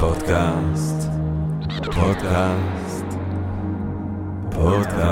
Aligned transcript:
פודקאסט, 0.00 1.08
פודקאסט, 1.84 3.04
פודקאסט. 4.50 5.02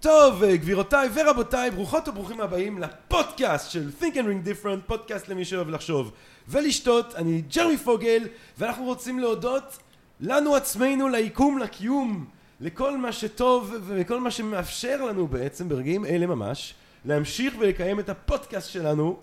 טוב, 0.00 0.44
גבירותיי 0.44 1.08
ורבותיי, 1.14 1.70
ברוכות 1.70 2.08
וברוכים 2.08 2.40
הבאים 2.40 2.78
לפודקאסט 2.78 3.70
של 3.70 3.90
Think 4.00 4.14
and 4.14 4.16
Ring 4.16 4.46
Different, 4.46 4.80
פודקאסט 4.86 5.28
למי 5.28 5.44
שאוהב 5.44 5.68
לחשוב 5.68 6.12
ולשתות. 6.48 7.14
אני 7.14 7.42
ג'רמי 7.56 7.76
פוגל, 7.76 8.28
ואנחנו 8.58 8.84
רוצים 8.84 9.18
להודות 9.18 9.78
לנו 10.20 10.56
עצמנו, 10.56 11.08
ליקום, 11.08 11.58
לקיום, 11.58 12.26
לכל 12.62 12.98
מה 12.98 13.12
שטוב 13.12 13.74
וכל 13.86 14.20
מה 14.20 14.30
שמאפשר 14.30 15.04
לנו 15.04 15.26
בעצם 15.26 15.68
ברגעים 15.68 16.06
אלה 16.06 16.26
ממש 16.26 16.74
להמשיך 17.04 17.54
ולקיים 17.58 18.00
את 18.00 18.08
הפודקאסט 18.08 18.70
שלנו 18.70 19.16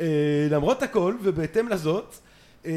אה, 0.00 0.06
למרות 0.50 0.82
הכל 0.82 1.16
ובהתאם 1.22 1.68
לזאת 1.68 2.14
אה, 2.66 2.72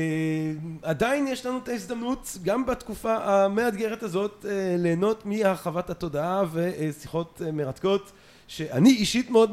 עדיין 0.81 1.27
יש 1.27 1.45
לנו 1.45 1.57
את 1.57 1.67
ההזדמנות 1.67 2.37
גם 2.43 2.65
בתקופה 2.65 3.15
המאתגרת 3.15 4.03
הזאת 4.03 4.45
אה, 4.49 4.75
ליהנות 4.77 5.25
מהרחבת 5.25 5.89
התודעה 5.89 6.43
ושיחות 6.53 7.41
מרתקות 7.53 8.11
שאני 8.47 8.89
אישית 8.89 9.29
מאוד 9.29 9.51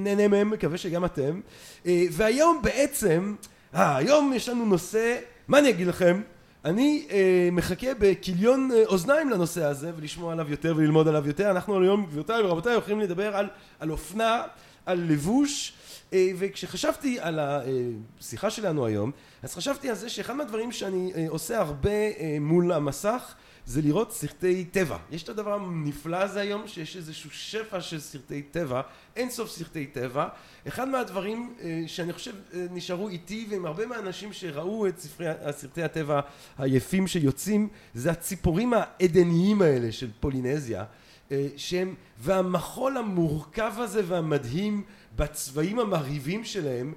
נהנה 0.00 0.28
מהם, 0.28 0.50
מקווה 0.50 0.78
שגם 0.78 1.04
אתם 1.04 1.40
והיום 1.86 2.62
בעצם, 2.62 3.34
היום 3.72 4.32
יש 4.32 4.48
לנו 4.48 4.66
נושא, 4.66 5.16
מה 5.48 5.58
אני 5.58 5.70
אגיד 5.70 5.86
לכם? 5.86 6.22
אני 6.64 7.06
אה, 7.10 7.48
מחכה 7.52 7.86
בכיליון 7.98 8.70
אה, 8.74 8.82
אוזניים 8.86 9.30
לנושא 9.30 9.64
הזה 9.64 9.92
ולשמוע 9.96 10.32
עליו 10.32 10.50
יותר 10.50 10.74
וללמוד 10.76 11.08
עליו 11.08 11.26
יותר. 11.26 11.50
אנחנו 11.50 11.82
היום 11.82 12.06
גבירותיי 12.06 12.42
ורבותיי 12.42 12.74
הולכים 12.74 13.00
לדבר 13.00 13.36
על, 13.36 13.48
על 13.80 13.90
אופנה, 13.90 14.42
על 14.86 15.06
לבוש 15.08 15.72
אה, 16.12 16.30
וכשחשבתי 16.38 17.20
על 17.20 17.38
השיחה 17.38 18.50
שלנו 18.50 18.86
היום 18.86 19.10
אז 19.42 19.54
חשבתי 19.54 19.88
על 19.88 19.94
זה 19.94 20.08
שאחד 20.08 20.34
מהדברים 20.34 20.72
שאני 20.72 21.12
אה, 21.16 21.26
עושה 21.28 21.60
הרבה 21.60 21.90
אה, 21.90 22.36
מול 22.40 22.72
המסך 22.72 23.34
זה 23.66 23.82
לראות 23.82 24.12
סרטי 24.12 24.64
טבע. 24.64 24.96
יש 25.10 25.22
את 25.22 25.28
הדבר 25.28 25.54
הנפלא 25.54 26.16
הזה 26.16 26.40
היום 26.40 26.68
שיש 26.68 26.96
איזשהו 26.96 27.30
שפע 27.30 27.80
של 27.80 28.00
סרטי 28.00 28.42
טבע, 28.42 28.80
אין 29.16 29.30
סוף 29.30 29.50
סרטי 29.50 29.86
טבע. 29.86 30.28
אחד 30.68 30.88
מהדברים 30.88 31.54
אה, 31.60 31.82
שאני 31.86 32.12
חושב 32.12 32.32
אה, 32.54 32.66
נשארו 32.70 33.08
איתי 33.08 33.46
ועם 33.50 33.66
הרבה 33.66 33.86
מהאנשים 33.86 34.32
שראו 34.32 34.86
את 34.86 34.98
ספרי, 34.98 35.26
סרטי 35.50 35.82
הטבע 35.82 36.20
היפים 36.58 37.06
שיוצאים 37.06 37.68
זה 37.94 38.10
הציפורים 38.10 38.72
העדניים 38.72 39.62
האלה 39.62 39.92
של 39.92 40.10
פולינזיה 40.20 40.84
אה, 41.32 41.46
שהם 41.56 41.94
והמחול 42.18 42.96
המורכב 42.96 43.72
הזה 43.76 44.02
והמדהים 44.06 44.82
בצבעים 45.16 45.78
המרהיבים 45.78 46.44
שלהם 46.44 46.94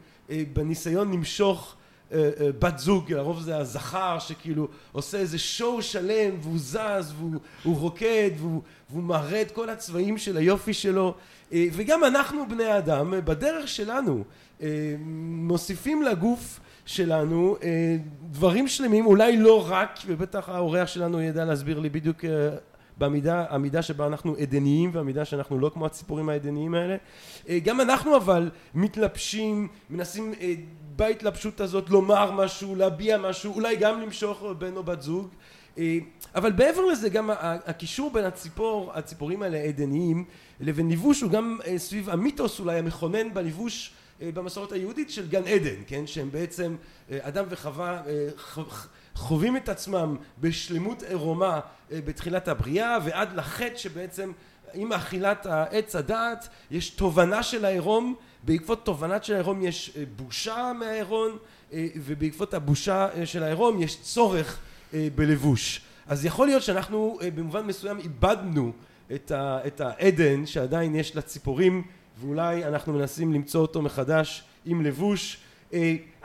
בניסיון 0.54 1.14
למשוך 1.14 1.76
בת 2.60 2.78
זוג, 2.78 3.14
לרוב 3.14 3.42
זה 3.42 3.58
הזכר 3.58 4.20
שכאילו 4.20 4.68
עושה 4.92 5.18
איזה 5.18 5.38
שואו 5.38 5.82
שלם 5.82 6.36
והוא 6.42 6.58
זז 6.58 7.14
והוא 7.18 7.78
רוקד 7.78 8.32
והוא, 8.38 8.62
והוא 8.90 9.04
מראה 9.04 9.42
את 9.42 9.52
כל 9.52 9.70
הצבעים 9.70 10.18
של 10.18 10.38
היופי 10.38 10.74
שלו. 10.74 11.14
אה, 11.54 11.66
וגם 11.72 12.04
אנחנו 12.04 12.50
בני 12.50 12.66
האדם 12.66 13.14
בדרך 13.26 13.68
שלנו 13.68 14.24
מוסיפים 15.26 16.02
לגוף 16.02 16.60
שלנו 16.86 17.58
דברים 18.32 18.68
שלמים 18.68 19.06
אולי 19.06 19.38
לא 19.38 19.66
רק 19.70 20.00
ובטח 20.06 20.50
האורח 20.50 20.88
שלנו 20.88 21.22
ידע 21.22 21.46
להסביר 21.46 21.80
לי 21.80 21.90
בדיוק 21.90 22.26
במידה 22.98 23.46
המידה 23.50 23.82
שבה 23.82 24.08
אנחנו 24.08 24.36
עדניים 24.36 24.90
והמידה 24.94 25.26
שאנחנו 25.26 25.60
לא 25.60 25.72
כמו 25.74 25.86
הציפורים 25.86 26.30
העדניים 26.30 26.76
האלה. 26.76 26.96
גם 27.64 27.82
אנחנו 27.82 28.18
אבל 28.18 28.50
מתלבשים 28.76 29.68
מנסים 29.90 30.34
בהתלבשות 30.96 31.62
הזאת 31.62 31.90
לומר 31.90 32.32
משהו, 32.32 32.76
להביע 32.76 33.18
משהו, 33.18 33.54
אולי 33.54 33.76
גם 33.76 34.02
למשוך 34.02 34.44
בן 34.58 34.76
או 34.76 34.84
בת 34.84 35.02
זוג 35.02 35.30
אה, 35.78 35.98
אבל 36.36 36.54
מעבר 36.58 36.86
לזה 36.86 37.10
גם 37.10 37.30
הקישור 37.66 38.12
בין 38.12 38.26
הציפור, 38.26 38.92
הציפורים 38.94 39.42
האלה 39.42 39.58
העדניים 39.58 40.26
לבין 40.60 40.92
לבוש 40.92 41.22
הוא 41.22 41.32
גם 41.32 41.58
אה, 41.68 41.80
סביב 41.80 42.10
המיתוס 42.10 42.60
אולי 42.60 42.80
המכונן 42.80 43.34
בלבוש 43.34 43.94
אה, 44.22 44.30
במסורת 44.34 44.72
היהודית 44.72 45.10
של 45.10 45.28
גן 45.28 45.48
עדן, 45.48 45.82
כן? 45.88 46.08
שהם 46.08 46.32
בעצם 46.32 46.76
אדם 47.12 47.46
וחווה 47.50 48.02
חווים 49.16 49.58
את 49.58 49.70
עצמם 49.70 50.16
בשלמות 50.42 51.04
עירומה 51.04 51.60
בתחילת 51.92 52.48
הבריאה 52.48 52.98
ועד 53.06 53.36
לחטא 53.36 53.78
שבעצם 53.78 54.32
עם 54.74 54.94
אכילת 54.94 55.46
העץ 55.46 55.96
הדעת 55.96 56.48
יש 56.72 56.90
תובנה 56.90 57.44
של 57.44 57.66
העירום 57.66 58.16
בעקבות 58.46 58.86
תובנת 58.86 59.24
של 59.24 59.34
העירום 59.34 59.62
יש 59.62 59.92
אה, 59.98 60.04
בושה 60.16 60.72
מהעירום 60.80 61.38
אה, 61.74 61.88
ובעקבות 61.96 62.54
הבושה 62.54 63.08
אה, 63.16 63.26
של 63.26 63.44
העירום 63.44 63.82
יש 63.82 64.02
צורך 64.02 64.58
בלבוש. 65.16 65.82
אז 66.08 66.26
יכול 66.26 66.48
להיות 66.48 66.64
שאנחנו 66.64 67.20
במובן 67.36 67.66
מסוים 67.66 68.00
איבדנו 68.00 68.72
את, 69.16 69.32
ה, 69.32 69.60
את 69.68 69.82
העדן 69.82 70.46
שעדיין 70.46 70.96
יש 70.96 71.16
לציפורים 71.16 71.84
ואולי 72.20 72.66
אנחנו 72.66 72.94
מנסים 72.94 73.34
למצוא 73.34 73.62
אותו 73.62 73.82
מחדש 73.82 74.44
עם 74.66 74.82
לבוש. 74.82 75.38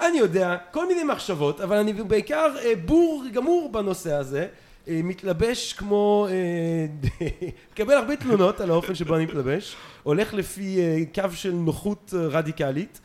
אני 0.01 0.19
יודע 0.19 0.57
כל 0.71 0.89
מיני 0.89 1.05
מחשבות 1.05 1.61
אבל 1.61 1.77
אני 1.77 1.93
בעיקר 1.93 2.55
בור 2.85 3.25
גמור 3.33 3.73
בנושא 3.73 4.13
הזה 4.13 4.49
מתלבש 4.89 5.73
כמו, 5.73 6.27
אה, 6.31 7.17
מקבל 7.73 7.95
הרבה 7.95 8.17
תלונות 8.17 8.61
על 8.61 8.71
האופן 8.71 8.95
שבו 8.95 9.17
אני 9.17 9.25
מתלבש, 9.25 9.77
הולך 10.03 10.35
לפי 10.35 10.79
אה, 10.79 11.03
קו 11.15 11.33
של 11.35 11.53
נוחות 11.53 12.15
רדיקלית. 12.15 13.01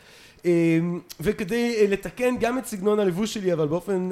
וכדי 1.19 1.87
לתקן 1.87 2.35
גם 2.39 2.57
את 2.57 2.65
סגנון 2.65 2.99
הלבוש 2.99 3.33
שלי 3.33 3.53
אבל 3.53 3.67
באופן 3.67 4.09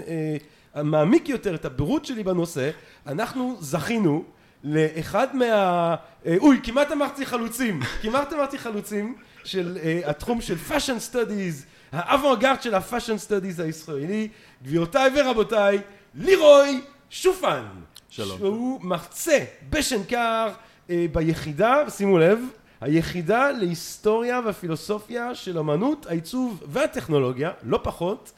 מעמיק 0.76 1.30
יותר 1.30 1.56
את 1.56 1.66
הבירות 1.66 2.06
שלי 2.06 2.24
בנושא 2.24 2.70
אנחנו 3.08 3.58
זכינו 3.60 4.24
לאחד 4.64 5.36
מה... 5.36 5.96
אוי 6.40 6.60
כמעט 6.64 6.92
אמרתי 6.92 7.26
חלוצים. 7.26 7.80
כמעט 8.02 8.34
אמרתי 8.34 8.58
חלוצים 8.58 9.16
של 9.44 9.78
התחום 10.06 10.42
של 10.42 10.56
fashion 10.70 11.14
studies 11.14 11.66
האבו-אגרד 11.92 12.62
של 12.62 12.76
ה-fashion 12.76 13.28
studies 13.28 13.62
הישראלי. 13.62 14.28
גבירותיי 14.64 15.12
ורבותיי 15.16 15.80
לירוי 16.16 16.82
שופן. 17.14 17.64
שלום. 18.10 18.38
שהוא 18.38 18.80
מרצה 18.84 19.46
בשנקר 19.70 20.50
אה, 20.90 21.06
ביחידה, 21.12 21.90
שימו 21.90 22.18
לב, 22.18 22.40
היחידה 22.82 23.52
להיסטוריה 23.52 24.40
והפילוסופיה 24.46 25.36
של 25.36 25.60
אמנות, 25.60 26.06
העיצוב 26.06 26.64
והטכנולוגיה, 26.68 27.52
לא 27.64 27.80
פחות. 27.84 28.32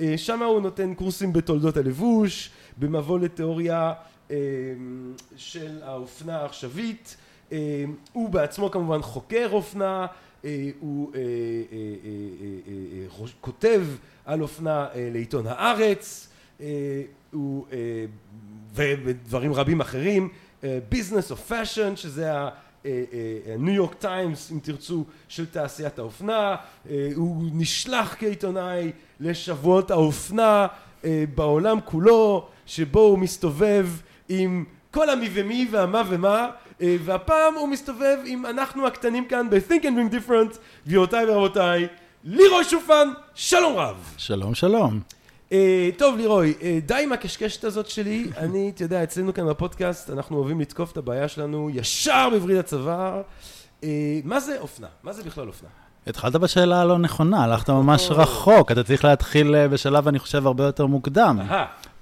אה, 0.00 0.14
שם 0.16 0.42
הוא 0.42 0.60
נותן 0.60 0.94
קורסים 0.94 1.32
בתולדות 1.32 1.76
הלבוש, 1.76 2.50
במבוא 2.76 3.18
לתיאוריה 3.18 3.92
אה, 4.30 4.36
של 5.36 5.82
האופנה 5.82 6.38
העכשווית. 6.38 7.16
אה, 7.52 7.84
הוא 8.12 8.28
בעצמו 8.28 8.70
כמובן 8.70 9.02
חוקר 9.02 9.48
אופנה, 9.52 10.06
אה, 10.44 10.70
הוא 10.80 11.12
אה, 11.14 11.20
אה, 11.20 13.26
כותב 13.40 13.82
על 14.24 14.42
אופנה 14.42 14.86
לעיתון 14.94 15.46
הארץ. 15.46 16.28
אה, 17.34 17.38
הוא 17.38 17.66
ודברים 18.74 19.52
רבים 19.52 19.80
אחרים 19.80 20.28
Business 20.88 21.30
of 21.30 21.40
Fashion 21.40 21.96
שזה 21.96 22.30
הניו 23.54 23.74
יורק 23.74 23.94
טיימס 23.94 24.52
אם 24.52 24.58
תרצו 24.62 25.04
של 25.28 25.46
תעשיית 25.46 25.98
האופנה. 25.98 26.56
הוא 27.14 27.44
נשלח 27.52 28.16
כעיתונאי 28.18 28.92
לשבועות 29.20 29.90
האופנה 29.90 30.66
בעולם 31.34 31.78
כולו 31.84 32.48
שבו 32.66 33.00
הוא 33.00 33.18
מסתובב 33.18 33.88
עם 34.28 34.64
כל 34.90 35.10
המי 35.10 35.28
ומי 35.32 35.68
והמה 35.70 36.02
ומה 36.08 36.50
והפעם 36.80 37.54
הוא 37.54 37.68
מסתובב 37.68 38.18
עם 38.24 38.46
אנחנו 38.46 38.86
הקטנים 38.86 39.24
כאן 39.24 39.50
ב-think 39.50 39.82
and 39.82 39.84
drink 39.84 40.14
different 40.14 40.58
גבירותיי 40.86 41.30
ורבותיי 41.30 41.86
לירוי 42.24 42.64
שופן 42.64 43.08
שלום 43.34 43.76
רב. 43.76 44.14
שלום 44.16 44.54
שלום. 44.54 45.00
אה, 45.00 45.21
טוב 45.98 46.16
לירוי, 46.16 46.54
אה, 46.62 46.78
די 46.86 47.00
עם 47.02 47.12
הקשקשת 47.12 47.64
הזאת 47.64 47.88
שלי, 47.88 48.30
אני, 48.36 48.72
אתה 48.74 48.82
יודע, 48.82 49.02
אצלנו 49.02 49.34
כאן 49.34 49.48
בפודקאסט, 49.48 50.10
אנחנו 50.10 50.38
אוהבים 50.38 50.60
לתקוף 50.60 50.92
את 50.92 50.96
הבעיה 50.96 51.28
שלנו 51.28 51.70
ישר 51.74 52.28
בברית 52.34 52.58
הצוואר. 52.58 53.22
אה, 53.84 54.20
מה 54.24 54.40
זה 54.40 54.56
אופנה? 54.60 54.86
מה 55.02 55.12
זה 55.12 55.22
בכלל 55.22 55.48
אופנה? 55.48 55.68
התחלת 56.06 56.36
בשאלה 56.36 56.80
הלא 56.80 56.98
נכונה, 56.98 57.44
הלכת 57.44 57.70
ממש 57.70 58.10
רחוק, 58.10 58.72
אתה 58.72 58.84
צריך 58.84 59.04
להתחיל 59.04 59.66
בשלב, 59.66 60.08
אני 60.08 60.18
חושב, 60.18 60.46
הרבה 60.46 60.64
יותר 60.64 60.86
מוקדם. 60.86 61.38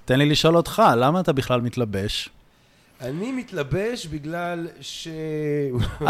תן 0.05 0.19
לי 0.19 0.29
לשאול 0.29 0.57
אותך, 0.57 0.83
למה 0.97 1.19
אתה 1.19 1.33
בכלל 1.33 1.61
מתלבש? 1.61 2.29
אני 3.01 3.31
מתלבש 3.31 4.05
בגלל 4.05 4.67
ש... 4.81 5.07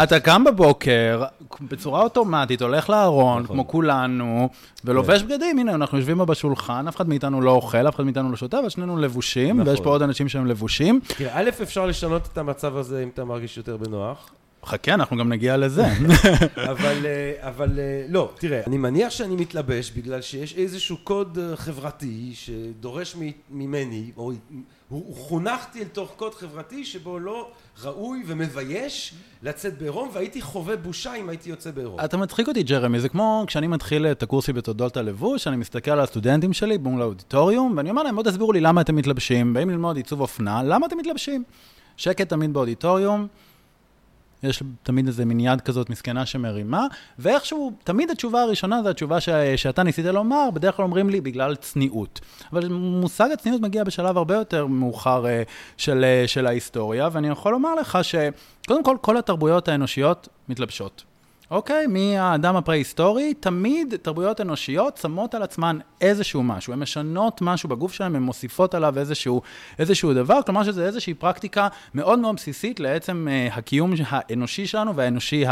אתה 0.02 0.20
קם 0.20 0.44
בבוקר, 0.44 1.24
בצורה 1.60 2.02
אוטומטית, 2.02 2.62
הולך 2.62 2.90
לארון, 2.90 3.42
נכון. 3.42 3.56
כמו 3.56 3.68
כולנו, 3.68 4.48
ולובש 4.84 5.22
כן. 5.22 5.28
בגדים, 5.28 5.58
הנה, 5.58 5.74
אנחנו 5.74 5.98
יושבים 5.98 6.18
פה 6.18 6.24
בשולחן, 6.24 6.88
אף 6.88 6.96
אחד 6.96 7.08
מאיתנו 7.08 7.40
לא 7.40 7.50
אוכל, 7.50 7.88
אף 7.88 7.94
אחד 7.94 8.04
מאיתנו 8.04 8.30
לא 8.30 8.36
שותה, 8.36 8.58
אבל 8.58 8.68
שנינו 8.68 8.96
לבושים, 8.96 9.60
נכון. 9.60 9.68
ויש 9.68 9.80
פה 9.80 9.90
עוד 9.90 10.02
אנשים 10.02 10.28
שהם 10.28 10.46
לבושים. 10.46 11.00
תראה, 11.16 11.38
א', 11.40 11.48
אפשר 11.62 11.86
לשנות 11.86 12.28
את 12.32 12.38
המצב 12.38 12.76
הזה 12.76 13.02
אם 13.02 13.08
אתה 13.14 13.24
מרגיש 13.24 13.56
יותר 13.56 13.76
בנוח. 13.76 14.30
חכה, 14.64 14.94
אנחנו 14.94 15.16
גם 15.16 15.28
נגיע 15.28 15.56
לזה. 15.56 15.86
אבל, 16.70 17.06
אה, 17.06 17.48
אבל 17.48 17.78
אה, 17.78 18.06
לא, 18.08 18.32
תראה, 18.38 18.60
אני 18.66 18.78
מניח 18.78 19.10
שאני 19.10 19.36
מתלבש 19.36 19.90
בגלל 19.90 20.20
שיש 20.20 20.54
איזשהו 20.54 20.96
קוד 21.04 21.38
אה, 21.38 21.56
חברתי 21.56 22.32
שדורש 22.34 23.16
ממני, 23.50 24.10
או 24.16 24.32
חונכתי 25.14 25.80
אל 25.80 25.84
תוך 25.84 26.12
קוד 26.16 26.34
חברתי 26.34 26.84
שבו 26.84 27.18
לא 27.18 27.50
ראוי 27.82 28.22
ומבייש 28.26 29.14
לצאת 29.42 29.78
בעירום, 29.78 30.08
והייתי 30.12 30.42
חווה 30.42 30.76
בושה 30.76 31.14
אם 31.14 31.28
הייתי 31.28 31.50
יוצא 31.50 31.70
בעירום. 31.70 32.00
אתה 32.04 32.16
מצחיק 32.16 32.48
אותי, 32.48 32.62
ג'רמי, 32.62 33.00
זה 33.00 33.08
כמו 33.08 33.44
כשאני 33.46 33.66
מתחיל 33.66 34.06
את 34.06 34.22
הקורס 34.22 34.44
שלי 34.44 34.54
בתולדות 34.54 34.96
הלבוש, 34.96 35.46
אני 35.46 35.56
מסתכל 35.56 35.90
על 35.90 36.00
הסטודנטים 36.00 36.52
שלי 36.52 36.78
מול 36.78 37.02
האודיטוריום, 37.02 37.74
ואני 37.76 37.90
אומר 37.90 38.02
להם, 38.02 38.14
בואו 38.14 38.26
תסבירו 38.26 38.52
לי 38.52 38.60
למה 38.60 38.80
אתם 38.80 38.96
מתלבשים, 38.96 39.54
באים 39.54 39.70
ללמוד 39.70 39.96
עיצוב 39.96 40.20
אופנה, 40.20 40.62
למה 40.62 40.86
אתם 40.86 40.98
מתלבשים? 40.98 41.44
שקט 41.96 42.28
תמיד 42.28 42.52
באודיטוריום, 42.52 43.26
יש 44.42 44.62
תמיד 44.82 45.06
איזה 45.06 45.24
מין 45.24 45.40
יד 45.40 45.60
כזאת 45.60 45.90
מסכנה 45.90 46.26
שמרימה, 46.26 46.86
ואיכשהו, 47.18 47.72
תמיד 47.84 48.10
התשובה 48.10 48.42
הראשונה 48.42 48.82
זו 48.82 48.88
התשובה 48.88 49.20
ש, 49.20 49.28
שאתה 49.56 49.82
ניסית 49.82 50.04
לומר, 50.04 50.50
בדרך 50.50 50.76
כלל 50.76 50.82
אומרים 50.82 51.10
לי 51.10 51.20
בגלל 51.20 51.56
צניעות. 51.56 52.20
אבל 52.52 52.68
מושג 52.68 53.28
הצניעות 53.32 53.60
מגיע 53.60 53.84
בשלב 53.84 54.16
הרבה 54.16 54.34
יותר 54.34 54.66
מאוחר 54.66 55.24
uh, 55.24 55.28
של, 55.76 56.04
uh, 56.24 56.28
של 56.28 56.46
ההיסטוריה, 56.46 57.08
ואני 57.12 57.28
יכול 57.28 57.52
לומר 57.52 57.74
לך 57.74 57.98
שקודם 58.02 58.84
כל, 58.84 58.96
כל 59.00 59.16
התרבויות 59.16 59.68
האנושיות 59.68 60.28
מתלבשות. 60.48 61.11
אוקיי? 61.52 61.86
מהאדם 61.86 62.56
הפרה-היסטורי, 62.56 63.34
תמיד 63.34 63.94
תרבויות 64.02 64.40
אנושיות 64.40 64.96
שמות 64.96 65.34
על 65.34 65.42
עצמן 65.42 65.78
איזשהו 66.00 66.42
משהו. 66.42 66.72
הן 66.72 66.78
משנות 66.78 67.42
משהו 67.42 67.68
בגוף 67.68 67.92
שלהן, 67.92 68.16
הן 68.16 68.22
מוסיפות 68.22 68.74
עליו 68.74 68.98
איזשהו, 68.98 69.42
איזשהו 69.78 70.14
דבר, 70.14 70.42
כלומר 70.46 70.64
שזה 70.64 70.86
איזושהי 70.86 71.14
פרקטיקה 71.14 71.68
מאוד 71.94 72.18
מאוד 72.18 72.36
בסיסית 72.36 72.80
לעצם 72.80 73.28
uh, 73.28 73.54
הקיום 73.54 73.92
האנושי 74.08 74.66
שלנו 74.66 74.96
והאנושי 74.96 75.44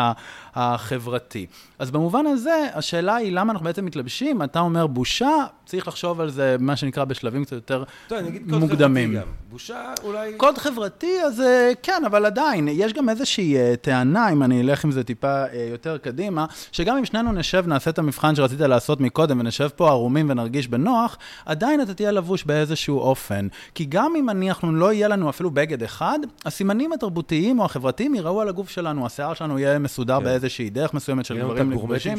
החברתי. 0.54 1.46
אז 1.78 1.90
במובן 1.90 2.26
הזה, 2.26 2.66
השאלה 2.74 3.16
היא 3.16 3.32
למה 3.32 3.52
אנחנו 3.52 3.64
בעצם 3.64 3.84
מתלבשים, 3.84 4.42
אתה 4.42 4.60
אומר 4.60 4.86
בושה, 4.86 5.46
צריך 5.70 5.88
לחשוב 5.88 6.20
על 6.20 6.30
זה, 6.30 6.56
מה 6.60 6.76
שנקרא, 6.76 7.04
בשלבים 7.04 7.44
קצת 7.44 7.52
יותר 7.52 7.84
טוב, 8.08 8.18
אני 8.18 8.28
אגיד 8.28 8.42
קוד 8.50 8.70
חברתי 8.70 9.06
גם. 9.06 9.22
בושה 9.50 9.94
אולי... 10.02 10.34
קוד 10.36 10.58
חברתי, 10.58 11.22
אז 11.26 11.40
אה, 11.40 11.72
כן, 11.82 12.02
אבל 12.06 12.26
עדיין, 12.26 12.68
יש 12.68 12.92
גם 12.92 13.08
איזושהי 13.08 13.56
uh, 13.56 13.76
טענה, 13.76 14.32
אם 14.32 14.42
אני 14.42 14.60
אלך 14.60 14.84
עם 14.84 14.92
זה 14.92 15.04
טיפה 15.04 15.44
uh, 15.44 15.48
יותר 15.70 15.98
קדימה, 15.98 16.46
שגם 16.72 16.96
אם 16.96 17.04
שנינו 17.04 17.32
נשב, 17.32 17.64
נעשה 17.66 17.90
את 17.90 17.98
המבחן 17.98 18.34
שרצית 18.34 18.60
לעשות 18.60 19.00
מקודם, 19.00 19.40
ונשב 19.40 19.68
פה 19.76 19.88
ערומים 19.88 20.30
ונרגיש 20.30 20.68
בנוח, 20.68 21.18
עדיין 21.46 21.82
אתה 21.82 21.94
תהיה 21.94 22.10
לבוש 22.10 22.44
באיזשהו 22.44 22.98
אופן. 22.98 23.48
כי 23.74 23.84
גם 23.84 24.12
אם 24.16 24.30
אנחנו 24.30 24.72
לא 24.72 24.92
יהיה 24.92 25.08
לנו 25.08 25.30
אפילו 25.30 25.50
בגד 25.50 25.82
אחד, 25.82 26.18
הסימנים 26.44 26.92
התרבותיים 26.92 27.58
או 27.58 27.64
החברתיים 27.64 28.14
יראו 28.14 28.40
על 28.40 28.48
הגוף 28.48 28.70
שלנו, 28.70 29.06
השיער 29.06 29.34
שלנו 29.34 29.58
יהיה 29.58 29.78
מסודר 29.78 30.18
כן. 30.18 30.24
באיזושהי 30.24 30.70
דרך 30.70 30.94
מסוימת 30.94 31.24
של 31.24 31.38
גברים 31.38 31.70
לגברים. 31.70 32.18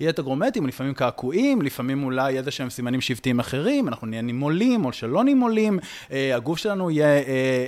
יהיה 0.00 0.10
את 0.10 0.18
הגרומטים, 0.18 0.66
לפעמים 0.66 0.94
קעקועים, 0.94 1.62
לפעמים 1.62 2.04
אולי 2.04 2.38
איזה 2.38 2.50
שהם 2.50 2.70
סימנים 2.70 2.89
שבטיים 3.00 3.40
אחרים, 3.40 3.88
אנחנו 3.88 4.06
נהיה 4.06 4.22
נימולים 4.22 4.84
או 4.84 4.92
שלא 4.92 5.24
נימולים, 5.24 5.78
אה, 6.12 6.36
הגוף 6.36 6.58
שלנו 6.58 6.90
יהיה 6.90 7.06
אה, 7.06 7.22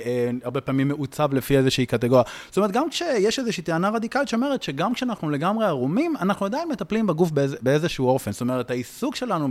אה, 0.05 0.29
הרבה 0.43 0.61
פעמים 0.61 0.87
מעוצב 0.87 1.33
לפי 1.33 1.57
איזושהי 1.57 1.85
קטגוריה. 1.85 2.23
זאת 2.47 2.57
אומרת, 2.57 2.71
גם 2.71 2.89
כשיש 2.89 3.39
איזושהי 3.39 3.63
טענה 3.63 3.89
רדיקלית 3.89 4.27
שאומרת 4.27 4.63
שגם 4.63 4.93
כשאנחנו 4.93 5.29
לגמרי 5.29 5.65
ערומים, 5.65 6.13
אנחנו 6.21 6.45
עדיין 6.45 6.69
מטפלים 6.69 7.07
בגוף 7.07 7.31
באיז, 7.31 7.55
באיזשהו 7.61 8.07
אופן. 8.07 8.31
זאת 8.31 8.41
אומרת, 8.41 8.71
העיסוק 8.71 9.15
שלנו 9.15 9.47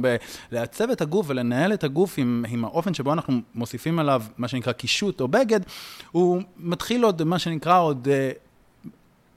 בלעצב 0.50 0.90
את 0.90 1.00
הגוף 1.00 1.26
ולנהל 1.28 1.72
את 1.72 1.84
הגוף 1.84 2.14
עם, 2.18 2.44
עם 2.48 2.64
האופן 2.64 2.94
שבו 2.94 3.12
אנחנו 3.12 3.40
מוסיפים 3.54 3.98
עליו 3.98 4.22
מה 4.38 4.48
שנקרא 4.48 4.72
קישוט 4.72 5.20
או 5.20 5.28
בגד, 5.28 5.60
הוא 6.12 6.42
מתחיל 6.58 7.04
עוד, 7.04 7.24
מה 7.24 7.38
שנקרא 7.38 7.80
עוד... 7.80 8.08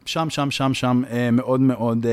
שם, 0.05 0.29
שם, 0.29 0.51
שם, 0.51 0.73
שם 0.73 1.03
מאוד 1.31 1.61
מאוד 1.61 2.05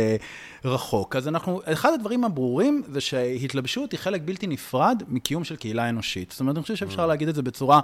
רחוק. 0.64 1.17
אז 1.17 1.29
אנחנו, 1.29 1.61
אחד 1.64 1.93
הדברים 1.93 2.25
הברורים 2.25 2.82
זה 2.93 3.00
שהתלבשות 3.00 3.93
היא 3.93 4.00
חלק 4.00 4.20
בלתי 4.25 4.47
נפרד 4.47 5.03
מקיום 5.09 5.44
של 5.44 5.56
קהילה 5.56 5.88
אנושית. 5.88 6.31
זאת 6.31 6.41
אומרת, 6.41 6.56
אני 6.56 6.62
חושב 6.62 6.76
שאפשר 6.76 7.05
mm. 7.05 7.06
להגיד 7.06 7.29
את 7.29 7.35
זה 7.35 7.43
בצורה 7.43 7.81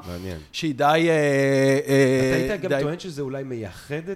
שהיא 0.52 0.74
די... 0.74 0.84
אה, 0.84 1.78
אתה 2.48 2.54
היית 2.54 2.60
גם 2.60 2.80
טוען 2.80 2.98
שזה 2.98 3.22
אולי 3.22 3.42
מייחד 3.42 4.08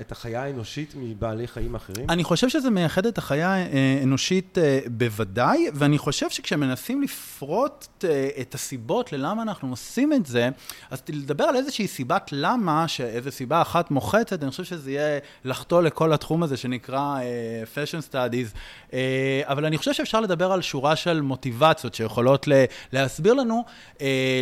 את 0.00 0.12
החיה 0.12 0.42
האנושית 0.42 0.94
מבעלי 0.96 1.46
חיים 1.46 1.74
אחרים? 1.74 2.10
אני 2.10 2.24
חושב 2.24 2.48
שזה 2.48 2.70
מייחד 2.70 3.06
את 3.06 3.18
החיה 3.18 3.54
האנושית 3.54 4.58
בוודאי, 4.86 5.66
ואני 5.74 5.98
חושב 5.98 6.30
שכשמנסים 6.30 7.02
לפרוט 7.02 8.04
את 8.40 8.54
הסיבות 8.54 9.12
ללמה 9.12 9.42
אנחנו 9.42 9.70
עושים 9.70 10.12
את 10.12 10.26
זה, 10.26 10.48
אז 10.90 11.02
לדבר 11.08 11.44
על 11.44 11.56
איזושהי 11.56 11.86
סיבת 11.86 12.28
למה, 12.32 12.88
שאיזו 12.88 13.30
סיבה 13.30 13.62
אחת 13.62 13.90
מוחצת, 13.90 14.42
אני 14.42 14.50
חושב 14.50 14.64
שזה 14.64 14.90
יהיה 14.90 15.18
לחטוא 15.44 15.82
לכל 15.82 16.12
התחום 16.12 16.42
הזה 16.42 16.56
שנקרא 16.56 17.18
uh, 17.18 17.66
fashion 17.90 18.12
studies, 18.12 18.56
uh, 18.90 18.94
אבל 19.44 19.64
אני 19.64 19.78
חושב 19.78 19.92
שאפשר 19.92 20.20
לדבר 20.20 20.52
על 20.52 20.62
שורה 20.62 20.96
של 20.96 21.20
מוטיבציות 21.20 21.94
שיכולות 21.94 22.48
להסביר 22.92 23.34
לנו 23.34 23.64
uh, 23.96 24.00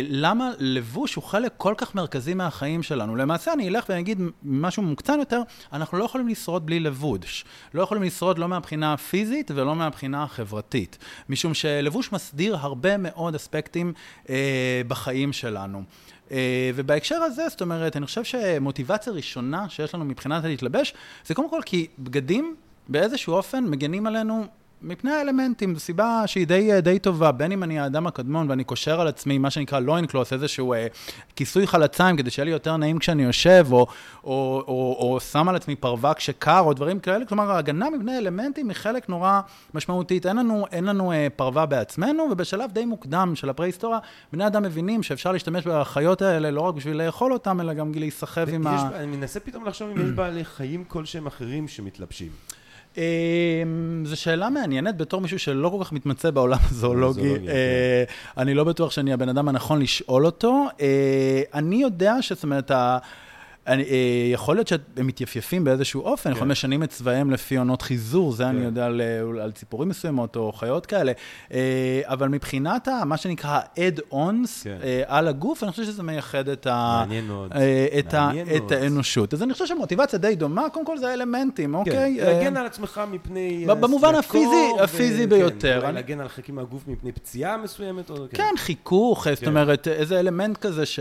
למה 0.09 0.51
לבוש 0.59 1.15
הוא 1.15 1.23
חלק 1.23 1.53
כל 1.57 1.73
כך 1.77 1.95
מרכזי 1.95 2.33
מהחיים 2.33 2.83
שלנו. 2.83 3.15
למעשה 3.15 3.53
אני 3.53 3.69
אלך 3.69 3.85
ואני 3.89 4.01
אגיד 4.01 4.21
משהו 4.43 4.83
מוקצן 4.83 5.19
יותר, 5.19 5.41
אנחנו 5.73 5.97
לא 5.97 6.03
יכולים 6.03 6.27
לשרוד 6.27 6.65
בלי 6.65 6.79
לבוש. 6.79 7.45
לא 7.73 7.81
יכולים 7.81 8.03
לשרוד 8.03 8.39
לא 8.39 8.47
מהבחינה 8.47 8.93
הפיזית 8.93 9.51
ולא 9.51 9.75
מהבחינה 9.75 10.23
החברתית, 10.23 10.97
משום 11.29 11.53
שלבוש 11.53 12.11
מסדיר 12.11 12.55
הרבה 12.55 12.97
מאוד 12.97 13.35
אספקטים 13.35 13.93
uh, 14.25 14.29
בחיים 14.87 15.33
שלנו. 15.33 15.83
אה, 16.31 16.71
ובהקשר 16.75 17.15
הזה, 17.15 17.49
זאת 17.49 17.61
אומרת, 17.61 17.97
אני 17.97 18.05
חושב 18.05 18.23
שמוטיבציה 18.23 19.13
ראשונה 19.13 19.69
שיש 19.69 19.95
לנו 19.95 20.05
מבחינת 20.05 20.43
להתלבש, 20.43 20.93
זה 21.25 21.35
קודם 21.35 21.49
כל 21.49 21.61
כי 21.65 21.87
בגדים 21.99 22.55
באיזשהו 22.89 23.33
אופן 23.33 23.63
מגנים 23.63 24.07
עלינו 24.07 24.45
מפני 24.81 25.11
האלמנטים, 25.11 25.73
זו 25.73 25.79
סיבה 25.79 26.23
שהיא 26.25 26.47
די, 26.47 26.81
די 26.81 26.99
טובה, 26.99 27.31
בין 27.31 27.51
אם 27.51 27.63
אני 27.63 27.79
האדם 27.79 28.07
הקדמון 28.07 28.49
ואני 28.49 28.63
קושר 28.63 29.01
על 29.01 29.07
עצמי 29.07 29.37
מה 29.37 29.49
שנקרא 29.49 29.79
לוין 29.79 30.05
קלוס, 30.05 30.33
איזשהו 30.33 30.73
אה, 30.73 30.87
כיסוי 31.35 31.67
חלציים 31.67 32.17
כדי 32.17 32.29
שיהיה 32.29 32.45
לי 32.45 32.51
יותר 32.51 32.77
נעים 32.77 32.99
כשאני 32.99 33.23
יושב, 33.23 33.67
או, 33.71 33.77
או, 33.77 33.87
או, 34.67 34.97
או 34.99 35.19
שם 35.19 35.49
על 35.49 35.55
עצמי 35.55 35.75
פרווק 35.75 36.19
שקר, 36.19 36.59
או 36.59 36.73
דברים 36.73 36.99
כאלה, 36.99 37.25
כלומר 37.25 37.51
ההגנה 37.51 37.89
מפני 37.89 38.17
אלמנטים 38.17 38.69
היא 38.69 38.75
חלק 38.75 39.09
נורא 39.09 39.41
משמעותית. 39.73 40.25
אין 40.25 40.37
לנו, 40.37 40.65
אין 40.71 40.83
לנו 40.83 41.11
אה, 41.11 41.27
פרווה 41.35 41.65
בעצמנו, 41.65 42.27
ובשלב 42.31 42.71
די 42.71 42.85
מוקדם 42.85 43.31
של 43.35 43.49
הפרה-היסטוריה, 43.49 43.99
בני 44.33 44.47
אדם 44.47 44.63
מבינים 44.63 45.03
שאפשר 45.03 45.31
להשתמש 45.31 45.67
בחיות 45.67 46.21
האלה 46.21 46.51
לא 46.51 46.61
רק 46.61 46.75
בשביל 46.75 47.05
לאכול 47.05 47.33
אותם, 47.33 47.61
אלא 47.61 47.73
גם 47.73 47.91
להיסחב 47.95 48.49
עם 48.49 48.67
ה... 48.67 48.89
אני 48.95 49.05
מנסה 49.17 49.39
פתאום 49.39 49.65
לחשוב 49.65 49.89
אם 49.89 50.05
יש 50.05 50.11
בעלי 50.11 50.45
חיים 50.45 50.83
כלשהם 50.83 51.27
אחרים 51.27 51.67
שמתלבשים. 51.67 52.29
אמ, 52.97 53.03
זו 54.05 54.21
שאלה 54.21 54.49
מעניינת 54.49 54.97
בתור 54.97 55.21
מישהו 55.21 55.39
שלא 55.39 55.69
כל 55.69 55.83
כך 55.83 55.91
מתמצא 55.91 56.31
בעולם 56.31 56.57
הזואולוגי. 56.69 57.21
כן. 57.35 57.49
אה, 57.49 58.03
אני 58.37 58.53
לא 58.53 58.63
בטוח 58.63 58.91
שאני 58.91 59.13
הבן 59.13 59.29
אדם 59.29 59.47
הנכון 59.49 59.81
לשאול 59.81 60.25
אותו. 60.25 60.65
אה, 60.81 61.41
אני 61.53 61.75
יודע 61.75 62.21
שזאת 62.21 62.43
אומרת, 62.43 62.71
אני, 63.69 63.83
אה, 63.83 63.87
יכול 64.33 64.55
להיות 64.55 64.67
שהם 64.67 64.79
מתייפייפים 64.97 65.63
באיזשהו 65.63 66.01
אופן, 66.01 66.29
כן. 66.29 66.35
יכולים 66.35 66.51
לשנים 66.51 66.83
את 66.83 66.89
צבעיהם 66.89 67.31
לפי 67.31 67.57
עונות 67.57 67.81
חיזור, 67.81 68.31
זה 68.31 68.43
כן. 68.43 68.49
אני 68.49 68.65
יודע 68.65 68.85
על, 68.85 69.01
על 69.41 69.51
ציפורים 69.51 69.89
מסוימות 69.89 70.35
או 70.35 70.51
חיות 70.51 70.85
כאלה, 70.85 71.11
אה, 71.53 72.01
אבל 72.03 72.27
מבחינת 72.27 72.87
ה, 72.87 73.05
מה 73.05 73.17
שנקרא 73.17 73.49
ה-add-ons 73.49 74.63
כן. 74.63 74.77
אה, 74.83 75.01
על 75.07 75.27
הגוף, 75.27 75.63
אני 75.63 75.71
חושב 75.71 75.83
שזה 75.83 76.03
מייחד 76.03 76.49
את, 76.49 76.67
ה, 76.67 77.03
את, 77.99 78.13
ה, 78.13 78.31
את 78.55 78.71
האנושות. 78.71 79.33
אז 79.33 79.43
אני 79.43 79.53
חושב 79.53 79.65
שהמוטיבציה 79.65 80.19
די 80.19 80.35
דומה, 80.35 80.69
קודם 80.69 80.85
כל 80.85 80.97
זה 80.97 81.09
האלמנטים, 81.09 81.69
כן. 81.69 81.75
אוקיי? 81.75 82.17
להגן 82.21 82.57
על 82.57 82.65
עצמך 82.65 83.01
מפני... 83.11 83.65
במובן 83.67 84.15
הפיזי, 84.15 84.69
הפיזי 84.83 85.25
ו... 85.25 85.29
ביותר. 85.29 85.79
אולי 85.81 85.93
להגן 85.93 86.19
על 86.19 86.27
חלקים 86.27 86.55
מהגוף 86.55 86.87
מפני 86.87 87.11
פציעה 87.11 87.57
מסוימת. 87.57 88.09
או... 88.09 88.15
כן. 88.15 88.37
כן, 88.37 88.53
חיכוך, 88.57 89.27
זאת 89.35 89.47
אומרת, 89.47 89.87
איזה 89.87 90.19
אלמנט 90.19 90.57
כזה 90.57 90.85
ש... 90.85 90.99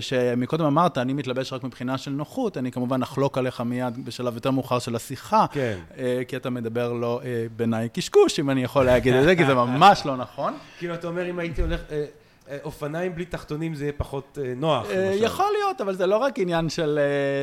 שמקודם 0.00 0.64
אמרת, 0.64 0.98
אני 0.98 1.12
מתלבש 1.12 1.52
רק 1.52 1.64
מבחינה... 1.64 1.89
מבחינה 1.90 2.04
של 2.04 2.10
נוחות, 2.10 2.56
אני 2.56 2.72
כמובן 2.72 3.02
אחלוק 3.02 3.38
עליך 3.38 3.60
מיד 3.60 4.04
בשלב 4.04 4.34
יותר 4.34 4.50
מאוחר 4.50 4.78
של 4.78 4.96
השיחה, 4.96 5.46
כן. 5.52 5.78
אה, 5.98 6.22
כי 6.28 6.36
אתה 6.36 6.50
מדבר 6.50 6.92
לא 6.92 7.20
אה, 7.24 7.46
בעיניי 7.56 7.88
קשקוש, 7.88 8.40
אם 8.40 8.50
אני 8.50 8.62
יכול 8.62 8.84
להגיד 8.84 9.14
את 9.14 9.24
זה, 9.24 9.36
כי 9.36 9.46
זה 9.46 9.54
ממש 9.54 10.02
לא 10.04 10.16
נכון. 10.16 10.54
כאילו, 10.78 10.94
אתה 10.94 11.06
אומר, 11.06 11.30
אם 11.30 11.38
הייתי 11.38 11.62
הולך... 11.62 11.80
אה, 12.50 12.56
אופניים 12.64 13.14
בלי 13.14 13.24
תחתונים 13.24 13.74
זה 13.74 13.84
יהיה 13.84 13.92
פחות 13.96 14.38
אה, 14.42 14.52
נוח. 14.56 14.86
אה, 14.90 15.12
יכול 15.16 15.46
להיות, 15.58 15.80
אבל 15.80 15.94
זה 15.94 16.06
לא 16.06 16.16
רק 16.16 16.38
עניין 16.38 16.68
של, 16.68 16.98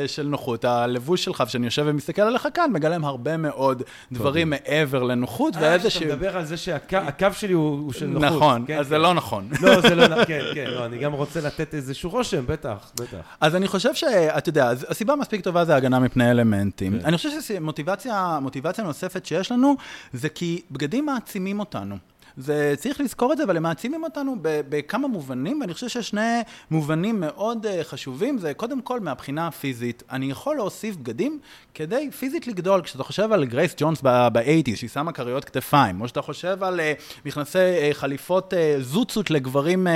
של 0.07 0.27
נוחות. 0.27 0.65
הלבוש 0.65 1.23
שלך, 1.23 1.43
כשאני 1.47 1.65
יושב 1.65 1.83
ומסתכל 1.85 2.21
עליך 2.21 2.47
כאן, 2.53 2.71
מגלם 2.73 3.05
הרבה 3.05 3.37
מאוד 3.37 3.83
דברים 4.11 4.49
מעבר 4.49 5.03
לנוחות, 5.03 5.53
ואיזה 5.59 5.89
ש... 5.89 5.97
אתה 5.97 6.05
מדבר 6.05 6.37
על 6.37 6.45
זה 6.45 6.57
שהקו 6.57 7.27
שלי 7.33 7.53
הוא 7.53 7.93
של 7.93 8.05
נוחות. 8.05 8.27
נכון, 8.27 8.63
כן, 8.67 8.77
אז 8.77 8.85
כן. 8.85 8.89
זה 8.89 8.97
לא 8.97 9.13
נכון. 9.13 9.49
לא, 9.61 9.81
זה 9.81 9.95
לא 9.95 10.07
נכון, 10.11 10.25
כן, 10.25 10.41
כן, 10.53 10.69
לא, 10.69 10.85
אני 10.85 10.97
גם 10.97 11.13
רוצה 11.13 11.41
לתת 11.41 11.73
איזשהו 11.73 12.09
רושם, 12.09 12.45
בטח, 12.47 12.91
בטח. 12.95 13.17
אז 13.41 13.55
אני 13.55 13.67
חושב 13.67 13.93
שאתה 13.93 14.49
יודע, 14.49 14.71
הסיבה 14.87 15.15
מספיק 15.15 15.41
טובה 15.41 15.65
זה 15.65 15.75
הגנה 15.75 15.99
מפני 15.99 16.31
אלמנטים. 16.31 16.99
כן. 16.99 17.05
אני 17.05 17.17
חושב 17.17 17.29
שמוטיבציה 17.41 18.39
נוספת 18.83 19.25
שיש 19.25 19.51
לנו, 19.51 19.75
זה 20.13 20.29
כי 20.29 20.61
בגדים 20.71 21.05
מעצימים 21.05 21.59
אותנו. 21.59 21.97
זה, 22.37 22.73
צריך 22.77 23.01
לזכור 23.01 23.33
את 23.33 23.37
זה, 23.37 23.43
אבל 23.43 23.57
הם 23.57 23.63
מעצימים 23.63 24.03
אותנו 24.03 24.35
בכמה 24.41 25.07
מובנים, 25.07 25.61
ואני 25.61 25.73
חושב 25.73 25.87
שיש 25.87 26.09
שני 26.09 26.41
מובנים 26.71 27.19
מאוד 27.19 27.65
uh, 27.65 27.83
חשובים. 27.83 28.37
זה 28.37 28.53
קודם 28.53 28.81
כל 28.81 28.99
מהבחינה 28.99 29.47
הפיזית. 29.47 30.03
אני 30.11 30.31
יכול 30.31 30.55
להוסיף 30.55 30.95
בגדים 30.95 31.39
כדי 31.73 32.11
פיזית 32.11 32.47
לגדול. 32.47 32.81
כשאתה 32.81 33.03
חושב 33.03 33.31
על 33.31 33.45
גרייס 33.45 33.75
ג'ונס 33.77 34.01
ב-80's, 34.03 34.75
שהיא 34.75 34.89
שמה 34.89 35.11
כריות 35.11 35.45
כתפיים, 35.45 36.01
או 36.01 36.07
שאתה 36.07 36.21
חושב 36.21 36.63
על 36.63 36.79
uh, 36.79 37.01
מכנסי 37.25 37.57
uh, 37.91 37.93
חליפות 37.93 38.53
זוצות 38.79 39.31
לגברים 39.31 39.87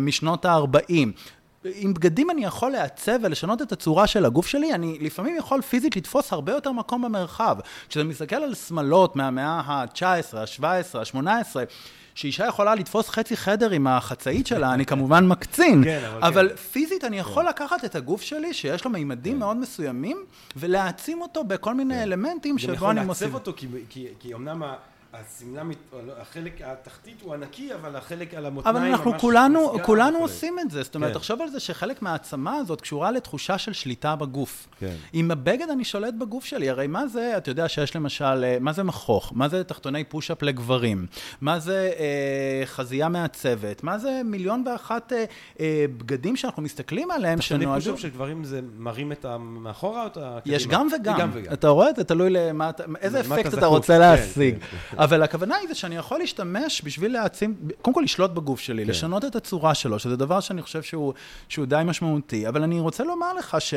משנות 0.00 0.44
ה-40. 0.44 1.08
עם 1.64 1.94
בגדים 1.94 2.30
אני 2.30 2.44
יכול 2.44 2.72
לעצב 2.72 3.18
ולשנות 3.22 3.62
את 3.62 3.72
הצורה 3.72 4.06
של 4.06 4.24
הגוף 4.24 4.46
שלי, 4.46 4.74
אני 4.74 4.98
לפעמים 5.00 5.36
יכול 5.36 5.62
פיזית 5.62 5.96
לתפוס 5.96 6.32
הרבה 6.32 6.52
יותר 6.52 6.72
מקום 6.72 7.02
במרחב. 7.02 7.56
כשאתה 7.88 8.04
מסתכל 8.04 8.36
על 8.36 8.54
שמלות 8.54 9.16
מהמאה 9.16 9.60
ה-19, 9.66 10.36
ה-17, 10.36 10.98
ה-18, 10.98 11.56
שאישה 12.14 12.46
יכולה 12.46 12.74
לתפוס 12.74 13.08
חצי 13.08 13.36
חדר 13.36 13.70
עם 13.70 13.86
החצאית 13.86 14.46
שלה, 14.46 14.74
אני 14.74 14.86
כמובן 14.86 15.26
מקצין. 15.28 15.84
כן, 15.84 16.00
אבל 16.04 16.22
אבל 16.22 16.48
כן. 16.48 16.56
פיזית 16.56 17.04
אני 17.04 17.18
יכול 17.18 17.48
לקחת 17.48 17.84
את 17.84 17.94
הגוף 17.94 18.22
שלי, 18.22 18.54
שיש 18.54 18.84
לו 18.84 18.90
מימדים 18.90 19.38
מאוד 19.38 19.56
מסוימים, 19.56 20.24
ולהעצים 20.56 21.20
אותו 21.20 21.44
בכל 21.44 21.74
מיני 21.74 22.02
אלמנטים 22.02 22.52
גם 22.52 22.58
שבו 22.58 22.72
יכול 22.72 22.88
אני 22.88 22.96
לעצב 22.96 23.06
מוסיף. 23.06 23.34
אותו, 23.34 23.52
כי, 23.56 23.66
כי, 23.88 24.06
כי 24.18 24.34
אמנם 24.34 24.62
השמלה, 25.12 25.62
החלק 26.20 26.62
התחתית 26.62 27.22
הוא 27.22 27.34
ענקי, 27.34 27.74
אבל 27.74 27.96
החלק 27.96 28.34
על 28.34 28.46
המותניים 28.46 28.76
אבל 28.76 28.86
ממש 28.88 28.98
אנחנו 28.98 29.18
כולנו, 29.18 29.72
כולנו. 29.82 30.18
עושים 30.18 30.58
את 30.58 30.70
זה. 30.70 30.82
זאת 30.82 30.94
אומרת, 30.94 31.12
כן. 31.12 31.18
תחשוב 31.18 31.42
על 31.42 31.48
זה 31.48 31.60
שחלק 31.60 32.02
מהעצמה 32.02 32.54
הזאת 32.54 32.80
קשורה 32.80 33.10
לתחושה 33.10 33.58
של 33.58 33.72
שליטה 33.72 34.16
בגוף. 34.16 34.68
כן. 34.78 34.94
עם 35.12 35.30
הבגד 35.30 35.70
אני 35.70 35.84
שולט 35.84 36.14
בגוף 36.14 36.44
שלי, 36.44 36.70
הרי 36.70 36.86
מה 36.86 37.06
זה, 37.06 37.36
אתה 37.36 37.50
יודע 37.50 37.68
שיש 37.68 37.96
למשל, 37.96 38.44
אה, 38.44 38.56
מה 38.60 38.72
זה 38.72 38.82
מכוך? 38.82 39.32
מה 39.34 39.48
זה 39.48 39.64
תחתוני 39.64 40.04
פוש-אפ 40.04 40.42
לגברים? 40.42 41.06
מה 41.40 41.58
זה 41.58 41.90
אה, 41.98 42.62
חזייה 42.66 43.08
מעצבת? 43.08 43.82
מה 43.82 43.98
זה 43.98 44.20
מיליון 44.24 44.64
ואחת 44.66 45.12
אה, 45.12 45.24
אה, 45.60 45.84
בגדים 45.96 46.36
שאנחנו 46.36 46.62
מסתכלים 46.62 47.10
עליהם, 47.10 47.38
תחתוני 47.38 47.64
שנועדו... 47.64 47.80
פושאפ 47.84 48.00
של 48.00 48.08
גברים 48.08 48.44
זה 48.44 48.60
מרים 48.78 49.12
את 49.12 49.24
המאחורה 49.24 50.02
או 50.02 50.06
את 50.06 50.18
הקדימה? 50.20 50.56
יש 50.56 50.66
גם 50.66 50.88
וגם. 50.92 51.18
גם 51.18 51.30
וגם. 51.32 51.52
אתה 51.52 51.68
רואה? 51.68 51.88
זה 51.96 52.04
תלוי 52.04 52.30
למה 52.30 52.70
אתה, 52.70 52.84
איזה 53.00 53.22
למה 53.22 53.34
אפקט 53.34 53.54
אתה. 53.54 53.66
רוצה 53.66 53.92
כן, 53.92 54.00
להשיג. 54.00 54.58
אבל 55.00 55.22
הכוונה 55.22 55.56
היא 55.56 55.68
זה 55.68 55.74
שאני 55.74 55.96
יכול 55.96 56.18
להשתמש 56.18 56.82
בשביל 56.84 57.12
להעצים, 57.12 57.54
קודם 57.82 57.94
כל 57.94 58.00
לשלוט 58.04 58.30
בגוף 58.30 58.60
שלי, 58.60 58.84
כן. 58.84 58.90
לשנות 58.90 59.24
את 59.24 59.36
הצורה 59.36 59.74
שלו, 59.74 59.98
שזה 59.98 60.16
דבר 60.16 60.40
שאני 60.40 60.62
חושב 60.62 60.82
שהוא, 60.82 61.12
שהוא 61.48 61.66
די 61.66 61.82
משמעותי. 61.84 62.48
אבל 62.48 62.62
אני 62.62 62.80
רוצה 62.80 63.04
לומר 63.04 63.32
לך 63.34 63.56
ש... 63.58 63.74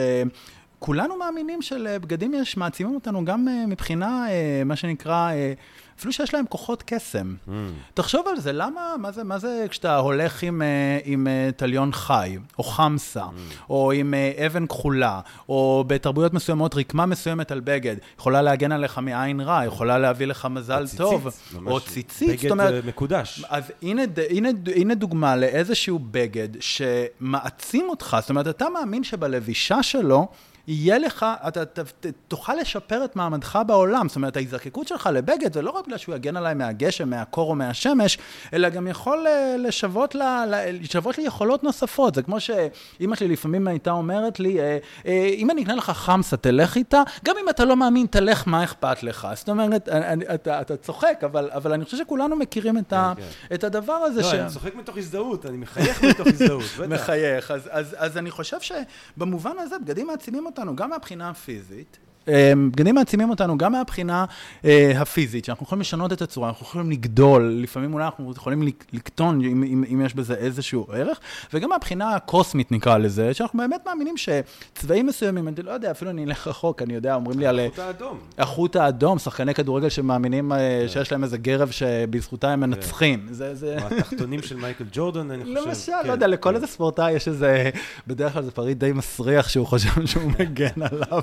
כולנו 0.79 1.17
מאמינים 1.17 1.61
שלבגדים 1.61 2.33
יש, 2.33 2.57
מעצימים 2.57 2.95
אותנו 2.95 3.25
גם 3.25 3.47
אה, 3.47 3.65
מבחינה, 3.67 4.25
אה, 4.29 4.61
מה 4.65 4.75
שנקרא, 4.75 5.31
אה, 5.31 5.53
אפילו 5.99 6.13
שיש 6.13 6.33
להם 6.33 6.45
כוחות 6.49 6.83
קסם. 6.85 7.35
Mm. 7.47 7.51
תחשוב 7.93 8.27
על 8.27 8.39
זה, 8.39 8.51
למה, 8.51 8.81
מה 8.99 9.11
זה, 9.11 9.23
מה 9.23 9.39
זה 9.39 9.65
כשאתה 9.69 9.97
הולך 9.97 10.43
עם, 10.43 10.61
אה, 10.61 10.99
עם 11.05 11.27
אה, 11.27 11.49
תליון 11.55 11.91
חי, 11.93 12.37
או 12.59 12.63
חמסה, 12.63 13.23
Mm. 13.23 13.69
או 13.69 13.91
עם 13.91 14.13
אה, 14.13 14.45
אבן 14.45 14.67
כחולה, 14.67 15.19
או 15.49 15.83
בתרבויות 15.87 16.33
מסוימות 16.33 16.75
רקמה 16.75 17.05
מסוימת 17.05 17.51
על 17.51 17.59
בגד, 17.59 17.95
יכולה 18.19 18.41
להגן 18.41 18.71
עליך 18.71 18.97
מעין 18.97 19.41
רע, 19.41 19.65
יכולה 19.65 19.97
להביא 19.97 20.27
לך 20.27 20.47
מזל 20.51 20.83
ציצית, 20.83 20.97
טוב, 20.97 21.27
ממש 21.53 21.71
או 21.71 21.79
ציצית, 21.79 22.29
בגד 22.29 22.41
זאת 22.41 22.51
אומרת, 22.51 22.73
אה, 22.73 22.79
מקודש. 22.87 23.45
אז 23.49 23.63
הנה, 23.81 24.01
הנה, 24.29 24.49
הנה 24.75 24.95
דוגמה 24.95 25.35
לאיזשהו 25.35 25.99
בגד 26.11 26.49
שמעצים 26.59 27.89
אותך, 27.89 28.17
זאת 28.21 28.29
אומרת, 28.29 28.47
אתה 28.47 28.65
מאמין 28.69 29.03
שבלבישה 29.03 29.83
שלו 29.83 30.27
יהיה 30.67 30.97
לך, 30.97 31.25
אתה 31.47 31.65
ת, 31.65 31.79
ת, 31.79 32.05
תוכל 32.27 32.55
לשפר 32.55 33.05
את 33.05 33.15
מעמדך 33.15 33.59
בעולם. 33.67 34.07
זאת 34.07 34.15
אומרת, 34.15 34.37
ההזדקקות 34.37 34.87
שלך 34.87 35.09
לבגד 35.13 35.53
זה 35.53 35.61
לא 35.61 35.71
רק 35.71 35.85
בגלל 35.85 35.97
שהוא 35.97 36.15
יגן 36.15 36.37
עליי 36.37 36.53
מהגשם, 36.53 37.09
מהקור 37.09 37.49
או 37.49 37.55
מהשמש, 37.55 38.17
אלא 38.53 38.69
גם 38.69 38.87
יכול 38.87 39.27
אה, 39.27 39.55
לשוות, 39.59 40.15
לה, 40.15 40.45
לה, 40.45 40.71
לשוות 40.71 41.17
לי 41.17 41.23
יכולות 41.23 41.63
נוספות. 41.63 42.15
זה 42.15 42.21
כמו 42.21 42.39
שאימא 42.39 43.15
שלי 43.15 43.27
לפעמים 43.27 43.67
הייתה 43.67 43.91
אומרת 43.91 44.39
לי, 44.39 44.59
אה, 44.59 44.77
אה, 45.05 45.29
אם 45.37 45.51
אני 45.51 45.63
אקנה 45.63 45.75
לך 45.75 45.89
חמסה, 45.89 46.37
תלך 46.37 46.75
איתה, 46.75 47.03
גם 47.25 47.35
אם 47.43 47.49
אתה 47.49 47.65
לא 47.65 47.75
מאמין, 47.75 48.05
תלך, 48.05 48.43
מה 48.47 48.63
אכפת 48.63 49.03
לך? 49.03 49.27
זאת 49.33 49.49
אומרת, 49.49 49.89
אני, 49.89 50.25
אתה, 50.33 50.61
אתה 50.61 50.77
צוחק, 50.77 51.21
אבל, 51.25 51.49
אבל 51.53 51.73
אני 51.73 51.85
חושב 51.85 51.97
שכולנו 51.97 52.35
מכירים 52.35 52.77
את, 52.77 52.93
ה, 52.93 53.13
כן. 53.17 53.55
את 53.55 53.63
הדבר 53.63 53.93
הזה. 53.93 54.21
לא, 54.21 54.31
ש... 54.31 54.33
אני 54.33 54.49
צוחק 54.49 54.75
מתוך 54.75 54.97
הזדהות, 54.97 55.45
אני 55.45 55.57
מחייך 55.57 56.03
מתוך 56.03 56.27
הזדהות, 56.27 56.63
בטח. 56.79 56.89
מחייך. 56.89 57.51
אז, 57.51 57.69
אז, 57.71 57.95
אז 57.99 58.17
אני 58.17 58.31
חושב 58.31 58.57
שבמובן 58.61 59.53
הזה 59.59 59.79
בגדים 59.79 60.07
מעצימים 60.07 60.47
אותנו 60.57 60.75
גם 60.75 60.89
מהבחינה 60.89 61.29
הפיזית. 61.29 61.99
בגדים 62.27 62.95
מעצימים 62.95 63.29
אותנו 63.29 63.57
גם 63.57 63.71
מהבחינה 63.71 64.25
אה, 64.65 64.91
הפיזית, 64.95 65.45
שאנחנו 65.45 65.63
יכולים 65.65 65.81
לשנות 65.81 66.13
את 66.13 66.21
הצורה, 66.21 66.49
אנחנו 66.49 66.65
יכולים 66.65 66.91
לגדול, 66.91 67.59
לפעמים 67.61 67.93
אולי 67.93 68.05
אנחנו 68.05 68.31
יכולים 68.31 68.63
לק- 68.63 68.85
לקטון 68.93 69.41
אם, 69.41 69.63
אם, 69.63 69.83
אם 69.93 70.01
יש 70.05 70.13
בזה 70.15 70.33
איזשהו 70.35 70.87
ערך, 70.93 71.19
וגם 71.53 71.69
מהבחינה 71.69 72.15
הקוסמית 72.15 72.71
נקרא 72.71 72.97
לזה, 72.97 73.33
שאנחנו 73.33 73.59
באמת 73.59 73.81
מאמינים 73.85 74.15
שצבעים 74.17 75.05
מסוימים, 75.07 75.47
אני 75.47 75.55
לא 75.63 75.71
יודע, 75.71 75.91
אפילו 75.91 76.11
אני 76.11 76.25
אלך 76.25 76.47
רחוק, 76.47 76.81
אני 76.81 76.93
יודע, 76.93 77.15
אומרים 77.15 77.39
לי 77.39 77.47
על... 77.47 77.59
החוט 77.59 77.79
האדום. 77.79 78.19
החוט 78.37 78.75
האדום, 78.75 79.19
שחקני 79.19 79.53
כדורגל 79.53 79.89
שמאמינים 79.89 80.51
אה, 80.51 80.85
שיש 80.87 81.11
להם 81.11 81.23
איזה 81.23 81.37
גרב 81.37 81.71
שבזכותה 81.71 82.49
הם 82.49 82.59
מנצחים. 82.59 83.27
זה, 83.31 83.55
זה... 83.55 83.77
או 83.81 83.97
התחתונים 83.97 84.41
של 84.41 84.55
מייקל 84.55 84.85
ג'ורדן, 84.91 85.31
אני 85.31 85.43
חושב. 85.43 85.67
למשל, 85.67 85.91
כן, 86.01 86.07
לא 86.07 86.11
יודע, 86.11 86.27
לכל 86.27 86.49
כן. 86.49 86.55
איזה 86.55 86.67
ספורטאי 86.67 87.11
יש 87.11 87.27
איזה, 87.27 87.69
בדרך 88.07 88.33
כלל 88.33 88.43
זה 88.43 88.51
פריט 88.51 88.77
די 88.77 88.91
מסריח 88.91 89.49
שהוא 89.49 89.67
חושב 89.67 90.05
שהוא 90.05 90.31
מגן 90.39 90.81
עליו 90.81 91.21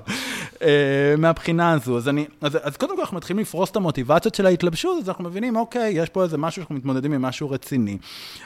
אה, 0.63 0.90
מהבחינה 1.19 1.73
הזו. 1.73 1.97
אז, 1.97 2.09
אני, 2.09 2.27
אז, 2.41 2.59
אז 2.63 2.77
קודם 2.77 2.97
כל 2.97 3.01
אנחנו 3.03 3.17
מתחילים 3.17 3.43
לפרוס 3.43 3.71
את 3.71 3.77
המוטיבציות 3.77 4.35
של 4.35 4.47
ההתלבשות, 4.47 4.99
אז 5.03 5.09
אנחנו 5.09 5.25
מבינים, 5.25 5.57
אוקיי, 5.57 5.93
יש 5.95 6.09
פה 6.09 6.23
איזה 6.23 6.39
משהו 6.39 6.55
שאנחנו 6.63 6.75
מתמודדים 6.75 7.13
עם 7.13 7.23
משהו 7.23 7.51
רציני. 7.51 7.99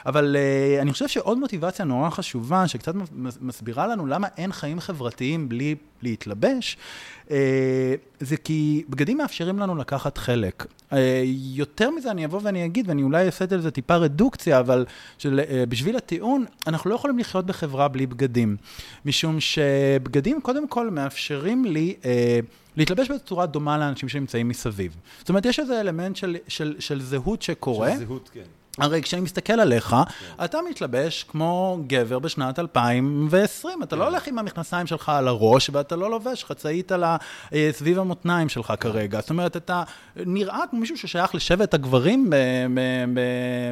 אבל 0.05 0.35
אה, 0.39 0.81
אני 0.81 0.91
חושב 0.93 1.07
שעוד 1.07 1.37
מוטיבציה 1.39 1.85
נורא 1.85 2.09
חשובה, 2.09 2.67
שקצת 2.67 2.95
מס- 2.95 3.37
מסבירה 3.41 3.87
לנו 3.87 4.05
למה 4.05 4.27
אין 4.37 4.51
חיים 4.51 4.79
חברתיים 4.79 5.49
בלי 5.49 5.75
להתלבש, 6.01 6.77
אה, 6.77 7.14
זה 8.19 8.37
כי 8.43 8.83
בגדים 8.89 9.17
מאפשרים 9.17 9.59
לנו 9.59 9.75
לקחת 9.75 10.17
חלק. 10.17 10.65
אה, 10.93 11.23
יותר 11.53 11.91
מזה 11.91 12.11
אני 12.11 12.25
אבוא 12.25 12.39
ואני 12.43 12.65
אגיד, 12.65 12.89
ואני 12.89 13.03
אולי 13.03 13.25
אעשה 13.25 13.45
את 13.45 13.49
זה 13.49 13.71
טיפה 13.71 13.95
רדוקציה, 13.95 14.59
אבל 14.59 14.85
של, 15.17 15.41
אה, 15.49 15.63
בשביל 15.69 15.97
הטיעון, 15.97 16.45
אנחנו 16.67 16.89
לא 16.89 16.95
יכולים 16.95 17.19
לחיות 17.19 17.45
בחברה 17.45 17.87
בלי 17.87 18.05
בגדים. 18.05 18.57
משום 19.05 19.39
שבגדים 19.39 20.41
קודם 20.41 20.67
כל 20.67 20.89
מאפשרים 20.89 21.65
לי... 21.65 21.95
אה, 22.05 22.39
להתלבש 22.77 23.11
בצורה 23.11 23.45
דומה 23.45 23.77
לאנשים 23.77 24.09
שנמצאים 24.09 24.47
מסביב. 24.47 24.95
זאת 25.19 25.29
אומרת, 25.29 25.45
יש 25.45 25.59
איזה 25.59 25.81
אלמנט 25.81 26.15
של, 26.15 26.37
של, 26.47 26.75
של 26.79 27.01
זהות 27.01 27.41
שקורה. 27.41 27.91
של 27.91 28.05
זהות, 28.05 28.29
כן. 28.33 28.41
הרי 28.77 29.01
כשאני 29.01 29.21
מסתכל 29.21 29.53
עליך, 29.53 29.95
אתה 30.45 30.57
מתלבש 30.69 31.23
כמו 31.23 31.79
גבר 31.87 32.19
בשנת 32.19 32.59
2020. 32.59 33.83
אתה 33.83 33.95
לא 33.95 34.03
הולך 34.03 34.27
עם 34.27 34.39
המכנסיים 34.39 34.87
שלך 34.87 35.09
על 35.09 35.27
הראש, 35.27 35.69
ואתה 35.73 35.95
לא 35.95 36.11
לובש 36.11 36.43
חצאית 36.43 36.91
על 36.91 37.03
ה... 37.03 37.17
אה, 37.53 37.69
סביב 37.71 37.99
המותניים 37.99 38.49
שלך 38.49 38.73
כרגע. 38.79 39.21
זאת 39.21 39.29
אומרת, 39.29 39.57
אתה 39.57 39.83
נראה 40.15 40.59
כמו 40.69 40.79
מישהו 40.79 40.97
ששייך 40.97 41.35
לשבט 41.35 41.73
הגברים 41.73 42.29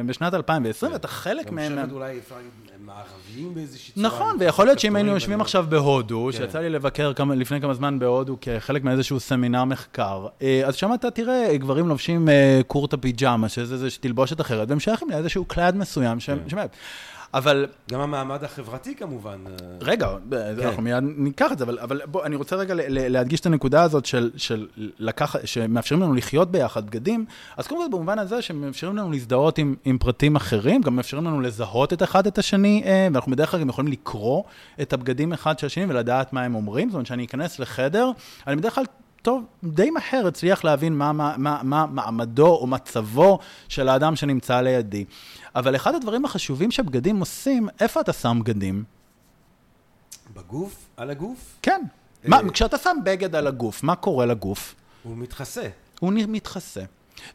בשנת 0.06 0.34
2020, 0.34 0.92
ואתה 0.92 1.08
חלק 1.08 1.46
גם 1.46 1.54
מהם... 1.54 1.72
שבט 1.72 1.92
אולי 1.92 2.18
אפשר 2.18 2.34
להגיד, 2.34 2.73
מערביים 2.86 3.54
באיזושהי 3.54 3.94
צורה. 3.94 4.06
נכון, 4.06 4.36
ויכול 4.40 4.66
להיות 4.66 4.78
שאם 4.78 4.96
היינו 4.96 5.12
יושבים 5.12 5.40
עכשיו 5.40 5.66
בהודו, 5.68 6.28
כן. 6.32 6.38
שיצא 6.38 6.60
לי 6.60 6.70
לבקר 6.70 7.12
כמה, 7.12 7.34
לפני 7.34 7.60
כמה 7.60 7.74
זמן 7.74 7.98
בהודו 7.98 8.36
כחלק 8.40 8.84
מאיזשהו 8.84 9.20
סמינר 9.20 9.64
מחקר, 9.64 10.26
אה, 10.42 10.62
אז 10.66 10.74
שם 10.74 10.94
אתה 10.94 11.10
תראה 11.10 11.56
גברים 11.56 11.88
לובשים 11.88 12.28
אה, 12.28 12.60
קורטה 12.66 12.96
פיג'מה, 12.96 13.48
שזה 13.48 13.74
איזו 13.74 13.86
תלבושת 14.00 14.40
אחרת, 14.40 14.68
והם 14.70 14.80
שייכים 14.80 15.10
לאיזשהו 15.10 15.44
קלאד 15.44 15.76
מסוים 15.76 16.20
שהם... 16.20 16.38
כן. 16.48 16.66
אבל 17.34 17.66
גם 17.90 18.00
המעמד 18.00 18.44
החברתי 18.44 18.94
כמובן. 18.94 19.38
אה, 19.46 19.52
רגע, 19.80 20.08
כן. 20.30 20.66
אנחנו 20.66 20.82
מיד 20.82 21.04
ניקח 21.16 21.52
את 21.52 21.58
זה, 21.58 21.64
אבל, 21.64 21.78
אבל 21.78 22.00
בוא, 22.06 22.24
אני 22.24 22.36
רוצה 22.36 22.56
רגע 22.56 22.74
להדגיש 22.88 23.40
את 23.40 23.46
הנקודה 23.46 23.82
הזאת 23.82 24.06
של, 24.06 24.30
של 24.36 24.66
לקח, 24.98 25.36
שמאפשרים 25.44 26.02
לנו 26.02 26.14
לחיות 26.14 26.50
ביחד 26.50 26.86
בגדים, 26.86 27.24
אז 27.56 27.66
קודם 27.66 27.80
כל 27.80 27.96
במובן 27.96 28.18
הזה 28.18 28.42
שמאפשרים 28.42 28.96
לנו 28.96 29.12
להזדהות 29.12 29.58
עם, 29.58 29.74
עם 29.84 29.98
פרטים 29.98 30.36
אחרים, 30.36 30.80
גם 30.80 30.96
מאפשרים 30.96 31.24
לנו 31.24 31.40
לזהות 31.40 31.92
את 31.92 32.02
אחד 32.02 32.26
את 32.26 32.38
השני, 32.38 32.82
אה, 32.84 33.08
ואנחנו 33.12 33.32
בדרך 33.32 33.50
כלל 33.50 33.60
גם 33.60 33.68
יכולים 33.68 33.92
לקרוא 33.92 34.42
את 34.82 34.92
הבגדים 34.92 35.32
אחד 35.32 35.58
של 35.58 35.66
השני 35.66 35.84
ולדעת 35.88 36.32
מה 36.32 36.42
הם 36.42 36.54
אומרים, 36.54 36.88
זאת 36.88 36.94
אומרת 36.94 37.06
שאני 37.06 37.24
אכנס 37.24 37.58
לחדר, 37.58 38.10
אני 38.46 38.56
בדרך 38.56 38.74
כלל... 38.74 38.84
טוב, 39.24 39.44
די 39.64 39.90
מהר 39.90 40.26
הצליח 40.26 40.64
להבין 40.64 40.92
מה, 40.92 41.12
מה, 41.12 41.34
מה, 41.38 41.60
מה 41.62 41.86
מעמדו 41.86 42.46
או 42.46 42.66
מצבו 42.66 43.38
של 43.68 43.88
האדם 43.88 44.16
שנמצא 44.16 44.60
לידי. 44.60 45.04
אבל 45.56 45.76
אחד 45.76 45.94
הדברים 45.94 46.24
החשובים 46.24 46.70
שבגדים 46.70 47.20
עושים, 47.20 47.68
איפה 47.80 48.00
אתה 48.00 48.12
שם 48.12 48.38
בגדים? 48.40 48.84
בגוף, 50.34 50.86
על 50.96 51.10
הגוף, 51.10 51.58
כן. 51.62 51.80
אה, 52.24 52.28
מה, 52.28 52.38
כשאתה 52.52 52.78
שם 52.78 52.96
בגד 53.04 53.34
על 53.34 53.46
הגוף, 53.46 53.82
מה 53.82 53.96
קורה 53.96 54.26
לגוף? 54.26 54.74
הוא 55.02 55.16
מתחסה. 55.16 55.68
הוא 56.00 56.12
מתחסה. 56.14 56.82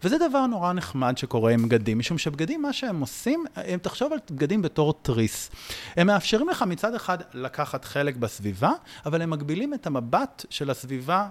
וזה 0.03 0.17
דבר 0.29 0.45
נורא 0.45 0.73
נחמד 0.73 1.17
שקורה 1.17 1.51
עם 1.51 1.65
בגדים, 1.65 1.99
משום 1.99 2.17
שבגדים, 2.17 2.61
מה 2.61 2.73
שהם 2.73 2.99
עושים, 2.99 3.45
הם 3.55 3.79
תחשוב 3.79 4.13
על 4.13 4.19
בגדים 4.31 4.61
בתור 4.61 4.93
תריס. 5.01 5.51
הם 5.95 6.07
מאפשרים 6.07 6.49
לך 6.49 6.63
מצד 6.63 6.95
אחד 6.95 7.17
לקחת 7.33 7.85
חלק 7.85 8.15
בסביבה, 8.15 8.71
אבל 9.05 9.21
הם 9.21 9.29
מגבילים 9.29 9.73
את 9.73 9.87
המבט 9.87 10.45
של 10.49 10.69
הסביבה 10.69 11.27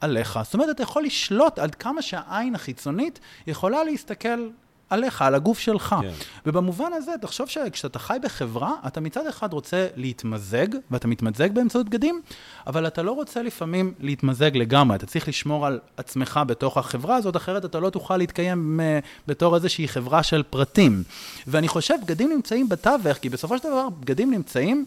עליך. 0.00 0.38
זאת 0.44 0.54
אומרת, 0.54 0.70
אתה 0.70 0.82
יכול 0.82 1.02
לשלוט 1.02 1.58
עד 1.58 1.74
כמה 1.74 2.02
שהעין 2.02 2.54
החיצונית 2.54 3.20
יכולה 3.46 3.84
להסתכל 3.84 4.48
עליך, 4.90 5.22
על 5.22 5.34
הגוף 5.34 5.58
שלך. 5.58 5.96
כן. 6.02 6.10
ובמובן 6.46 6.92
הזה, 6.92 7.12
תחשוב 7.20 7.48
שכשאתה 7.48 7.98
חי 7.98 8.16
בחברה, 8.22 8.72
אתה 8.86 9.00
מצד 9.00 9.26
אחד 9.26 9.52
רוצה 9.52 9.86
להתמזג, 9.96 10.66
ואתה 10.90 11.08
מתמזג 11.08 11.52
באמצעות 11.52 11.88
בגדים, 11.88 12.20
אבל 12.66 12.86
אתה 12.86 13.02
לא 13.02 13.12
רוצה 13.12 13.42
לפעמים 13.42 13.94
להתמזג 14.00 14.56
לגמרי. 14.56 14.96
אתה 14.96 15.06
צריך 15.06 15.28
לשמור 15.28 15.66
על 15.66 15.80
עצמך 15.96 16.40
בתוך 16.46 16.76
החברה 16.76 17.16
הזאת, 17.16 17.36
אחרת 17.36 17.64
אתה 17.64 17.80
לא 17.80 17.90
תוכל 17.90 18.16
להתקיים 18.16 18.80
אה, 18.80 18.98
בתור 19.26 19.54
איזושהי 19.54 19.88
חברה 19.88 20.22
של 20.22 20.42
פרטים. 20.42 21.02
ואני 21.46 21.68
חושב, 21.68 21.94
בגדים 22.04 22.32
נמצאים 22.32 22.68
בתווך, 22.68 23.18
כי 23.18 23.28
בסופו 23.28 23.58
של 23.58 23.64
דבר, 23.68 23.88
בגדים 24.00 24.30
נמצאים 24.30 24.84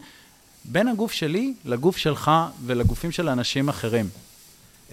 בין 0.64 0.88
הגוף 0.88 1.12
שלי 1.12 1.54
לגוף 1.64 1.96
שלך 1.96 2.30
ולגופים 2.66 3.12
של 3.12 3.28
אנשים 3.28 3.68
אחרים. 3.68 4.08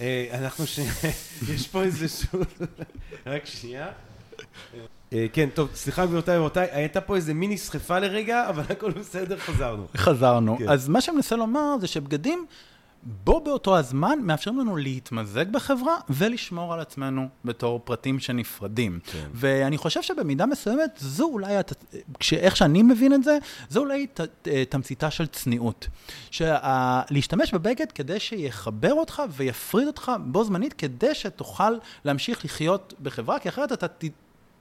אה, 0.00 0.26
אנחנו 0.32 0.66
ש... 0.66 0.80
יש 1.54 1.68
פה 1.68 1.82
איזשהו... 1.82 2.40
רק 3.26 3.46
שנייה. 3.46 3.88
אה, 5.12 5.26
כן, 5.32 5.48
טוב, 5.54 5.68
סליחה 5.74 6.06
גבירותיי 6.06 6.38
ורבותיי, 6.38 6.68
הייתה 6.72 7.00
פה 7.00 7.16
איזה 7.16 7.34
מיני 7.34 7.58
סחפה 7.58 7.98
לרגע, 7.98 8.48
אבל 8.48 8.62
הכל 8.70 8.90
בסדר, 8.90 9.36
חזרנו. 9.36 9.86
חזרנו. 9.96 10.58
כן. 10.58 10.68
אז 10.68 10.88
מה 10.88 11.00
שאני 11.00 11.16
מנסה 11.16 11.36
לומר 11.36 11.76
זה 11.80 11.86
שבגדים, 11.86 12.46
בו 13.02 13.40
באותו 13.40 13.78
הזמן 13.78 14.18
מאפשרים 14.22 14.60
לנו 14.60 14.76
להתמזג 14.76 15.52
בחברה 15.52 15.96
ולשמור 16.10 16.74
על 16.74 16.80
עצמנו 16.80 17.28
בתור 17.44 17.80
פרטים 17.84 18.18
שנפרדים. 18.18 18.98
כן. 19.12 19.26
ואני 19.34 19.78
חושב 19.78 20.02
שבמידה 20.02 20.46
מסוימת, 20.46 20.90
זו 20.98 21.24
אולי, 21.24 21.56
הת... 21.56 21.84
כשאיך 22.18 22.56
שאני 22.56 22.82
מבין 22.82 23.14
את 23.14 23.24
זה, 23.24 23.38
זו 23.68 23.80
אולי 23.80 24.06
ת... 24.06 24.48
תמציתה 24.68 25.10
של 25.10 25.26
צניעות. 25.26 25.88
שלהשתמש 26.30 27.54
בבגד 27.54 27.92
כדי 27.92 28.20
שיחבר 28.20 28.92
אותך 28.92 29.22
ויפריד 29.30 29.86
אותך 29.86 30.12
בו 30.24 30.44
זמנית, 30.44 30.72
כדי 30.72 31.14
שתוכל 31.14 31.72
להמשיך 32.04 32.44
לחיות 32.44 32.94
בחברה, 33.02 33.38
כי 33.38 33.48
אחרת 33.48 33.72
אתה 33.72 33.88
ת... 33.88 34.04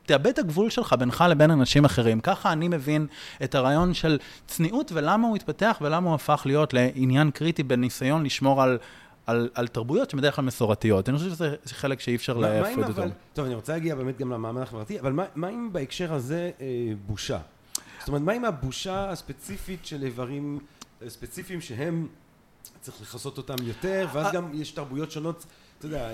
תאבד 0.05 0.27
את 0.27 0.39
הגבול 0.39 0.69
שלך 0.69 0.93
בינך 0.93 1.23
לבין 1.29 1.51
אנשים 1.51 1.85
אחרים. 1.85 2.19
ככה 2.19 2.51
אני 2.51 2.67
מבין 2.67 3.07
את 3.43 3.55
הרעיון 3.55 3.93
של 3.93 4.19
צניעות 4.47 4.91
ולמה 4.95 5.27
הוא 5.27 5.35
התפתח 5.35 5.77
ולמה 5.81 6.07
הוא 6.07 6.15
הפך 6.15 6.41
להיות 6.45 6.73
לעניין 6.73 7.31
קריטי 7.31 7.63
בניסיון 7.63 8.23
לשמור 8.23 8.63
על, 8.63 8.77
על, 9.25 9.49
על 9.53 9.67
תרבויות 9.67 10.09
שהן 10.09 10.19
בדרך 10.19 10.35
כלל 10.35 10.45
מסורתיות. 10.45 11.09
אני 11.09 11.17
חושב 11.17 11.29
שזה 11.29 11.55
חלק 11.67 11.99
שאי 11.99 12.15
אפשר 12.15 12.37
להפריד 12.37 12.87
אותו. 12.87 13.01
טוב, 13.33 13.45
אני 13.45 13.55
רוצה 13.55 13.73
להגיע 13.73 13.95
באמת 13.95 14.17
גם 14.17 14.31
למעמד 14.31 14.61
החברתי, 14.61 14.99
אבל 14.99 15.11
מה- 15.11 15.25
מה 15.35 15.49
אם 15.49 15.69
בהקשר 15.73 16.13
הזה 16.13 16.51
אה, 16.61 16.65
בושה? 17.07 17.39
זאת 17.99 18.07
אומרת, 18.07 18.21
מה 18.21 18.31
עם 18.33 18.45
הבושה 18.45 19.09
הספציפית 19.09 19.85
של 19.85 20.03
איברים 20.03 20.59
אה, 21.01 21.09
ספציפיים 21.09 21.61
שהם, 21.61 22.07
צריך 22.81 23.01
לכסות 23.01 23.37
אותם 23.37 23.55
יותר, 23.63 24.07
ואז 24.13 24.25
אה. 24.25 24.31
גם 24.31 24.49
יש 24.53 24.71
תרבויות 24.71 25.11
שונות, 25.11 25.45
אתה 25.77 25.85
יודע, 25.85 26.09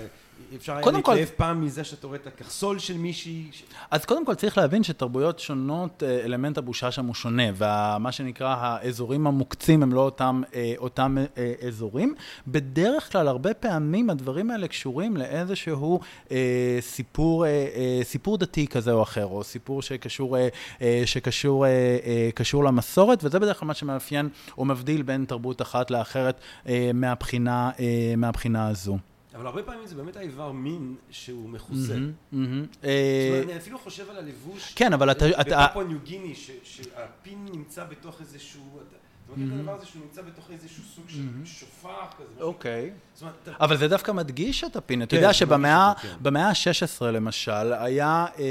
אפשר 0.56 0.72
היה 0.72 0.82
קודם 0.82 1.02
כל- 1.02 1.14
להתלהב 1.14 1.28
פעם 1.36 1.64
מזה 1.64 1.84
שאתה 1.84 2.06
רואה 2.06 2.18
את 2.18 2.26
הקרסול 2.26 2.78
של 2.78 2.96
מישהי, 2.98 3.48
ש- 3.52 3.62
אז 3.90 4.04
קודם 4.04 4.26
כל 4.26 4.34
צריך 4.34 4.58
להבין 4.58 4.82
שתרבויות 4.82 5.38
שונות, 5.38 6.02
אה, 6.02 6.24
אלמנט 6.24 6.58
הבושה 6.58 6.90
שם 6.90 7.06
הוא 7.06 7.14
שונה, 7.14 7.42
ומה 7.56 8.12
שנקרא 8.12 8.56
האזורים 8.58 9.26
המוקצים 9.26 9.82
הם 9.82 9.92
לא 9.92 10.00
אותם, 10.00 10.42
אה, 10.54 10.74
אותם 10.78 11.16
אה, 11.38 11.52
אזורים. 11.68 12.14
בדרך 12.46 13.12
כלל, 13.12 13.28
הרבה 13.28 13.54
פעמים 13.54 14.10
הדברים 14.10 14.50
האלה 14.50 14.68
קשורים 14.68 15.16
לאיזשהו 15.16 16.00
אה, 16.30 16.36
סיפור, 16.80 17.46
אה, 17.46 17.50
אה, 17.50 18.00
סיפור 18.04 18.38
דתי 18.38 18.66
כזה 18.66 18.92
או 18.92 19.02
אחר, 19.02 19.24
או 19.26 19.44
סיפור 19.44 19.82
שקשור, 19.82 20.36
אה, 20.36 20.48
אה, 20.82 21.02
שקשור 21.06 21.66
אה, 21.66 21.70
אה, 21.70 22.28
קשור 22.34 22.64
למסורת, 22.64 23.24
וזה 23.24 23.38
בדרך 23.38 23.58
כלל 23.60 23.66
מה 23.68 23.74
שמאפיין 23.74 24.28
או 24.58 24.64
מבדיל 24.64 25.02
בין 25.02 25.24
תרבות 25.24 25.62
אחת 25.62 25.90
לאחרת 25.90 26.36
אה, 26.68 26.90
מהבחינה, 26.94 27.70
אה, 27.80 28.14
מהבחינה 28.16 28.68
הזו. 28.68 28.98
אבל 29.38 29.46
הרבה 29.46 29.62
פעמים 29.62 29.86
זה 29.86 29.94
באמת 29.94 30.16
האיבר 30.16 30.52
מין 30.52 30.94
שהוא 31.10 31.48
מכוסה. 31.48 31.94
אה, 32.84 33.40
אני 33.44 33.56
אפילו 33.56 33.78
חושב 33.78 34.10
על 34.10 34.16
הלבוש. 34.16 34.72
כן, 34.76 34.92
אבל 34.92 35.10
אתה- 35.10 35.26
בפפואה 35.66 35.84
ניו 35.84 35.98
גיני, 36.04 36.34
שהפין 36.64 37.46
נמצא 37.52 37.84
בתוך 37.84 38.20
איזשהו... 38.20 38.80
את 39.32 39.52
הדבר 39.52 39.74
הזה 39.74 39.86
שהוא 39.86 40.02
נמצא 40.02 40.22
בתוך 40.22 40.50
איזשהו 40.50 40.82
סוג 40.94 41.04
של 41.08 41.22
שופר 41.44 41.90
כזה? 42.18 42.42
אוקיי. 42.42 42.90
אבל 43.60 43.76
זה 43.76 43.88
דווקא 43.88 44.12
מדגיש 44.12 44.64
את 44.64 44.76
הפין. 44.76 45.02
אתה 45.02 45.10
כן, 45.10 45.16
יודע 45.16 45.32
שבמאה 45.32 45.90
מדגיש 45.90 46.04
אותו, 46.04 46.16
כן. 46.18 46.24
במאה 46.24 46.48
ה-16 46.48 47.04
למשל, 47.04 47.72
היה 47.72 48.26
אה, 48.38 48.44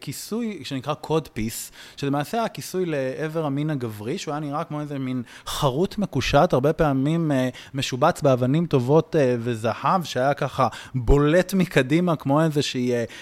כיסוי 0.00 0.60
שנקרא 0.64 0.94
קוד 0.94 1.28
פיס, 1.28 1.72
שלמעשה 1.96 2.38
היה 2.38 2.48
כיסוי 2.48 2.84
לעבר 2.86 3.44
המין 3.44 3.70
הגברי, 3.70 4.18
שהוא 4.18 4.32
היה 4.32 4.40
נראה 4.40 4.64
כמו 4.64 4.80
איזה 4.80 4.98
מין 4.98 5.22
חרוט 5.46 5.98
מקושט, 5.98 6.52
הרבה 6.52 6.72
פעמים 6.72 7.32
אה, 7.32 7.48
משובץ 7.74 8.22
באבנים 8.22 8.66
טובות 8.66 9.16
אה, 9.16 9.36
וזהב, 9.38 10.04
שהיה 10.04 10.34
ככה 10.34 10.68
בולט 10.94 11.54
מקדימה 11.54 12.16
כמו 12.16 12.40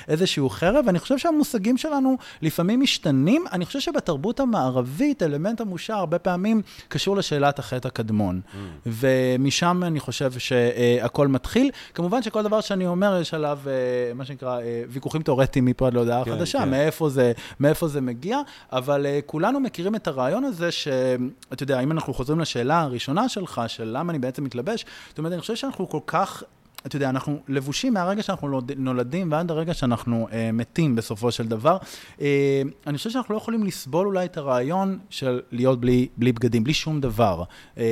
איזשהו 0.08 0.50
חרב. 0.50 0.84
ואני 0.86 0.98
חושב 0.98 1.18
שהמושגים 1.18 1.76
שלנו 1.76 2.16
לפעמים 2.42 2.80
משתנים. 2.80 3.44
אני 3.52 3.66
חושב 3.66 3.80
שבתרבות 3.80 4.40
המערבית, 4.40 5.22
אלמנט 5.22 5.60
המושה 5.60 5.94
הרבה 5.94 6.18
פעמים 6.18 6.62
קשור 6.88 7.16
לשאלת 7.16 7.58
החטא 7.58 7.88
הקדמון. 7.88 8.40
Mm. 8.44 8.56
ומשם 8.86 9.82
אני 9.84 10.00
חושב 10.00 10.32
שהכל 10.38 11.28
מתחיל. 11.28 11.70
כמובן 11.94 12.22
שכל 12.22 12.42
דבר 12.42 12.60
שאני 12.60 12.86
אומר, 12.86 13.18
יש 13.20 13.34
עליו, 13.34 13.58
אה, 13.66 13.72
מה 14.14 14.24
שנקרא, 14.24 14.60
אה, 14.60 14.82
ויכוחים 14.88 15.22
תיאורטיים 15.22 15.64
מפה 15.64 15.86
עד 15.86 15.94
להודעה 15.94 16.24
כן, 16.24 16.30
חדשה, 16.30 16.58
כן. 16.58 16.70
מאיפה 16.70 17.08
זה, 17.08 17.32
מאיפה 17.60 17.88
זה 17.88 18.00
מגיע, 18.00 18.38
אבל 18.72 19.06
אה, 19.06 19.20
כולנו 19.26 19.60
מכירים 19.60 19.94
את 19.94 20.08
הרעיון 20.08 20.44
הזה, 20.44 20.72
שאתה 20.72 21.62
יודע, 21.62 21.80
אם 21.80 21.92
אנחנו 21.92 22.14
חוזרים 22.14 22.40
לשאלה 22.40 22.80
הראשונה 22.80 23.28
שלך, 23.28 23.62
של 23.66 23.90
למה 23.92 24.10
אני 24.10 24.18
בעצם 24.18 24.44
מתלבש, 24.44 24.84
זאת 25.08 25.18
אומרת, 25.18 25.32
אני 25.32 25.40
חושב 25.40 25.56
שאנחנו 25.56 25.88
כל 25.88 26.00
כך... 26.06 26.42
אתה 26.86 26.96
יודע, 26.96 27.10
אנחנו 27.10 27.42
לבושים 27.48 27.94
מהרגע 27.94 28.22
שאנחנו 28.22 28.48
נולד- 28.48 28.78
נולדים 28.78 29.32
ועד 29.32 29.50
הרגע 29.50 29.74
שאנחנו 29.74 30.28
אה, 30.32 30.50
מתים 30.52 30.96
בסופו 30.96 31.32
של 31.32 31.48
דבר. 31.48 31.76
אה, 32.20 32.62
אני 32.86 32.96
חושב 32.98 33.10
שאנחנו 33.10 33.34
לא 33.34 33.38
יכולים 33.38 33.64
לסבול 33.64 34.06
אולי 34.06 34.24
את 34.24 34.36
הרעיון 34.36 34.98
של 35.10 35.40
להיות 35.50 35.80
בלי, 35.80 36.08
בלי 36.16 36.32
בגדים, 36.32 36.64
בלי 36.64 36.74
שום 36.74 37.00
דבר. 37.00 37.42
אה, 37.78 37.84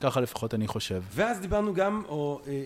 ככה 0.00 0.20
לפחות 0.20 0.54
אני 0.54 0.66
חושב. 0.66 1.02
ואז 1.14 1.40
דיברנו 1.40 1.74
גם 1.74 2.02
או 2.08 2.40
אה, 2.46 2.52
אה, 2.52 2.56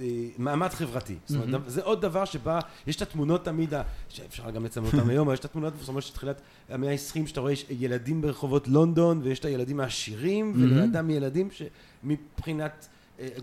אה, 0.00 0.06
מעמד 0.38 0.68
חברתי. 0.68 1.14
זאת 1.26 1.44
אומרת. 1.48 1.60
זה 1.66 1.82
עוד 1.82 2.00
דבר 2.02 2.24
שבה, 2.24 2.58
יש 2.86 2.96
את 2.96 3.02
התמונות 3.02 3.44
תמיד, 3.44 3.72
שאפשר 4.08 4.50
גם 4.50 4.64
לצלם 4.64 4.84
אותן 4.84 5.10
היום, 5.10 5.26
אבל 5.26 5.34
יש 5.34 5.40
את 5.40 5.44
התמונות 5.44 5.74
מפורסמות 5.74 6.02
של 6.02 6.12
תחילת 6.14 6.40
המאה 6.70 6.90
ה-20, 6.90 7.26
שאתה 7.26 7.40
רואה 7.40 7.52
ילדים 7.70 8.20
ברחובות 8.22 8.68
לונדון, 8.68 9.20
ויש 9.22 9.38
את 9.38 9.44
הילדים 9.44 9.80
העשירים, 9.80 10.52
מהמם. 10.56 10.72
ולידם 10.78 11.10
ילדים 11.10 11.48
שמבחינת 11.50 12.88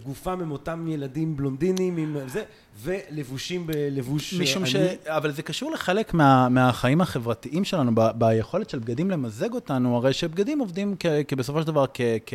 גופם 0.03 0.41
הם 0.41 0.51
אותם 0.51 0.87
ילדים 0.87 1.37
בלונדינים 1.37 1.97
עם 1.97 2.17
זה, 2.27 2.43
ולבושים 2.81 3.67
בלבוש 3.67 4.33
אה, 4.33 4.39
משום 4.39 4.65
ש... 4.65 4.75
עני. 4.75 4.87
אבל 5.05 5.31
זה 5.31 5.41
קשור 5.41 5.71
לחלק 5.71 6.13
מה, 6.13 6.49
מהחיים 6.49 7.01
החברתיים 7.01 7.63
שלנו, 7.63 7.91
ב, 7.95 8.01
ביכולת 8.15 8.69
של 8.69 8.79
בגדים 8.79 9.11
למזג 9.11 9.53
אותנו, 9.53 9.97
הרי 9.97 10.13
שבגדים 10.13 10.59
עובדים 10.59 10.95
כ, 10.99 11.05
כבסופו 11.27 11.61
של 11.61 11.67
דבר 11.67 11.85
כ... 11.93 12.01
כ 12.25 12.33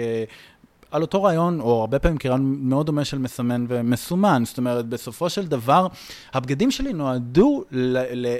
על 0.90 1.02
אותו 1.02 1.22
רעיון, 1.22 1.60
או 1.60 1.80
הרבה 1.80 1.98
פעמים 1.98 2.18
כרעיון 2.18 2.56
מאוד 2.60 2.86
דומה 2.86 3.04
של 3.04 3.18
מסמן 3.18 3.64
ומסומן. 3.68 4.42
זאת 4.46 4.58
אומרת, 4.58 4.86
בסופו 4.86 5.30
של 5.30 5.46
דבר, 5.46 5.86
הבגדים 6.32 6.70
שלי 6.70 6.92
נועדו 6.92 7.64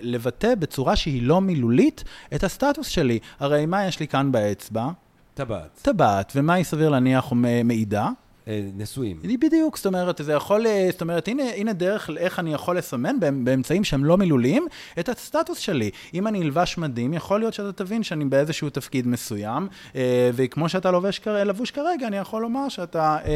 לבטא 0.03 0.55
בצורה 0.55 0.97
שהיא 0.97 1.23
לא 1.23 1.41
מילולית 1.41 2.05
את 2.35 2.45
הסטטוס 2.45 2.89
שלי. 2.89 3.19
הרי 3.41 3.67
מה 3.67 3.87
יש 3.87 4.01
לי 4.01 4.09
כאן 4.09 4.33
באצבע? 4.33 4.89
טבעת, 5.35 5.79
טבעת, 5.83 6.33
ומה 6.37 6.55
היא 6.55 6.65
סביר 6.65 6.89
להניח 6.89 7.31
או 7.31 7.37
מעידה? 7.65 8.09
אה, 8.51 8.61
נשואים. 8.77 9.17
בדיוק, 9.41 9.77
זאת 9.77 9.87
אומרת, 9.87 10.21
זה 10.25 10.33
יכול, 10.33 10.67
אה, 10.67 10.89
זאת 10.93 11.01
אומרת, 11.01 11.29
הנה, 11.29 11.43
הנה 11.57 11.73
דרך 11.73 12.11
איך 12.17 12.39
אני 12.39 12.55
יכול 12.55 12.79
לסמן 12.79 13.17
באמ- 13.21 13.45
באמצעים 13.45 13.85
שהם 13.85 14.05
לא 14.05 14.17
מילוליים 14.17 14.67
את 14.99 15.09
הסטטוס 15.09 15.59
שלי. 15.59 15.91
אם 16.15 16.27
אני 16.27 16.43
אלבש 16.43 16.79
מדים, 16.79 17.15
יכול 17.15 17.41
להיות 17.41 17.55
שאתה 17.55 17.73
תבין 17.73 18.03
שאני 18.03 18.25
באיזשהו 18.25 18.71
תפקיד 18.71 19.07
מסוים, 19.09 19.69
אה, 19.97 20.31
וכמו 20.35 20.69
שאתה 20.69 20.91
לובש, 20.91 21.21
לבוש 21.27 21.71
כרגע, 21.71 22.07
אני 22.07 22.17
יכול 22.17 22.43
לומר 22.43 22.69
שאתה 22.69 23.17
אה, 23.25 23.31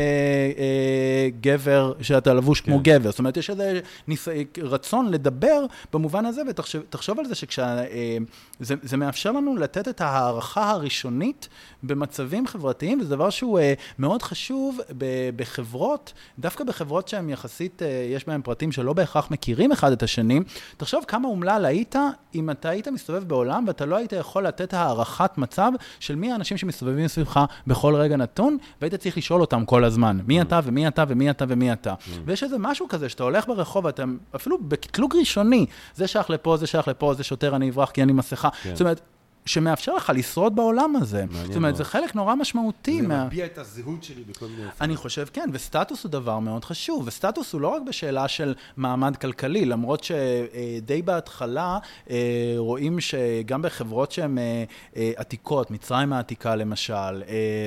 אה, 0.59 1.29
גבר, 1.41 1.93
שאתה 2.01 2.35
לבוש 2.35 2.61
כמו 2.61 2.77
כן. 2.77 2.83
גבר. 2.83 3.11
זאת 3.11 3.19
אומרת, 3.19 3.37
יש 3.37 3.51
איזה 3.51 3.81
ניס... 4.09 4.29
רצון 4.63 5.11
לדבר 5.11 5.67
במובן 5.93 6.27
הזה, 6.27 6.43
ותחשוב 6.49 6.83
תחשוב 6.91 7.19
על 7.19 7.27
זה 7.27 7.35
שכשה... 7.35 7.79
אה, 7.85 8.17
זה, 8.61 8.75
זה 8.83 8.97
מאפשר 8.97 9.33
לנו 9.33 9.57
לתת 9.57 9.89
את 9.89 10.01
ההערכה 10.01 10.71
הראשונית 10.71 11.49
במצבים 11.83 12.47
חברתיים, 12.47 13.01
וזה 13.01 13.11
דבר 13.11 13.31
שהוא 13.31 13.59
אה, 13.59 13.75
מאוד 13.99 14.23
חשוב 14.23 14.81
ב- 14.99 15.04
בחברות, 15.37 16.13
דווקא 16.39 16.65
בחברות 16.65 17.09
שהן 17.09 17.31
יחסית, 17.31 17.83
אה, 17.83 17.89
יש 17.89 18.27
בהן 18.27 18.43
פרטים 18.43 18.73
שלא 18.73 18.93
בהכרח 18.93 19.31
מכירים 19.31 19.73
אחד 19.73 19.93
את 19.93 20.03
השני. 20.03 20.41
תחשוב 20.77 21.05
כמה 21.09 21.29
אומלל 21.29 21.65
היית 21.65 21.97
אם 22.35 22.51
אתה 22.51 22.69
היית 22.69 22.89
מסתובב 22.89 23.25
בעולם 23.25 23.65
ואתה 23.67 23.87
לא 23.87 23.97
היית 23.97 24.13
יכול 24.13 24.47
לתת 24.47 24.75
הערכת 24.75 25.39
מצב 25.39 25.73
של 26.01 26.15
מי 26.15 26.33
האנשים 26.33 26.57
שמסתובבים 26.57 27.09
סביבך 27.09 27.41
בכל 27.67 27.95
רגע 27.95 28.17
נתון, 28.17 28.59
והיית 28.81 28.95
צריך 28.95 29.19
לשאול 29.19 29.41
אותם 29.41 29.65
כל 29.65 29.85
הזמן, 29.85 30.19
מי 30.27 30.41
אתה 30.41 30.61
ומי 30.65 30.89
אתה 30.89 31.05
ומי 31.09 31.31
אתה 31.31 31.45
ומי 31.49 31.73
אתה. 31.73 31.95
ויש 32.25 32.43
איזה 32.43 32.57
משהו 32.59 32.89
כזה 32.89 33.09
שאתה 33.09 33.23
הולך 33.23 33.47
ברחוב 33.47 33.85
ואתה 33.85 34.05
אפילו 34.37 34.59
בקטלוג 34.59 35.17
ראשוני, 35.17 35.67
זה 35.95 36.07
שייך 36.07 36.31
לפה, 36.31 36.57
זה 36.57 36.67
שייך 36.67 36.89
לפה, 36.89 37.15
זה 37.15 37.25
שוטר, 37.25 37.57
אני 37.57 37.71
אברח 37.71 37.91
כי 37.91 38.03
אני 38.03 38.13
מסכה. 38.13 38.49
כן. 38.63 38.75
זאת 38.75 38.81
אומרת, 38.81 39.01
שמאפשר 39.47 39.95
לך 39.95 40.13
לשרוד 40.17 40.57
בעולם 40.57 40.97
הזה. 40.97 41.25
מעניין 41.27 41.47
זאת 41.47 41.57
אומרת, 41.57 41.71
מאוד. 41.73 41.77
זה 41.79 41.85
חלק 41.85 42.15
נורא 42.15 42.35
משמעותי. 42.35 43.03
זה 43.03 43.09
מה- 43.09 43.25
מביע 43.25 43.47
את 43.47 43.59
הזהות 43.59 44.05
שלי 44.05 44.23
בכל 44.29 44.45
מיני 44.47 44.57
אופנים. 44.67 44.73
אני 44.81 44.97
חושב, 44.97 45.27
כן, 45.33 45.49
וסטטוס 45.53 46.05
הוא 46.05 46.11
דבר 46.11 46.39
מאוד 46.39 46.65
חשוב, 46.65 47.03
וסטטוס 47.07 47.53
הוא 47.53 47.61
לא 47.61 47.69
רק 47.69 47.83
בשאלה 47.89 48.29
של 48.29 48.55
מעמד 48.77 49.17
כלכלי, 49.17 49.65
למרות 49.65 50.05
שדי 50.05 51.03
בהתחלה 51.03 51.79
אה, 52.11 52.17
רואים 52.57 53.01
שגם 53.01 53.63
בחברות 53.63 54.13
שהן 54.13 54.39
אה, 54.39 54.65
אה, 54.97 55.13
עתיקות, 55.17 55.71
מצרים 55.71 56.13
העתיקה 56.13 56.57
למשל, 56.57 56.93
אה, 56.95 57.23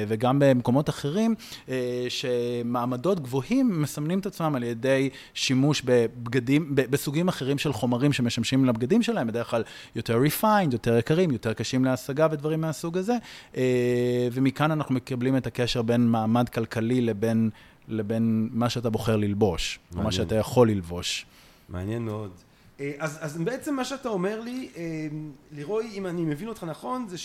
וגם 0.07 0.39
במקומות 0.39 0.89
אחרים, 0.89 1.35
אה, 1.69 2.05
שמעמדות 2.09 3.19
גבוהים 3.19 3.81
מסמנים 3.81 4.19
את 4.19 4.25
עצמם 4.25 4.55
על 4.55 4.63
ידי 4.63 5.09
שימוש 5.33 5.81
בבגדים, 5.85 6.69
בסוגים 6.75 7.27
אחרים 7.27 7.57
של 7.57 7.73
חומרים 7.73 8.13
שמשמשים 8.13 8.65
לבגדים 8.65 9.03
שלהם, 9.03 9.27
בדרך 9.27 9.49
כלל 9.49 9.63
יותר 9.95 10.19
refined, 10.23 10.45
יותר 10.73 10.97
יקרים, 10.97 11.31
יותר 11.31 11.53
קשים 11.53 11.66
להשגה 11.85 12.27
ודברים 12.31 12.61
מהסוג 12.61 12.97
הזה, 12.97 13.17
אה, 13.57 14.27
ומכאן 14.31 14.71
אנחנו 14.71 14.95
מקבלים 14.95 15.37
את 15.37 15.47
הקשר 15.47 15.81
בין 15.81 16.07
מעמד 16.07 16.49
כלכלי 16.49 17.01
לבין, 17.01 17.49
לבין 17.87 18.49
מה 18.51 18.69
שאתה 18.69 18.89
בוחר 18.89 19.15
ללבוש, 19.15 19.79
או 19.91 19.97
מה 19.97 20.03
מעניין. 20.03 20.11
שאתה 20.11 20.35
יכול 20.35 20.71
ללבוש. 20.71 21.25
מעניין 21.69 22.05
מאוד. 22.05 22.31
אה, 22.79 22.91
אז, 22.99 23.17
אז 23.21 23.37
בעצם 23.37 23.75
מה 23.75 23.85
שאתה 23.85 24.09
אומר 24.09 24.39
לי, 24.41 24.69
אה, 24.77 25.07
לירוי, 25.51 25.89
אם 25.93 26.05
אני 26.05 26.21
מבין 26.21 26.47
אותך 26.47 26.63
נכון, 26.63 27.07
זה 27.09 27.17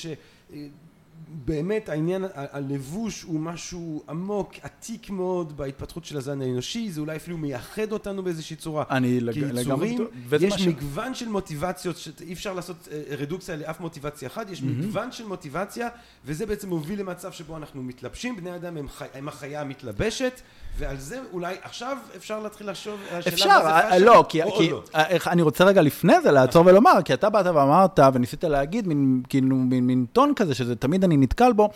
שבאמת 1.29 1.89
העניין, 1.89 2.25
הלבוש 2.35 3.23
הוא 3.23 3.41
משהו 3.41 4.03
עמוק, 4.09 4.53
עתיק 4.63 5.11
מאוד 5.11 5.57
בהתפתחות 5.57 6.05
של 6.05 6.17
הזן 6.17 6.43
האנושי, 6.43 6.91
זה 6.93 7.01
אולי 7.01 7.17
אפילו 7.17 7.39
מייחד 7.39 7.93
אותנו 7.93 8.23
באיזושהי 8.23 8.57
צורה. 8.57 8.85
אני 8.91 9.21
לג- 9.21 9.39
לגמרי... 9.39 9.97
יש 10.41 10.67
מגוון 10.69 11.15
של 11.15 11.29
מוטיבציות, 11.29 11.97
שאי 11.97 12.33
אפשר 12.33 12.55
לעשות 12.55 12.89
אה, 12.93 13.17
רדוקציה 13.17 13.57
לאף 13.57 13.81
מוטיבציה 13.81 14.29
אחת, 14.29 14.51
יש 14.51 14.63
מגוון 14.63 15.13
של 15.13 15.27
מוטיבציה, 15.27 15.89
וזה 16.25 16.47
בעצם 16.47 16.69
מוביל 16.69 17.01
למצב 17.01 17.33
שבו 17.33 17.57
אנחנו 17.57 17.83
מתלבשים, 17.83 18.37
בני 18.37 18.55
אדם 18.57 18.77
הם, 18.77 18.89
חי, 18.89 19.07
הם 19.15 19.29
החיה 19.29 19.61
המתלבשת, 19.61 20.41
ועל 20.79 20.97
זה 20.99 21.19
אולי 21.33 21.55
עכשיו 21.63 21.97
אפשר 22.17 22.41
להתחיל 22.41 22.71
לחשוב 22.71 23.01
על 23.11 23.19
השאלה 23.19 23.35
אפשר, 23.35 23.49
מה 23.49 23.63
זה 23.63 23.69
אה, 23.69 23.97
fashion, 23.97 24.01
לא, 24.01 24.25
כי, 24.29 24.43
או 24.43 24.57
כי 24.59 24.71
לא. 24.71 24.83
אה, 24.95 25.17
אני 25.27 25.43
רוצה 25.43 25.65
רגע 25.65 25.83
לפני 25.83 26.21
זה 26.23 26.31
לעצור 26.31 26.67
ולומר, 26.67 27.03
כי 27.05 27.15
אתה 27.15 27.31
באת 27.31 27.47
ואמרת, 27.47 28.01
וניסית 28.15 28.45
להגיד, 28.45 28.89
מין, 28.89 29.23
כאילו, 29.29 29.57
מין, 29.57 29.87
מין 29.87 30.07
טון 30.13 30.33
כזה, 30.37 30.55
שזה 30.55 30.77
תמיד 30.77 31.05
אני 31.05 31.17
נתקל 31.17 31.53
בו, 31.53 31.71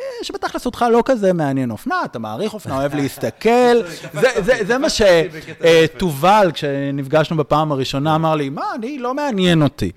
אה, 0.00 0.04
שבתכלס 0.22 0.66
אותך 0.66 0.84
לא 0.92 1.02
כזה 1.04 1.32
מעניין 1.32 1.70
אופנה, 1.70 2.04
אתה 2.04 2.18
מעריך 2.18 2.54
אופנה, 2.54 2.76
אוהב 2.76 2.94
להסתכל, 2.94 3.82
זה, 4.66 4.78
מה. 4.78 4.86
שתובל, 4.90 6.50
כשנפגשנו 6.54 7.36
בפעם 7.36 7.72
הראשונה, 7.72 8.14
אמר 8.14 8.34
לי, 8.34 8.48
מה, 8.48 8.64
אני, 8.74 8.98
לא 8.98 9.14
מעניין 9.14 9.62
אותי. 9.62 9.90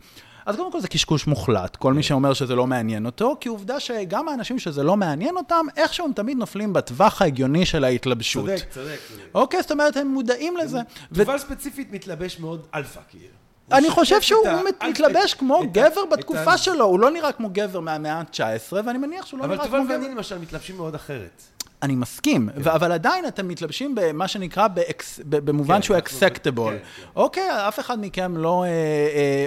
אז 0.45 0.55
קודם 0.55 0.71
כל 0.71 0.79
זה 0.81 0.87
קשקוש 0.87 1.27
מוחלט, 1.27 1.75
כל 1.75 1.93
מי 1.93 2.03
שאומר 2.03 2.33
שזה 2.33 2.55
לא 2.55 2.67
מעניין 2.67 3.05
אותו, 3.05 3.37
כי 3.39 3.49
עובדה 3.49 3.79
שגם 3.79 4.29
האנשים 4.29 4.59
שזה 4.59 4.83
לא 4.83 4.97
מעניין 4.97 5.37
אותם, 5.37 5.65
איכשהו 5.77 6.05
הם 6.05 6.13
תמיד 6.13 6.37
נופלים 6.37 6.73
בטווח 6.73 7.21
ההגיוני 7.21 7.65
של 7.65 7.83
ההתלבשות. 7.83 8.45
צודק, 8.45 8.65
צודק. 8.69 8.99
אוקיי, 9.33 9.61
זאת 9.61 9.71
אומרת, 9.71 9.97
הם 9.97 10.07
מודעים 10.07 10.57
לזה. 10.57 10.79
תובל 11.13 11.37
ספציפית 11.37 11.91
מתלבש 11.91 12.39
מאוד 12.39 12.65
אלפא, 12.75 12.99
כאילו. 13.09 13.25
אני 13.71 13.89
חושב 13.89 14.21
שהוא 14.21 14.47
מתלבש 14.89 15.33
כמו 15.33 15.61
גבר 15.71 16.05
בתקופה 16.11 16.57
שלו, 16.57 16.85
הוא 16.85 16.99
לא 16.99 17.11
נראה 17.11 17.31
כמו 17.31 17.49
גבר 17.51 17.79
מהמאה 17.79 18.13
ה-19, 18.13 18.73
ואני 18.85 18.97
מניח 18.97 19.25
שהוא 19.25 19.39
לא 19.39 19.45
אבל 19.45 19.55
נראה 19.55 19.65
תובל 19.65 19.77
כמו 19.77 19.87
גבר. 19.87 19.95
ואני 19.95 20.15
למשל 20.15 20.37
מתלבשים 20.37 20.77
מאוד 20.77 20.95
אחרת. 20.95 21.41
אני 21.83 21.95
מסכים, 21.95 22.49
ו- 22.55 22.75
אבל 22.75 22.91
עדיין 22.91 23.27
אתם 23.27 23.47
מתלבשים 23.47 23.95
במה 23.95 24.27
שנקרא 24.27 24.67
באקס- 24.67 25.19
במובן 25.29 25.75
כן, 25.75 25.81
שהוא 25.81 25.97
acceptable. 25.97 26.73
כן, 26.73 26.79
כן. 27.03 27.07
אוקיי, 27.15 27.67
אף 27.67 27.79
אחד 27.79 27.99
מכם 27.99 28.37
לא 28.37 28.63
אה, 28.63 28.67
אה, 28.69 28.75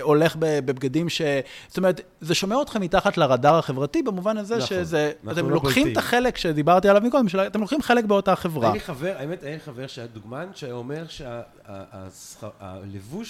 הולך 0.03 0.37
בבגדים 0.39 1.09
ש... 1.09 1.23
זאת 1.69 1.77
אומרת, 1.77 2.01
זה 2.21 2.35
שומר 2.35 2.63
אתכם 2.63 2.81
מתחת 2.81 3.19
לרדאר 3.19 3.59
החברתי, 3.59 4.03
במובן 4.03 4.37
הזה 4.37 4.55
נכון, 4.57 4.67
שזה... 4.69 5.13
אנחנו 5.25 5.41
אתם 5.41 5.49
לא 5.49 5.55
לוקחים 5.55 5.75
בולטים. 5.83 5.93
את 5.93 6.07
החלק 6.07 6.37
שדיברתי 6.37 6.89
עליו 6.89 7.03
מקודם, 7.03 7.29
של- 7.29 7.41
אתם 7.41 7.61
לוקחים 7.61 7.83
חלק 7.83 8.05
באותה 8.05 8.37
חברה. 8.37 8.67
היה 8.67 8.75
לי 8.75 8.81
חבר, 8.81 9.15
האמת, 9.19 9.43
לי 9.43 9.59
חבר 9.65 9.87
שהיה 9.87 10.07
דוגמן, 10.07 10.47
שהיה 10.55 10.75
אומר 10.75 11.05
שהלבוש 11.09 12.53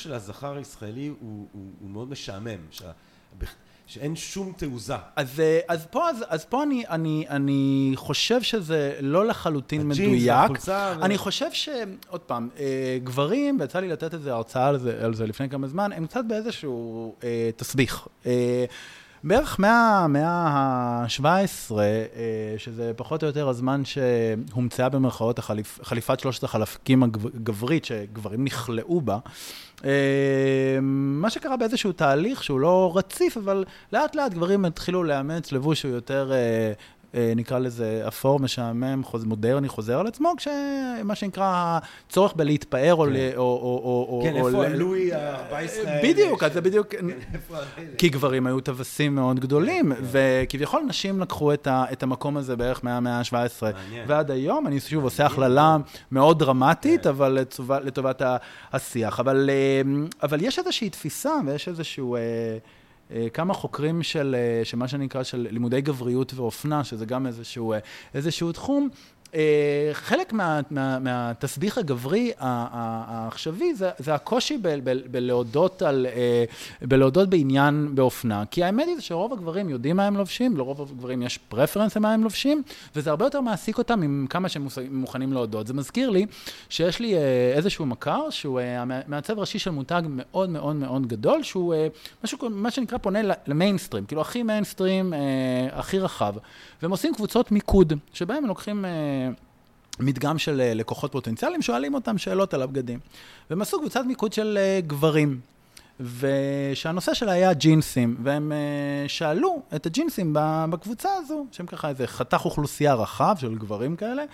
של 0.02 0.12
הזכר 0.12 0.56
הישראלי 0.56 1.06
הוא 1.06 1.16
הוא- 1.52 1.70
הוא 1.80 1.90
מאוד 1.90 2.10
משעמם, 2.10 2.58
שה- 2.70 2.84
שאין 3.86 4.16
שום 4.16 4.52
תעוזה. 4.56 4.94
אז, 5.16 5.40
אה, 5.40 5.60
אז 5.68 5.86
פה, 5.90 6.08
אז, 6.10 6.16
אז 6.28 6.44
פה 6.44 6.62
אני, 6.62 6.84
אני, 6.90 7.24
אני 7.30 7.92
חושב 7.94 8.42
שזה 8.42 8.92
לא 9.00 9.26
לחלוטין 9.26 9.80
הג'ינס 9.90 9.98
מדויק. 9.98 10.28
והחולצה 10.32 10.94
ו- 10.98 11.02
אני 11.04 11.18
חושב 11.18 11.52
ש... 11.52 11.68
עוד 12.08 12.20
פעם, 12.20 12.48
אה, 12.58 12.98
גברים, 13.04 13.56
ויצא 13.60 13.80
לי 13.80 13.88
לתת 13.88 14.14
איזה 14.14 14.32
הרצאה 14.32 14.68
על 14.68 14.78
זה, 14.78 14.98
על 15.04 15.14
זה 15.14 15.26
לפני 15.26 15.48
כמה 15.48 15.66
זמן, 15.66 15.92
הם 15.92 16.06
קצת 16.06 16.24
באיזשהו 16.28 17.14
אה, 17.24 17.50
תסביך. 17.56 18.06
אה, 18.26 18.64
בערך 19.24 19.60
מה- 19.60 20.06
מהמאה 20.08 20.48
ה-17, 20.48 21.24
אה, 21.78 21.78
שזה 22.58 22.92
פחות 22.96 23.22
או 23.22 23.26
יותר 23.26 23.48
הזמן 23.48 23.82
שהומצאה 23.84 24.88
במרכאות 24.88 25.38
החליפ, 25.38 25.78
חליפת 25.82 26.20
שלושת 26.20 26.44
החלקים 26.44 27.02
הגברית, 27.02 27.84
שגברים 27.84 28.44
נכלאו 28.44 29.00
בה, 29.00 29.18
מה 30.82 31.30
שקרה 31.30 31.56
באיזשהו 31.56 31.92
תהליך 31.92 32.44
שהוא 32.44 32.60
לא 32.60 32.92
רציף, 32.94 33.36
אבל 33.36 33.64
לאט 33.92 34.16
לאט 34.16 34.34
גברים 34.34 34.64
התחילו 34.64 35.04
לאמץ 35.04 35.52
לבוש 35.52 35.80
שהוא 35.80 35.94
יותר... 35.94 36.32
אה, 37.14 37.24
אה, 37.28 37.32
נקרא 37.36 37.58
לזה 37.58 38.04
אפור, 38.08 38.40
משעמם, 38.40 39.04
חוז, 39.04 39.24
מודרני, 39.24 39.68
חוזר 39.68 40.00
על 40.00 40.06
עצמו, 40.06 40.32
כשמה 40.36 41.14
שנקרא 41.14 41.78
הצורך 42.08 42.32
בלהתפאר 42.36 42.94
או... 42.94 43.06
ל- 43.06 43.16
או, 43.36 43.42
או, 43.42 44.20
כן, 44.24 44.40
או 44.40 44.48
איפה 44.48 44.66
הלואי 44.66 45.14
ה-14 45.14 45.54
האלה? 45.54 46.02
בדיוק, 46.02 46.42
אז 46.42 46.52
זה 46.52 46.60
בדיוק... 46.60 46.86
כן? 46.88 47.06
כי 47.98 48.08
גברים 48.08 48.46
היו 48.46 48.60
טווסים 48.60 49.14
מאוד 49.14 49.40
גדולים, 49.40 49.94
כן, 49.94 50.00
וכביכול 50.02 50.82
נשים 50.88 51.20
לקחו 51.20 51.52
את, 51.52 51.66
ה, 51.66 51.84
את 51.92 52.02
המקום 52.02 52.36
הזה 52.36 52.56
בערך 52.56 52.84
מהמאה 52.84 53.18
ה-17. 53.18 53.32
מעניין. 53.62 54.04
ועד 54.06 54.30
היום, 54.30 54.66
אני 54.66 54.80
שוב 54.80 55.04
עושה 55.04 55.26
הכללה 55.26 55.76
מאוד 56.12 56.38
דרמטית, 56.38 57.02
כן. 57.02 57.08
אבל 57.08 57.38
לטובת, 57.82 58.22
השיח. 58.72 59.20
אבל, 59.20 59.50
אה, 59.52 59.82
אבל 60.22 60.42
יש 60.42 60.58
איזושהי 60.58 60.90
תפיסה 60.90 61.32
ויש 61.46 61.68
איזשהו... 61.68 62.16
אה, 63.10 63.26
כמה 63.32 63.54
חוקרים 63.54 64.02
של, 64.02 64.36
אה, 64.38 64.64
של 64.64 64.76
מה 64.76 64.88
שנקרא 64.88 65.22
של 65.22 65.46
לימודי 65.50 65.80
גבריות 65.80 66.34
ואופנה, 66.34 66.84
שזה 66.84 67.06
גם 67.06 67.26
איזשהו, 67.26 67.72
אה, 67.72 67.78
איזשהו 68.14 68.52
תחום, 68.52 68.88
חלק 69.92 70.32
מה, 70.32 70.60
מה, 70.70 70.98
מהתסביך 70.98 71.78
הגברי 71.78 72.32
העכשווי 72.38 73.74
זה, 73.74 74.14
הקושי 74.14 74.58
בלהודות, 75.10 75.82
על, 75.82 76.06
אה, 76.06 76.44
בלהודות 76.82 77.28
בעניין 77.28 77.94
באופנה. 77.94 78.44
כי 78.50 78.64
האמת 78.64 78.86
היא 78.86 78.96
שרוב 79.00 79.32
הגברים 79.32 79.68
יודעים 79.68 79.96
מה 79.96 80.06
הם 80.06 80.16
לובשים, 80.16 80.56
לרוב 80.56 80.80
הגברים 80.82 81.22
יש 81.22 81.38
פרפרנס 81.38 81.96
למה 81.96 82.12
הם 82.12 82.22
לובשים, 82.22 82.62
וזה 82.96 83.10
הרבה 83.10 83.24
יותר 83.24 83.40
מעסיק 83.40 83.78
אותם 83.78 84.02
עם 84.02 84.26
כמה 84.30 84.48
שהם 84.48 84.66
מוכנים 84.90 85.32
להודות. 85.32 85.66
זה 85.66 85.74
מזכיר 85.74 86.10
לי 86.10 86.26
שיש 86.68 87.00
לי 87.00 87.14
אה, 87.14 87.52
איזשהו 87.54 87.86
מכר 87.86 88.30
שהוא 88.30 88.60
אה, 88.60 88.84
מעצב 89.06 89.38
ראשי 89.38 89.58
של 89.58 89.70
מותג 89.70 90.02
מאוד 90.08 90.50
מאוד 90.50 90.76
מאוד 90.76 91.06
גדול, 91.06 91.42
שהוא 91.42 91.74
אה, 91.74 91.88
משהו, 92.24 92.38
מה 92.50 92.70
שנקרא 92.70 92.98
פונה 92.98 93.18
למיינסטרים, 93.46 94.04
כאילו 94.04 94.20
הכי 94.20 94.42
מיינסטרים, 94.42 95.14
אה, 95.14 95.18
הכי 95.72 95.98
רחב. 95.98 96.34
והם 96.82 96.90
עושים 96.90 97.14
קבוצות 97.14 97.52
מיקוד, 97.52 97.92
שבהם 98.12 98.36
הם 98.36 98.46
לוקחים... 98.48 98.84
מדגם 100.00 100.38
של 100.38 100.60
אה, 100.60 100.74
לקוחות 100.74 101.12
פוטנציאליים, 101.12 101.62
שואלים 101.62 101.94
אותם 101.94 102.18
שאלות 102.18 102.54
על 102.54 102.62
הבגדים. 102.62 102.98
והם 103.50 103.62
עשו 103.62 103.78
קבוצת 103.78 104.04
מיקוד 104.06 104.32
של 104.32 104.58
אה, 104.60 104.80
גברים, 104.86 105.40
ושהנושא 106.00 107.14
שלה 107.14 107.32
היה 107.32 107.52
ג'ינסים, 107.52 108.16
והם 108.22 108.52
אה, 108.52 109.08
שאלו 109.08 109.62
את 109.76 109.86
הג'ינסים 109.86 110.36
בקבוצה 110.70 111.08
הזו, 111.18 111.46
שהם 111.52 111.66
ככה 111.66 111.88
איזה 111.88 112.06
חתך 112.06 112.44
אוכלוסייה 112.44 112.94
רחב 112.94 113.36
של 113.38 113.54
גברים 113.54 113.96
כאלה, 113.96 114.24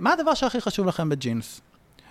מה 0.00 0.12
הדבר 0.12 0.34
שהכי 0.34 0.60
חשוב 0.60 0.86
לכם 0.86 1.08
בג'ינס? 1.08 1.60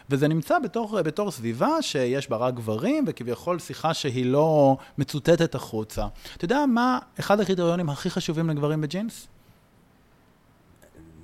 וזה 0.10 0.28
נמצא 0.28 0.60
בתור, 0.60 1.02
בתור 1.02 1.32
סביבה 1.32 1.82
שיש 1.82 2.30
בה 2.30 2.38
רק 2.38 2.54
גברים, 2.54 3.04
וכביכול 3.08 3.60
שיחה 3.60 3.94
שהיא 3.94 4.26
לא 4.26 4.78
מצוטטת 4.98 5.56
החוצה. 5.56 6.08
אתה 6.38 6.46
יודע 6.46 6.66
מה 6.66 7.00
אחד 7.20 7.40
הקריטריונים 7.40 7.90
הכי 7.90 8.10
חשובים 8.10 8.50
לגברים 8.50 8.82
בג'ינס? 8.82 9.28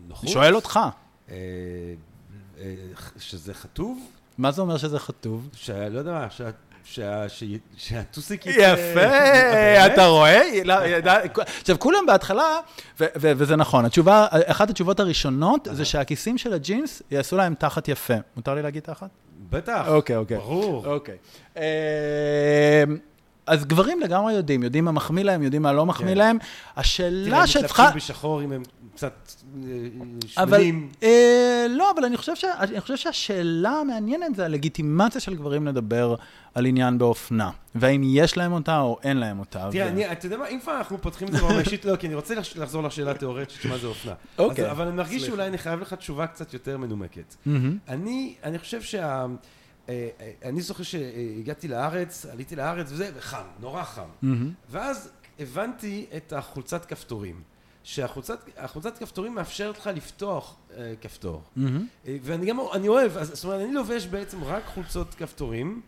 נוחות? 0.08 0.30
שואל 0.30 0.56
אותך. 0.56 0.80
אה, 1.29 1.36
אה, 2.59 2.75
שזה 3.19 3.53
חטוב? 3.53 4.09
מה 4.38 4.51
זה 4.51 4.62
אומר 4.62 4.77
שזה 4.77 4.99
חטוב? 4.99 5.49
שלא 5.53 5.99
יודע 5.99 6.12
מה, 6.12 6.27
שהטוסיק 7.77 8.45
יפה, 8.45 8.95
באמת? 8.95 9.91
אתה 9.93 10.05
רואה? 10.05 10.41
לא, 10.65 10.73
עכשיו, 11.62 11.79
כולם 11.79 12.05
בהתחלה, 12.07 12.59
וזה 12.99 13.55
נכון, 13.55 13.86
התשובה, 13.86 14.27
אחת 14.31 14.69
התשובות 14.69 14.99
הראשונות 14.99 15.67
זה 15.71 15.86
שהכיסים 15.86 16.38
של 16.38 16.53
הג'ינס 16.53 17.01
יעשו 17.12 17.38
להם 17.38 17.53
תחת 17.55 17.88
יפה. 17.88 18.13
מותר 18.36 18.55
לי 18.55 18.62
להגיד 18.62 18.83
תחת? 18.83 19.09
בטח. 19.49 19.86
אוקיי, 19.88 20.15
אוקיי. 20.15 20.38
ברור. 20.38 20.86
אוקיי. 20.88 21.17
אה, 21.57 22.83
אז 23.47 23.65
גברים 23.65 23.99
לגמרי 23.99 24.33
יודעים, 24.33 24.63
יודעים 24.63 24.86
מה 24.86 24.91
מחמיא 24.91 25.23
להם, 25.23 25.43
יודעים 25.43 25.62
מה 25.62 25.73
לא 25.73 25.86
מחמיא 25.86 26.12
כן. 26.12 26.17
להם. 26.17 26.38
תראה, 26.38 26.49
השאלה 26.75 27.41
הם 27.41 27.47
שצריכה... 27.47 27.83
מתלבשים 27.83 27.97
בשחור 27.97 28.43
אם 28.43 28.51
הם 28.51 28.63
קצת 28.95 29.32
אה, 29.56 29.69
אבל, 30.43 30.58
שמנים. 30.58 30.91
אה, 31.03 31.65
לא, 31.69 31.91
אבל 31.95 32.06
אני 32.06 32.17
חושב, 32.17 32.36
ש, 32.36 32.45
אני 32.45 32.82
חושב 32.82 32.97
שהשאלה 32.97 33.69
המעניינת 33.69 34.36
זה 34.36 34.45
הלגיטימציה 34.45 35.21
של 35.21 35.36
גברים 35.36 35.67
לדבר 35.67 36.15
על 36.53 36.65
עניין 36.65 36.97
באופנה. 36.97 37.51
והאם 37.75 38.01
יש 38.06 38.38
להם 38.38 38.51
אותה 38.53 38.79
או 38.79 38.99
אין 39.03 39.17
להם 39.17 39.39
אותה. 39.39 39.67
תראה, 39.71 39.86
ו... 39.86 39.89
אני, 39.89 40.12
אתה 40.12 40.25
יודע 40.25 40.38
מה, 40.38 40.47
אם 40.47 40.60
כבר 40.60 40.77
אנחנו 40.77 41.01
פותחים 41.01 41.27
את 41.27 41.34
זה 41.34 41.39
ברמה 41.39 41.60
אישית, 41.60 41.86
לא, 41.88 41.95
כי 41.95 42.08
אני 42.08 42.15
רוצה 42.15 42.36
לח- 42.36 42.58
לחזור 42.58 42.84
לשאלה 42.84 43.12
התיאורטית 43.12 43.49
של 43.62 43.69
מה 43.69 43.77
זה 43.77 43.88
אופנה. 43.88 44.13
אוקיי. 44.38 44.65
אז- 44.65 44.71
אבל 44.71 44.88
אני 44.88 44.95
מרגיש. 44.95 45.23
שאולי 45.25 45.47
אני 45.47 45.58
חייב 45.58 45.79
לך 45.82 45.93
תשובה 45.93 46.27
קצת 46.27 46.53
יותר 46.53 46.77
מנומקת. 46.77 47.36
אני, 47.88 48.36
אני 48.43 48.60
חושב 48.60 48.82
שה... 48.82 49.25
אה, 49.89 50.10
אה, 50.21 50.32
אני 50.49 50.62
זוכר 50.62 50.84
שהגעתי 50.84 51.67
לארץ, 51.67 52.25
עליתי 52.32 52.56
לארץ 52.56 52.91
וזה, 52.91 53.12
וחם, 53.15 53.43
נורא 53.60 53.84
חם. 53.84 54.01
מהמם. 54.21 54.51
ואז 54.69 55.10
הבנתי 55.39 56.06
את 56.17 56.34
החולצת 56.34 56.86
כפתורים. 56.86 57.41
שהחולצת 57.84 58.50
החולצת 58.58 58.98
כפתורים 58.98 59.36
מאפשרת 59.36 59.78
לך 59.78 59.89
לפתוח 59.96 60.56
אה, 60.78 60.93
כפתור. 61.02 61.41
מהמם. 61.56 61.88
אה, 62.08 62.17
ואני 62.22 62.46
גם, 62.46 62.58
אני 62.74 62.88
אוהב, 62.88 63.17
אז, 63.17 63.28
זאת 63.34 63.43
אומרת, 63.43 63.62
אני 63.62 63.74
לובש 63.74 64.06
בעצם 64.06 64.43
רק 64.43 64.63
חולצות 64.65 65.13
כפתורים. 65.13 65.82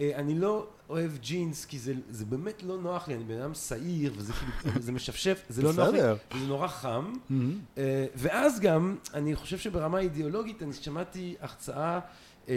אה, 0.00 0.10
אני 0.14 0.38
לא 0.38 0.66
אוהב 0.88 1.18
ג'ינס, 1.18 1.64
כי 1.64 1.78
זה, 1.78 1.94
זה 2.10 2.24
באמת 2.24 2.62
לא 2.62 2.78
נוח 2.78 3.08
לי, 3.08 3.14
אני 3.14 3.24
בן 3.24 3.40
אדם 3.40 3.54
שעיר, 3.54 4.12
וזה 4.16 4.32
כאילו, 4.32 4.80
זה 4.86 4.92
משפשף, 4.92 5.42
זה 5.48 5.62
לא 5.62 5.72
נוח 5.72 5.88
לי. 5.88 5.98
וזה 6.34 6.46
נורא 6.46 6.68
חם. 6.68 7.12
מהמם. 7.30 7.58
אה, 7.78 8.06
ואז 8.14 8.60
גם, 8.60 8.96
אני 9.14 9.36
חושב 9.36 9.58
שברמה 9.58 9.98
אידיאולוגית, 9.98 10.62
אני 10.62 10.72
שמעתי 10.72 11.34
הרצאה 11.40 12.00
אה, 12.48 12.54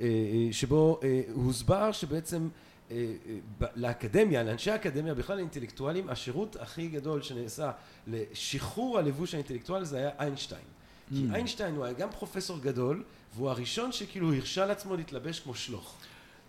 אה, 0.00 0.06
שבו 0.52 1.00
אה, 1.02 1.22
הוסבר 1.34 1.92
שבעצם 1.92 2.36
אה, 2.36 2.42
אה, 2.42 2.69
לאקדמיה, 3.76 4.42
לאנשי 4.42 4.70
האקדמיה, 4.70 5.14
בכלל 5.14 5.36
לאינטלקטואלים, 5.36 6.08
השירות 6.08 6.56
הכי 6.60 6.88
גדול 6.88 7.22
שנעשה 7.22 7.70
לשחרור 8.06 8.98
הלבוש 8.98 9.34
האינטלקטואלי 9.34 9.84
זה 9.84 9.96
היה 9.96 10.10
איינשטיין. 10.18 10.60
כי 11.08 11.26
Mm. 11.30 11.34
איינשטיין 11.34 11.74
הוא 11.74 11.84
היה 11.84 11.94
גם 11.94 12.08
פרופסור 12.18 12.58
גדול, 12.58 13.02
והוא 13.34 13.50
הראשון 13.50 13.92
שכאילו 13.92 14.34
הרשה 14.34 14.66
לעצמו 14.66 14.96
להתלבש 14.96 15.40
כמו 15.40 15.54
שלוך. 15.54 15.94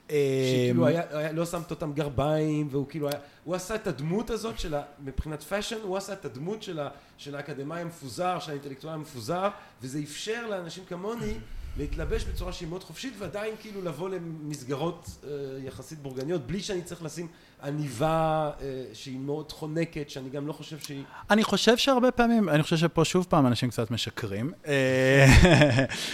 אמ, 0.10 0.16
שכאילו 0.16 0.86
היה, 0.88 1.02
היה, 1.10 1.32
לא 1.32 1.46
שם 1.46 1.62
את 1.62 1.72
אותם 1.72 1.94
גרביים, 1.94 2.68
והוא 2.72 2.86
כאילו 2.90 3.10
היה, 3.10 3.20
הוא 3.44 3.56
עשה 3.56 3.76
את 3.76 3.88
הדמות 3.88 4.30
הזאת 4.30 4.60
של 4.60 4.76
ה... 4.76 4.82
מבחינת 5.00 5.44
fashion, 5.44 5.78
הוא 5.84 5.98
עשה 5.98 6.14
את 6.14 6.26
הדמות 6.26 6.64
של, 6.64 6.80
ה, 6.80 6.90
של 7.18 7.36
האקדמאי 7.36 7.82
המפוזר, 7.82 8.40
של 8.40 8.52
האינטלקטואל 8.52 8.94
המפוזר, 8.94 9.50
וזה 9.82 10.00
אפשר 10.04 10.48
לאנשים 10.50 10.84
כמוני 10.86 11.34
להתלבש 11.78 12.24
בצורה 12.24 12.54
שהיא 12.54 12.70
מאוד 12.70 12.84
חופשית, 12.84 13.14
ועדיין 13.18 13.56
כאילו 13.60 13.82
לבוא 13.82 14.10
למסגרות 14.10 15.10
אה, 15.24 15.30
יחסית 15.64 16.00
בורגניות, 16.00 16.42
בלי 16.48 16.60
שאני 16.60 16.82
צריך 16.82 17.04
לשים 17.04 17.28
עניבה 17.64 18.50
אה, 18.62 18.68
שהיא 18.94 19.20
מאוד 19.20 19.52
חונקת, 19.52 20.10
שאני 20.10 20.30
גם 20.30 20.48
לא 20.48 20.54
חושב 20.54 20.78
שהיא... 20.80 21.04
אני 21.30 21.44
חושב 21.44 21.78
שהרבה 21.78 22.12
פעמים, 22.12 22.50
אני 22.50 22.64
חושב 22.64 22.78
שפה 22.78 23.06
שוב 23.06 23.26
פעם 23.30 23.48
אנשים 23.48 23.70
קצת 23.70 23.92
משקרים. 23.92 24.52
אה, 24.68 25.26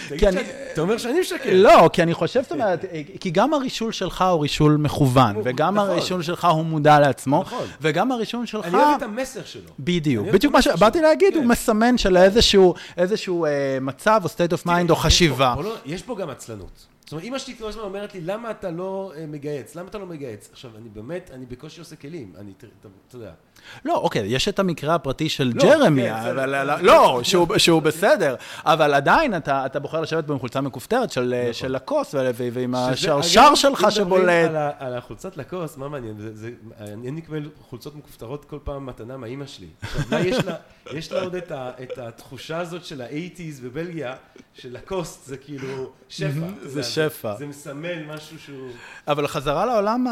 תגיד 0.08 0.28
אתה 0.72 0.80
אומר 0.80 0.98
שאני 0.98 1.20
משקר. 1.20 1.50
לא, 1.52 1.90
כי 1.92 2.02
אני 2.02 2.14
חושב, 2.14 2.42
זאת 2.42 2.52
אומרת, 2.52 2.84
כי 3.20 3.30
גם 3.30 3.54
הרישול 3.54 3.92
שלך 3.92 4.22
הוא 4.32 4.42
רישול 4.42 4.76
מכוון, 4.76 5.34
הוא- 5.34 5.42
וגם 5.46 5.74
נכון. 5.74 5.90
הרישול 5.90 6.22
שלך 6.22 6.44
הוא 6.44 6.64
מודע 6.64 7.00
לעצמו, 7.00 7.40
נכון. 7.40 7.66
וגם 7.80 8.12
הרישול 8.12 8.46
שלך... 8.46 8.64
אני 8.66 8.74
אוהב 8.74 8.96
את 8.96 9.02
המסר 9.02 9.44
שלו. 9.44 9.70
בדיוק, 9.80 10.26
בדיוק 10.28 10.52
מה 10.52 10.62
שבאתי. 10.62 11.00
להגיד, 11.00 11.32
כן. 11.34 11.38
הוא 11.38 11.46
מסמן 11.46 11.98
של 11.98 12.16
איזשהו 12.96 13.44
אה, 13.44 13.50
מצב 13.80 14.20
או 14.24 14.28
state 14.28 14.52
of 14.62 14.66
mind 14.68 14.90
או 14.90 14.96
חשיבה. 14.96 15.54
לא- 15.62 15.74
יש 15.86 16.02
פה 16.02 16.16
גם 16.16 16.30
עצלנות. 16.30 16.86
זאת 17.08 17.12
אומרת, 17.12 17.24
אמא 17.24 17.38
שלי 17.38 17.56
כל 17.56 17.68
הזמן 17.68 17.82
אומרת 17.82 18.14
לי, 18.14 18.20
למה 18.20 18.50
אתה 18.50 18.70
לא 18.70 19.12
אה, 19.16 19.26
מגייץ? 19.26 19.74
למה 19.74 19.88
אתה 19.88 19.98
לא 19.98 20.06
מגייץ? 20.06 20.48
עכשיו, 20.52 20.76
אני 20.76 20.88
באמת, 20.88 21.30
אני 21.30 21.46
בקושי 21.46 21.80
עושה 21.80 21.96
כלים. 21.96 22.32
אני, 22.36 22.52
אתה- 22.58 22.66
יודע. 23.14 23.32
לא, 23.84 23.94
אוקיי, 23.96 24.22
יש 24.26 24.48
את 24.48 24.58
המקרה 24.58 24.94
הפרטי 24.94 25.28
של 25.28 25.52
לא, 25.54 25.62
ג'רמי, 25.62 26.02
כן. 26.02 26.12
אבל 26.14 26.80
לא, 26.82 27.20
שהוא- 27.22 27.58
שהוא 27.58 27.82
בסדר, 27.82 28.34
אבל 28.64 28.94
עדיין 28.94 29.36
אתה 29.36 29.66
אתה 29.66 29.80
בוחר 29.80 30.00
לשבת 30.00 30.26
פה 30.26 30.32
עם 30.32 30.38
חולצה 30.38 30.60
מכופתרת 30.60 31.12
של 31.12 31.34
אה, 31.36 31.52
של 31.52 31.76
ו- 32.34 32.48
ועם 32.52 32.74
השרשר 32.74 33.54
שלך 33.54 33.86
שבולט. 33.90 34.48
על 34.48 34.56
ה- 34.56 34.70
על 34.78 34.94
החולצת 34.96 35.36
לקוס, 35.36 35.76
מה 35.76 35.88
מעניין? 35.88 36.14
זה- 36.18 36.36
זה- 36.36 36.50
אני 36.80 37.10
מקבל 37.10 37.48
חולצות 37.70 37.96
מכופתרות 37.96 38.44
כל 38.44 38.58
פעם 38.64 38.86
מתנה 38.86 39.16
מאימא 39.16 39.46
שלי. 39.46 39.66
עכשיו, 39.82 40.02
לה 40.10 40.20
יש 40.20 40.44
לה- 40.44 40.54
יש 40.92 41.12
לה 41.12 41.22
עוד 41.22 41.34
את 41.34 41.50
ה- 41.52 41.70
את 41.82 41.98
התחושה 41.98 42.58
הזאת 42.58 42.84
של 42.84 43.00
האייטיז 43.00 43.60
בבלגיה, 43.60 44.14
של 44.54 44.72
לקוסט 44.72 45.26
זה 45.26 45.36
כאילו 45.36 45.90
שפע. 46.08 46.30
זה 46.62 46.70
יודע, 46.78 46.82
שפע. 46.82 47.34
זה 47.36 47.46
מסמל 47.46 48.04
משהו 48.14 48.38
שהוא... 48.38 48.68
אבל 49.08 49.26
חזרה 49.26 49.66
לעולם 49.66 50.06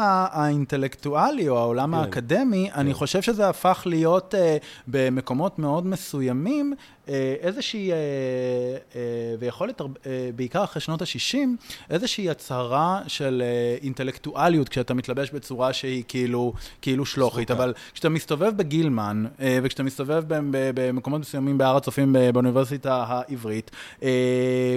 האינטלקטואלי 0.57 1.49
או 1.49 1.57
העולם 1.59 1.91
כן. 1.91 1.97
האקדמי, 2.03 2.69
אני 2.75 2.93
חושב 2.93 3.21
שזה 3.21 3.36
הפך 3.45 3.83
להיות 3.85 4.35
אה, 4.35 4.57
במקומות 4.87 5.59
מאוד 5.59 5.85
מסוימים 5.85 6.73
איזושהי, 7.41 7.91
אה, 7.91 7.97
אה, 8.95 9.01
ויכול 9.39 9.67
להיות 9.67 9.81
אה, 9.81 9.85
בעיקר 10.35 10.63
אחרי 10.63 10.81
שנות 10.81 11.01
ה-60, 11.01 11.37
איזושהי 11.89 12.29
הצהרה 12.29 13.01
של 13.07 13.43
אה, 13.45 13.77
אינטלקטואליות 13.83 14.69
כשאתה 14.69 14.93
מתלבש 14.93 15.31
בצורה 15.31 15.73
שהיא 15.73 16.03
כאילו, 16.07 16.53
כאילו 16.81 17.05
שלוחית. 17.05 17.51
אבל 17.51 17.73
כשאתה 17.93 18.09
מסתובב 18.09 18.57
בגילמן, 18.57 19.25
אה, 19.39 19.59
וכשאתה 19.63 19.83
מסתובב 19.83 20.23
במקומות 20.73 21.21
מסוימים 21.21 21.57
בהר 21.57 21.75
הצופים 21.77 22.15
באוניברסיטה 22.33 23.03
העברית, 23.07 23.71
אה, 24.03 24.09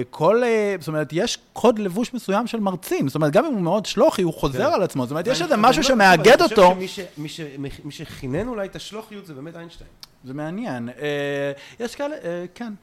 כל, 0.09 0.43
אה, 0.43 0.75
זאת 0.79 0.87
אומרת, 0.87 1.07
יש 1.11 1.37
קוד 1.53 1.79
לבוש 1.79 2.13
מסוים 2.13 2.47
של 2.47 2.59
מרצים. 2.59 3.07
זאת 3.07 3.15
אומרת, 3.15 3.31
גם 3.33 3.45
אם 3.45 3.53
הוא 3.53 3.61
מאוד 3.61 3.85
שלוחי, 3.85 4.21
הוא 4.21 4.33
חוזר 4.33 4.67
כן. 4.69 4.73
על 4.73 4.83
עצמו. 4.83 5.03
זאת 5.03 5.11
אומרת, 5.11 5.27
יש 5.27 5.41
איזה 5.41 5.57
משהו 5.57 5.79
אני 5.79 5.87
שמאגד 5.87 6.41
חושב 6.41 6.57
אותו. 6.59 6.71
שמי 6.75 6.87
ש- 6.87 6.99
מי 7.17 7.29
ש- 7.29 7.39
מי 7.83 7.91
שכינן 7.91 8.47
אולי 8.47 8.67
את 8.67 8.75
השלוחיות 8.75 9.25
זה 9.25 9.33
באמת 9.33 9.55
איינשטיין. 9.55 9.89
זה 10.23 10.33
מעניין. 10.33 10.89
אה, 10.89 11.51
יש 11.79 11.95
כאלה, 11.95 12.15
אה, 12.23 12.45
כן. 12.55 12.73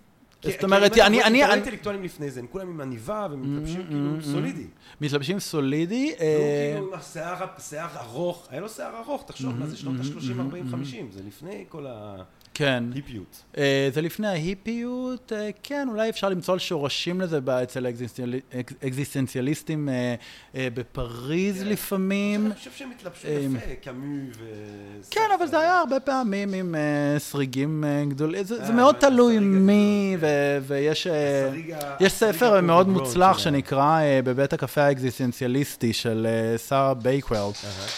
זאת 0.42 0.64
אומרת, 0.64 0.92
אני, 0.92 1.01
אני, 1.01 1.18
כל 1.20 1.27
אני 1.27 1.42
האינטלקטואלים 1.42 2.03
לפני 2.03 2.31
זה, 2.31 2.40
הם 2.40 2.46
כולם 2.46 2.68
עם 2.68 2.81
עניבה 2.81 3.27
ומתלבשים 3.31 3.81
Mm, 3.81 3.88
כאילו 3.88 4.18
mm, 4.18 4.22
סולידי. 4.24 4.66
מתלבשים 5.01 5.40
סולידי. 5.40 6.14
אה, 6.20 6.72
כאילו 6.74 6.92
שיער 7.59 7.88
ארוך, 7.96 8.46
היה 8.51 8.61
לו 8.61 8.68
שיער 8.68 8.98
ארוך, 8.98 9.24
תחשוב, 9.27 9.59
מה 9.59 9.66
זה 9.66 9.77
שנות 9.77 9.94
ה-30, 10.01 10.40
40, 10.40 10.68
50, 10.70 11.11
זה 11.12 11.20
לפני 11.27 11.64
כל 11.68 11.87
כן. 12.59 12.85
ההיפיות. 12.92 13.42
אה, 13.59 13.88
זה 13.92 14.01
לפני 14.03 14.27
ההיפיות, 14.29 15.33
אה, 15.37 15.51
כן, 15.62 15.88
אולי 15.90 16.09
אפשר 16.11 16.29
למצוא 16.29 16.59
שורשים 16.59 17.21
לזה 17.21 17.38
אצל 17.62 17.87
האקזיסטנציאל- 17.87 18.35
אקס- 18.61 18.75
אקזיסטנציאליסטים 18.87 19.88
אה, 19.88 20.14
אה, 20.55 20.68
בפריז 20.75 21.62
כן. 21.62 21.68
לפעמים. 21.68 22.47
אני 22.47 22.55
חושב 22.55 22.71
שהם 22.77 22.90
התלבשו 22.99 23.29
אה, 23.29 23.33
יפה, 23.33 23.75
קאמו 23.83 24.16
ו... 24.38 24.44
כן, 25.11 25.21
אבל 25.38 25.47
זה 25.47 25.59
היה 25.59 25.79
הרבה 25.79 26.01
פעמים 26.01 26.53
עם 26.55 26.75
אה, 26.75 26.81
סריגים 27.18 27.85
אה, 27.85 28.05
גדולים, 28.09 28.44
זה, 28.44 28.57
זה 28.57 28.62
אה, 28.62 28.71
מאוד 28.77 28.94
תלוי 28.94 29.38
מי, 29.38 30.16
ו- 30.21 30.27
ויש 30.66 31.07
אה, 31.07 31.51
יש 32.01 32.12
ספר 32.12 32.61
מאוד 32.61 32.87
overgrown 32.87 32.90
מוצלח. 32.90 33.38
שנקרא 33.38 34.01
אה, 34.01 34.21
בבית 34.25 34.53
הקפה 34.53 34.83
האקזיסטנציאליסטי 34.83 35.92
של 35.92 36.27
אה, 36.31 36.59
שרה 36.59 36.94
בייקוול. 36.94 37.53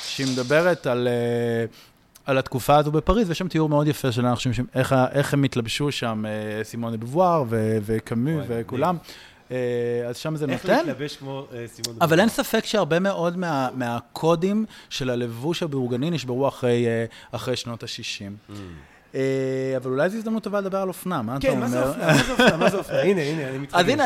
שהיא 0.05 0.27
מדברת 0.33 0.87
על... 0.87 1.09
אה, 1.09 1.65
על 2.31 2.39
התקופה 2.39 2.77
הזו 2.77 2.93
בפריז, 2.93 3.29
ויש 3.29 3.39
שם 3.39 3.49
תיאור 3.49 3.69
מאוד 3.69 3.87
יפה 3.89 4.13
של 4.13 4.27
אנשים, 4.27 4.53
ש- 4.53 4.61
איך, 4.75 4.95
איך 5.13 5.35
הם 5.35 5.45
התלבשו 5.45 5.93
שם, 5.93 6.25
אה, 6.27 6.65
סימון 6.65 7.01
דה 7.01 7.12
בובואר 7.12 7.45
ו- 7.49 7.79
וקאמו 7.83 8.31
וואי, 8.31 8.45
וכולם. 8.49 8.97
אה, 9.51 9.57
אז 10.09 10.17
שם 10.17 10.37
זה 10.37 10.47
איך 10.49 10.65
נותן. 10.67 10.87
להתלבש 10.87 11.17
כמו 11.17 11.47
אה, 11.53 11.65
סימון 11.67 11.97
אבל 12.01 12.07
דה 12.07 12.10
בובואר. 12.10 12.21
אין 12.21 12.29
ספק 12.29 12.65
שהרבה 12.65 12.99
מאוד 12.99 13.37
מה, 13.39 13.69
מהקודים 13.75 14.65
של 14.91 15.11
הלבוש 15.11 15.63
הבורגני 15.63 16.11
נשברו 16.11 16.49
אחרי, 16.49 16.87
אחרי 17.33 17.57
שנות 17.57 17.83
ה-60. 17.83 18.55
אבל 19.77 19.91
אולי 19.91 20.11
זו 20.11 20.17
הזדמנות 20.17 20.43
טובה 20.43 20.61
לדבר 20.61 20.79
על 20.79 20.89
אופנה, 20.89 21.23
מה 21.23 21.37
אתה 21.37 21.47
כן, 21.47 21.53
אומר? 21.53 21.67
זה 21.69 21.83
אופנה? 21.89 22.07
מה 22.07 22.23
זה 22.23 22.33
אופנה? 22.33 22.57
מה 22.57 22.71
זה 22.71 22.77
אופנה? 22.77 23.01
הנה, 23.01 23.21
הנה, 23.23 23.49
אני 23.49 23.59
מתרגש. 23.65 23.83
אז 23.85 23.89
הנה, 23.89 24.05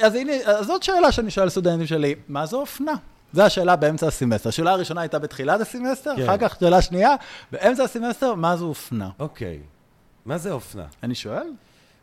אז, 0.00 0.14
הנה, 0.14 0.32
אז 0.46 0.66
זאת 0.66 0.82
שאלה 0.82 1.12
שאני 1.12 1.30
שואל 1.30 1.48
סטודנטים 1.48 1.86
שלי, 1.86 2.14
מה 2.28 2.46
זו 2.46 2.60
אופנה? 2.60 2.92
זו 3.34 3.42
השאלה 3.42 3.76
באמצע 3.76 4.06
הסמסטר. 4.06 4.48
השאלה 4.48 4.70
הראשונה 4.70 5.00
הייתה 5.00 5.18
בתחילת 5.18 5.60
הסמסטר, 5.60 6.16
כן. 6.16 6.22
אחר 6.22 6.36
כך 6.38 6.56
שאלה 6.60 6.82
שנייה, 6.82 7.14
באמצע 7.52 7.84
הסמסטר, 7.84 8.34
מה 8.34 8.56
זו 8.56 8.66
אופנה? 8.66 9.10
אוקיי. 9.18 9.60
מה 10.26 10.38
זה 10.38 10.52
אופנה? 10.52 10.84
אני 11.02 11.14
שואל? 11.14 11.46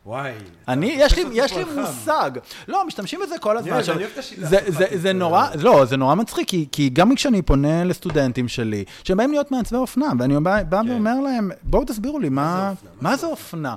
וואי. 0.06 0.32
אני, 0.68 0.96
יש 0.98 1.18
לי, 1.18 1.24
יש 1.32 1.52
לי. 1.52 1.64
מושג. 1.64 2.30
לא, 2.68 2.86
משתמשים 2.86 3.20
בזה 3.22 3.38
כל 3.38 3.56
הזמן. 3.56 3.72
אני 3.72 3.88
אוהב, 3.88 4.10
את 4.12 4.18
השיטה 4.18 4.46
זה, 4.46 4.58
שלך, 4.66 4.78
זה. 4.78 4.86
זה 4.92 5.12
נורא, 5.12 5.48
לא, 5.60 5.84
זה 5.84 5.96
נורא 5.96 6.14
מצחיק, 6.14 6.48
כי, 6.48 6.66
כי 6.72 6.88
גם 6.88 7.14
כשאני 7.14 7.42
פונה 7.42 7.84
לסטודנטים 7.84 8.48
שלי, 8.48 8.84
שהם 9.04 9.16
באים 9.16 9.30
להיות 9.30 9.50
מעצבי 9.50 9.76
אופנה, 9.76 10.06
ואני 10.18 10.40
בא, 10.40 10.62
כן. 10.82 10.90
ואומר 10.90 11.20
להם, 11.20 11.50
בואו 11.62 11.84
תסבירו 11.84 12.18
לי, 12.18 12.28
מה, 12.28 12.72
זה 13.16 13.26
אופנה? 13.26 13.74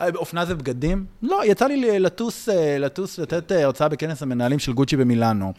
אה, 0.00 0.08
אופנה 0.14 0.44
זה 0.44 0.54
בגדים? 0.54 1.04
לא, 1.22 1.42
יצא 1.44 1.66
לי 1.66 2.00
לטוס, 2.00 2.48
אה, 2.48 2.78
לטוס, 2.78 3.18
לתת 3.18 3.52
אה, 3.52 3.64
הרצאה 3.64 3.88
בכנס 3.88 4.22
המנהלים 4.22 4.58
של 4.58 4.72
גוצ'י 4.72 4.96
במילאנו. 4.96 5.52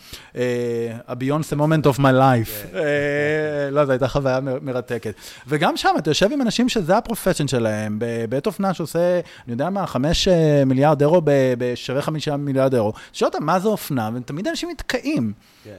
moment 1.55 1.85
of 1.85 1.99
my 1.99 2.13
life. 2.13 2.71
כן. 2.71 2.77
אה, 2.77 3.71
לא, 3.71 3.85
זו 3.85 3.91
הייתה 3.91 4.07
חוויה 4.07 4.39
מרתקת. 4.61 5.13
וגם 5.47 5.77
שם, 5.77 5.89
אתה 5.97 6.09
יושב 6.09 6.31
עם 6.31 6.41
אנשים 6.41 6.69
שזה 6.69 6.97
הפרופשן 6.97 7.47
שלהם, 7.47 7.95
בבית 7.99 8.47
אופנה 8.47 8.73
שעושה, 8.73 9.13
אני 9.19 9.53
יודע 9.53 9.69
מה, 9.69 9.87
חמש 9.87 10.06
אה, 10.27 10.65
מיליארד 10.65 11.01
אירו 11.01 11.21
בשווה 11.57 12.01
חמישה 12.01 12.37
מיליארד 12.37 12.73
אירו. 12.73 12.93
שואל 13.13 13.31
אותם, 13.33 13.45
מה 13.45 13.59
זה 13.59 13.67
אופנה? 13.67 14.09
ותמיד 14.15 14.47
אנשים 14.47 14.69
נתקעים. 14.69 15.33
כן. 15.63 15.77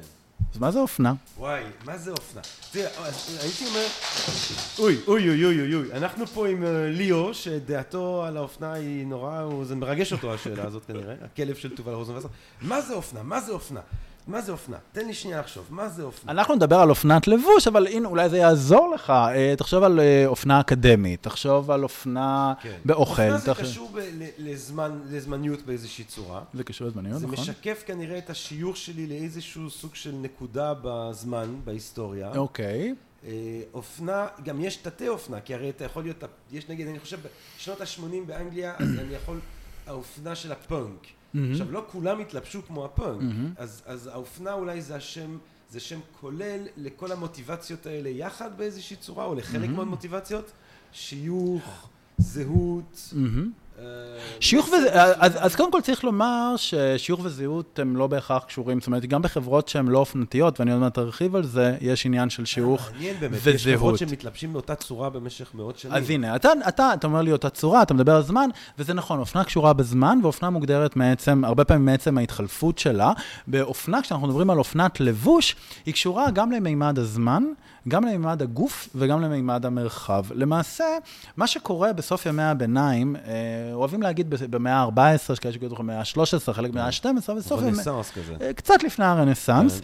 אז 0.54 0.58
מה 0.58 0.70
זה 0.70 0.78
אופנה? 0.78 1.14
וואי, 1.38 1.62
מה 1.84 1.98
זה 1.98 2.10
אופנה? 2.10 2.40
תראה, 2.70 2.88
הייתי 3.42 3.66
אומר... 3.66 3.86
אוי, 4.78 4.96
אוי, 5.06 5.28
אוי, 5.28 5.44
אוי, 5.44 5.60
אוי, 5.60 5.74
אוי. 5.74 5.92
אנחנו 5.92 6.26
פה 6.26 6.48
עם 6.48 6.64
אה, 6.64 6.90
ליאו, 6.90 7.34
שדעתו 7.34 8.24
על 8.24 8.36
האופנה 8.36 8.72
היא 8.72 9.06
נורא... 9.06 9.64
זה 9.64 9.74
מרגש 9.74 10.12
אותו 10.12 10.34
השאלה 10.34 10.64
הזאת 10.66 10.84
כנראה. 10.84 11.14
הכלב 11.24 11.54
של 11.54 11.76
תובל 11.76 11.92
רוזנבסר. 11.92 12.28
מה 12.62 12.80
זה 12.80 12.94
אופנה? 12.94 13.22
מה 13.22 13.40
זה 13.40 13.52
אופנה? 13.52 13.80
מה 14.28 14.40
זה 14.40 14.52
אופנה? 14.52 14.76
תן 14.92 15.06
לי 15.06 15.14
שנייה 15.14 15.40
לחשוב. 15.40 15.66
מה 15.70 15.88
זה 15.88 16.02
אופנה? 16.02 16.32
אנחנו 16.32 16.54
נדבר 16.54 16.76
על 16.76 16.90
אופנת 16.90 17.28
לבוש, 17.28 17.66
אבל 17.66 17.86
הנה, 17.86 18.08
אולי 18.08 18.28
זה 18.28 18.38
יעזור 18.38 18.90
לך. 18.94 19.10
אה, 19.10 19.54
תחשוב 19.58 19.82
על 19.84 20.00
אה, 20.00 20.26
אופנה 20.26 20.60
אקדמית, 20.60 21.22
תחשוב 21.22 21.70
על 21.70 21.82
אופנה 21.82 22.54
כן. 22.62 22.78
באוכל. 22.84 23.22
אופנה 23.22 23.38
זה 23.38 23.54
תח- 23.54 23.60
קשור 23.60 23.90
ב- 23.94 24.00
לזמן, 24.38 25.00
לזמניות 25.10 25.62
באיזושהי 25.62 26.04
צורה. 26.04 26.42
זה 26.54 26.64
קשור 26.64 26.86
לזמניות, 26.86 27.20
זה 27.20 27.26
נכון? 27.26 27.38
משקף 27.40 27.82
כנראה 27.86 28.18
את 28.18 28.30
השיוך 28.30 28.76
שלי 28.76 29.06
לאיזשהו 29.06 29.70
סוג 29.70 29.94
של 29.94 30.12
נקודה 30.22 30.72
בזמן, 30.82 31.54
בהיסטוריה. 31.64 32.32
אוקיי. 32.36 32.94
אה, 33.26 33.30
אופנה, 33.74 34.26
גם 34.44 34.60
יש 34.64 34.76
תתי 34.76 35.08
אופנה, 35.08 35.40
כי 35.40 35.54
הרי 35.54 35.70
אתה 35.70 35.84
יכול 35.84 36.02
להיות, 36.02 36.24
יש 36.52 36.68
נגיד, 36.68 36.88
אני 36.88 36.98
חושב, 36.98 37.18
בשנות 37.58 37.80
ה-80 37.80 38.02
באנגליה, 38.26 38.74
אז 38.78 38.88
אני 38.98 39.14
יכול, 39.14 39.40
האופנה 39.86 40.34
של 40.34 40.52
הפאנק. 40.52 41.06
עכשיו, 41.50 41.72
לא 41.72 41.84
כולם 41.92 42.20
התלבשו 42.20 42.62
כמו 42.66 42.84
הפאנק, 42.84 43.22
אז, 43.56 43.82
אז 43.86 44.06
האופנה 44.06 44.52
אולי 44.52 44.82
זה 44.82 44.96
השם, 44.96 45.38
זה 45.70 45.80
שם 45.80 45.98
כולל 46.20 46.66
לכל 46.76 47.12
המוטיבציות 47.12 47.86
האלה 47.86 48.08
יחד 48.08 48.58
באיזושהי 48.58 48.96
צורה, 48.96 49.24
או 49.24 49.34
לחלק 49.34 49.70
מהמוטיבציות, 49.70 50.52
שיוך, 50.92 51.88
זהות. 52.18 53.08
מהמם. 53.12 53.52
אה, 53.80 53.84
שיוך 54.40 54.66
מסר 54.66 54.76
וזה, 54.76 54.88
מסוים. 54.88 55.14
אז, 55.18 55.36
אז 55.38 55.56
קודם 55.56 55.72
כל 55.72 55.80
צריך 55.80 56.04
לומר 56.04 56.54
ששיוך 56.56 57.20
וזהות 57.22 57.78
הם 57.78 57.96
לא 57.96 58.06
בהכרח 58.06 58.44
קשורים, 58.44 58.80
זאת 58.80 58.86
אומרת, 58.86 59.06
גם 59.06 59.22
בחברות 59.22 59.68
שהן 59.68 59.88
לא 59.88 59.98
אופנתיות, 59.98 60.60
ואני 60.60 60.72
עוד 60.72 60.80
מעט 60.80 60.98
ארחיב 60.98 61.36
על 61.36 61.44
זה, 61.44 61.76
יש 61.80 62.06
עניין 62.06 62.30
של 62.30 62.44
שיוך 62.44 62.90
מעניין 62.92 63.16
באמת, 63.20 63.46
יש 63.46 63.66
חברות 63.66 63.94
וזהות. 63.94 63.98
שמתלבשים 63.98 64.52
באותה 64.52 64.74
צורה 64.74 65.10
במשך 65.10 65.54
מאות 65.54 65.78
שנים. 65.78 65.94
אז 65.94 66.10
הנה, 66.10 66.36
אתה, 66.36 66.52
אתה, 66.68 66.94
אתה 66.94 67.06
אומר 67.06 67.22
לי 67.22 67.32
אותה 67.32 67.50
צורה, 67.50 67.82
אתה 67.82 67.94
מדבר 67.94 68.16
על 68.16 68.22
זמן, 68.22 68.48
וזה 68.78 68.94
נכון, 68.94 69.18
אופנה 69.18 69.44
קשורה 69.44 69.72
בזמן, 69.72 70.18
ואופנה 70.22 70.50
מוגדרת 70.50 70.96
מעצם, 70.96 71.44
הרבה 71.44 71.64
פעמים 71.64 71.84
מעצם 71.84 72.18
ההתחלפות 72.18 72.78
שלה. 72.78 73.12
באופנה, 73.46 74.02
כשאנחנו 74.02 74.26
מדברים 74.26 74.50
על 74.50 74.58
אופנת 74.58 75.00
לבוש, 75.00 75.56
היא 75.86 75.94
קשורה 75.94 76.30
גם 76.30 76.52
למימד 76.52 76.98
הזמן, 76.98 77.44
גם 77.88 78.04
למימד 78.04 78.42
הגוף 78.42 78.88
וגם 78.94 79.20
למימד 79.20 79.66
המרחב. 79.66 80.24
למעשה, 80.34 80.84
מה 81.36 81.46
שקורה 81.46 81.92
בסוף 81.92 82.26
ימי 82.26 82.42
הביניים, 82.42 83.16
אה, 83.16 83.22
אוהבים 83.72 84.02
להגיד 84.02 84.30
במאה 84.30 84.74
ה-14, 84.74 85.32
יש 85.32 85.38
כאלה 85.38 85.54
שגידו 85.54 85.74
לך 85.74 85.80
במאה 85.80 85.98
ה-13, 85.98 86.52
חלק 86.52 86.70
במאה 86.70 86.86
ה-12, 86.86 87.34
בסוף 87.36 87.60
ימי... 87.60 87.70
רנסאנס 87.70 88.10
כזה. 88.10 88.34
אה, 88.40 88.52
קצת 88.52 88.82
לפני 88.82 89.04
הרנסאנס. 89.04 89.80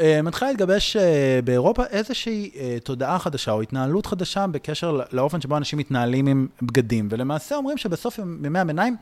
אה, 0.00 0.22
מתחילה 0.22 0.50
להתגבש 0.50 0.96
באירופה 1.44 1.84
איזושהי 1.84 2.50
תודעה 2.84 3.18
חדשה 3.18 3.52
או 3.52 3.62
התנהלות 3.62 4.06
חדשה 4.06 4.46
בקשר 4.46 5.00
לאופן 5.12 5.40
שבו 5.40 5.56
אנשים 5.56 5.78
מתנהלים 5.78 6.26
עם 6.26 6.46
בגדים. 6.62 7.08
ולמעשה 7.10 7.54
אומרים 7.54 7.78
שבסוף 7.78 8.18
ימי 8.18 8.58
הביניים 8.58 8.96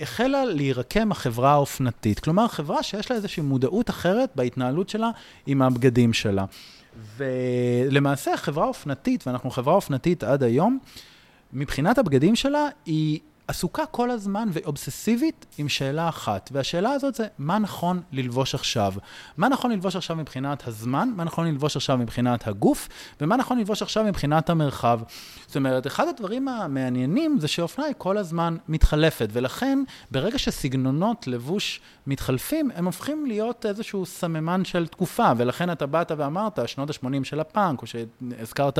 החלה 0.00 0.44
להירקם 0.44 1.12
החברה 1.12 1.52
האופנתית. 1.52 2.20
כלומר, 2.20 2.48
חברה 2.48 2.82
שיש 2.82 3.10
לה 3.10 3.16
איזושהי 3.16 3.42
מודעות 3.42 3.90
אחרת 3.90 4.30
בהתנהלות 4.34 4.88
שלה 4.88 5.10
עם 5.46 5.62
הבגדים 5.62 6.12
שלה. 6.12 6.44
ולמעשה 7.16 8.36
חברה 8.36 8.66
אופנתית, 8.66 9.26
ואנחנו 9.26 9.50
חברה 9.50 9.74
אופנתית 9.74 10.24
עד 10.24 10.42
היום, 10.42 10.78
מבחינת 11.52 11.98
הבגדים 11.98 12.36
שלה, 12.36 12.68
היא 12.86 13.20
עסוקה 13.48 13.86
כל 13.86 14.10
הזמן 14.10 14.48
ואובססיבית 14.52 15.46
עם 15.58 15.68
שאלה 15.68 16.08
אחת. 16.08 16.50
והשאלה 16.52 16.90
הזאת 16.90 17.14
זה, 17.14 17.26
מה 17.38 17.58
נכון 17.58 18.02
ללבוש 18.12 18.54
עכשיו? 18.54 18.94
מה 19.36 19.48
נכון 19.48 19.70
ללבוש 19.70 19.96
עכשיו 19.96 20.16
מבחינת 20.16 20.66
הזמן? 20.66 21.12
מה 21.16 21.24
נכון 21.24 21.46
ללבוש 21.46 21.76
עכשיו 21.76 21.98
מבחינת 21.98 22.48
הגוף? 22.48 22.88
ומה 23.20 23.36
נכון 23.36 23.58
ללבוש 23.58 23.82
עכשיו 23.82 24.04
מבחינת 24.04 24.50
המרחב? 24.50 25.00
זאת 25.46 25.56
אומרת, 25.56 25.86
אחד 25.86 26.08
הדברים 26.08 26.48
המעניינים 26.48 27.38
זה 27.40 27.48
שאופנה 27.48 27.84
היא 27.84 27.94
כל 27.98 28.18
הזמן 28.18 28.56
מתחלפת, 28.68 29.28
ולכן 29.32 29.78
ברגע 30.10 30.38
שסגנונות 30.38 31.26
לבוש 31.26 31.80
מתחלפים, 32.06 32.70
הם 32.74 32.84
הופכים 32.84 33.26
להיות 33.26 33.66
איזשהו 33.66 34.06
סממן 34.06 34.64
של 34.64 34.86
תקופה, 34.86 35.32
ולכן 35.36 35.72
אתה 35.72 35.86
באת 35.86 36.12
ואמרת, 36.16 36.58
שנות 36.68 36.90
ה-80 36.90 37.24
של 37.24 37.40
הפאנק, 37.40 37.82
או 37.82 37.86
שהזכרת 37.86 38.78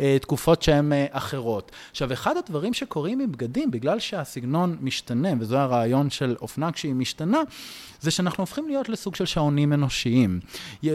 אה, 0.00 0.16
תקופות 0.20 0.62
שהן 0.62 0.92
אה, 0.92 1.06
אחרות. 1.10 1.72
עכשיו, 1.90 2.12
אחד 2.12 2.36
הדברים 2.36 2.74
שקורים 2.74 3.20
עם 3.20 3.32
בגדים, 3.32 3.70
בגלל 3.70 3.99
שהסגנון 4.00 4.76
משתנה, 4.80 5.28
וזה 5.40 5.60
הרעיון 5.60 6.10
של 6.10 6.36
אופנה 6.40 6.72
כשהיא 6.72 6.94
משתנה, 6.94 7.38
זה 8.00 8.10
שאנחנו 8.10 8.42
הופכים 8.42 8.68
להיות 8.68 8.88
לסוג 8.88 9.14
של 9.14 9.26
שעונים 9.26 9.72
אנושיים. 9.72 10.40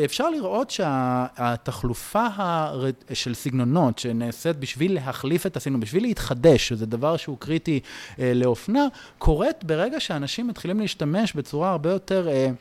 אפשר 0.05 0.29
לראות 0.29 0.69
שהתחלופה 0.69 2.27
הר... 2.35 2.85
של 3.13 3.33
סגנונות 3.33 3.99
שנעשית 3.99 4.57
בשביל 4.57 4.93
להחליף 4.95 5.45
את 5.45 5.57
הסגנון, 5.57 5.79
בשביל 5.79 6.03
להתחדש, 6.03 6.67
שזה 6.67 6.85
דבר 6.85 7.17
שהוא 7.17 7.37
קריטי 7.39 7.79
אה, 8.19 8.31
לאופנה, 8.35 8.87
קורית 9.17 9.63
ברגע 9.63 9.99
שאנשים 9.99 10.47
מתחילים 10.47 10.79
להשתמש 10.79 11.33
בצורה 11.33 11.71
הרבה 11.71 11.91
יותר... 11.91 12.27
אה, 12.27 12.51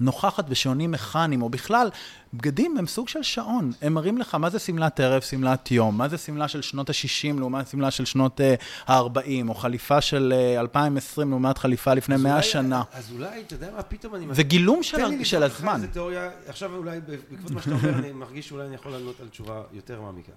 נוכחת 0.00 0.48
בשעונים 0.48 0.90
מכניים, 0.90 1.42
או 1.42 1.48
בכלל, 1.48 1.88
בגדים 2.34 2.76
הם 2.78 2.86
סוג 2.86 3.08
של 3.08 3.22
שעון. 3.22 3.72
הם 3.82 3.94
מראים 3.94 4.18
לך 4.18 4.34
מה 4.34 4.50
זה 4.50 4.58
שמלת 4.58 5.00
ערב, 5.00 5.22
שמלת 5.22 5.70
יום, 5.70 5.98
מה 5.98 6.08
זה 6.08 6.18
שמלה 6.18 6.48
של 6.48 6.62
שנות 6.62 6.90
ה-60 6.90 7.38
לעומת 7.38 7.68
שמלה 7.68 7.90
של 7.90 8.04
שנות 8.04 8.40
uh, 8.40 8.90
ה-40, 8.92 9.18
או 9.48 9.54
חליפה 9.54 10.00
של 10.00 10.32
uh, 10.56 10.60
2020 10.60 11.30
לעומת 11.30 11.58
חליפה 11.58 11.94
לפני 11.94 12.16
100 12.16 12.32
אולי- 12.32 12.42
שנה. 12.42 12.82
אז 12.92 13.12
אולי, 13.12 13.40
אתה 13.40 13.54
יודע 13.54 13.70
מה, 13.76 13.82
פתאום 13.82 14.14
אני... 14.14 14.26
זה 14.34 14.42
גילום 14.42 14.82
של, 14.82 14.96
תן 14.96 15.10
לי 15.18 15.24
של 15.24 15.42
הזמן. 15.42 15.74
איזה 15.74 15.88
תיאוריה, 15.88 16.30
עכשיו 16.46 16.76
אולי 16.76 17.00
בעקבות 17.00 17.50
מה 17.50 17.62
שאתה 17.62 17.74
אומר, 17.74 17.98
אני 17.98 18.12
מרגיש 18.12 18.48
שאולי 18.48 18.66
אני 18.66 18.74
יכול 18.74 18.92
לענות 18.92 19.20
על 19.20 19.28
תשובה 19.28 19.62
יותר 19.72 20.00
מעמיקה. 20.00 20.32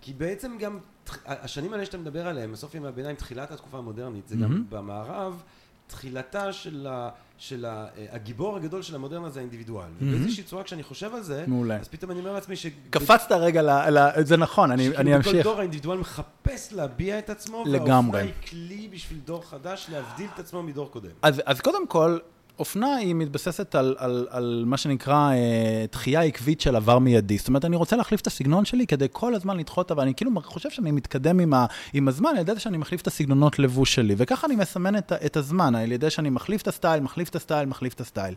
כי 0.00 0.12
בעצם 0.12 0.56
גם, 0.60 0.78
השנים 1.26 1.72
האלה 1.72 1.84
שאתה 1.84 1.98
מדבר 1.98 2.26
עליהן, 2.26 2.52
בסוף 2.52 2.74
ימי 2.74 2.88
הביניים, 2.88 3.16
תחילת 3.16 3.50
התקופה 3.50 3.78
המודרנית, 3.78 4.28
זה 4.28 4.36
גם 4.36 4.64
במערב, 4.68 5.42
תחילתה 5.86 6.52
של, 6.52 6.86
ה, 6.90 7.08
של 7.38 7.64
ה, 7.64 7.86
הגיבור 8.12 8.56
הגדול 8.56 8.82
של 8.82 8.94
המודרנה 8.94 9.30
זה 9.30 9.40
האינדיבידואל. 9.40 9.88
ובאיזושהי 10.00 10.44
צורה, 10.44 10.62
כשאני 10.62 10.82
חושב 10.82 11.14
על 11.14 11.22
זה, 11.22 11.44
מעולה. 11.46 11.76
אז 11.76 11.88
פתאום 11.88 12.10
אני 12.10 12.20
אומר 12.20 12.32
לעצמי 12.32 12.56
ש... 12.56 12.66
קפצת 12.90 13.32
רגע, 13.32 13.62
ל, 13.62 13.98
ל, 13.98 14.24
זה 14.24 14.36
נכון, 14.36 14.70
אני, 14.70 14.84
שכאילו 14.84 15.00
אני 15.00 15.18
בכל 15.18 15.28
אמשיך. 15.28 15.44
דור 15.44 15.58
האינדיבידואל 15.58 15.98
מחפש 15.98 16.72
להביע 16.72 17.18
את 17.18 17.30
עצמו, 17.30 17.64
לגמרי. 17.66 17.88
והאופנה 17.90 18.18
היא 18.18 18.48
כלי 18.50 18.88
בשביל 18.92 19.18
דור 19.24 19.44
חדש 19.44 19.86
להבדיל 19.92 20.26
את 20.34 20.38
עצמו 20.38 20.62
מדור 20.62 20.90
קודם. 20.90 21.10
אז, 21.22 21.42
אז 21.46 21.60
קודם 21.60 21.86
כל, 21.86 22.18
אופנה 22.58 22.96
היא 22.96 23.14
מתבססת 23.14 23.74
על, 23.74 23.94
על, 23.98 24.26
על 24.30 24.64
מה 24.66 24.76
שנקרא 24.76 25.30
אה, 25.32 25.84
דחייה 25.92 26.22
עקבית 26.22 26.60
של 26.60 26.76
עבר 26.76 26.98
מיידי. 26.98 27.38
זאת 27.38 27.48
אומרת, 27.48 27.64
אני 27.64 27.76
רוצה 27.76 27.96
להחליף 27.96 28.20
את 28.20 28.26
הסגנון 28.26 28.64
שלי 28.64 28.86
כדי 28.86 29.06
כל 29.12 29.34
הזמן 29.34 29.56
לדחות, 29.56 29.90
אבל 29.90 30.02
אני 30.02 30.14
כאילו 30.14 30.30
חושב 30.44 30.70
שאני 30.70 30.90
מתקדם 30.90 31.40
עם, 31.40 31.54
ה, 31.54 31.66
עם 31.92 32.08
הזמן 32.08 32.30
על 32.30 32.38
ידי 32.38 32.54
זה 32.54 32.60
שאני 32.60 32.76
מחליף 32.76 33.00
את 33.00 33.06
הסגנונות 33.06 33.58
לבוש 33.58 33.94
שלי. 33.94 34.14
וככה 34.18 34.46
אני 34.46 34.56
מסמן 34.56 34.96
את, 34.96 35.12
את 35.12 35.36
הזמן, 35.36 35.74
על 35.74 35.92
ידי 35.92 36.10
שאני 36.10 36.30
מחליף 36.30 36.62
את 36.62 36.68
הסטייל, 36.68 37.02
מחליף 37.02 37.28
את 37.28 37.36
הסטייל, 37.36 37.68
מחליף 37.68 37.94
את 37.94 38.00
הסטייל. 38.00 38.34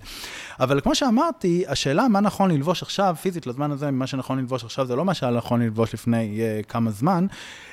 אבל 0.60 0.82
כמו 0.82 0.96
שאמרתי, 0.96 1.64
השאלה 1.68 2.08
מה 2.08 2.20
נכון 2.20 2.52
ללבוש 2.52 2.84
עכשיו, 2.84 3.16
פיזית 3.22 3.48
לזמן 3.48 3.72
הזה, 3.72 3.92
מה 3.92 4.08
שנכון 4.08 4.40
ללבוש 4.40 4.64
עכשיו 4.64 4.86
זה 4.86 4.96
לא 4.96 5.06
מה 5.06 5.14
שהיה 5.14 5.32
נכון 5.32 5.62
ללבוש 5.62 5.94
לפני 5.94 6.42
אה, 6.42 6.60
כמה 6.68 6.92
זמן, 6.92 7.26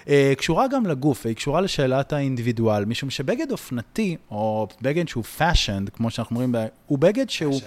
אה, 0.09 0.33
קשורה 0.39 0.69
גם 0.69 0.87
לגוף, 0.87 1.21
והיא 1.25 1.37
קשורה 1.37 1.61
לשאלת 1.61 2.13
האינדיבידואל, 2.13 2.85
משום 2.85 3.11
שבגד 3.11 3.53
אופנתי, 3.53 4.17
או 4.31 4.69
בגד 4.83 5.09
שהוא 5.09 5.25
fashioned, 5.39 5.91
כמו 5.93 6.11
שאנחנו 6.11 6.36
אומרים, 6.37 6.55
הוא 6.87 6.99
בגד 6.99 7.31
שהוא 7.31 7.61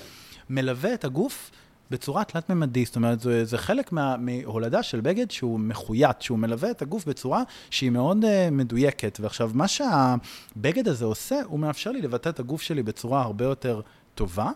מלווה 0.49 0.93
את 0.93 1.05
הגוף 1.05 1.51
בצורה 1.91 2.23
תלת-ממדית, 2.23 2.87
זאת 2.87 2.95
אומרת, 2.95 3.19
זה, 3.19 3.45
זה 3.45 3.57
חלק 3.57 3.91
מה, 3.91 4.17
מהולדה 4.17 4.83
של 4.83 5.01
בגד 5.01 5.31
שהוא 5.31 5.59
מחויט, 5.59 6.21
שהוא 6.21 6.39
מלווה 6.39 6.71
את 6.71 6.81
הגוף 6.81 7.05
בצורה 7.05 7.43
שהיא 7.69 7.89
מאוד 7.89 8.23
uh, 8.23 8.27
מדויקת. 8.51 9.19
ועכשיו, 9.21 9.51
מה 9.53 9.67
שהבגד 9.67 10.87
הזה 10.87 11.05
עושה, 11.05 11.35
הוא 11.45 11.59
מאפשר 11.59 11.91
לי 11.91 12.01
לבטא 12.01 12.29
את 12.29 12.39
הגוף 12.39 12.61
שלי 12.61 12.83
בצורה 12.83 13.21
הרבה 13.21 13.45
יותר 13.45 13.81
טובה. 14.15 14.51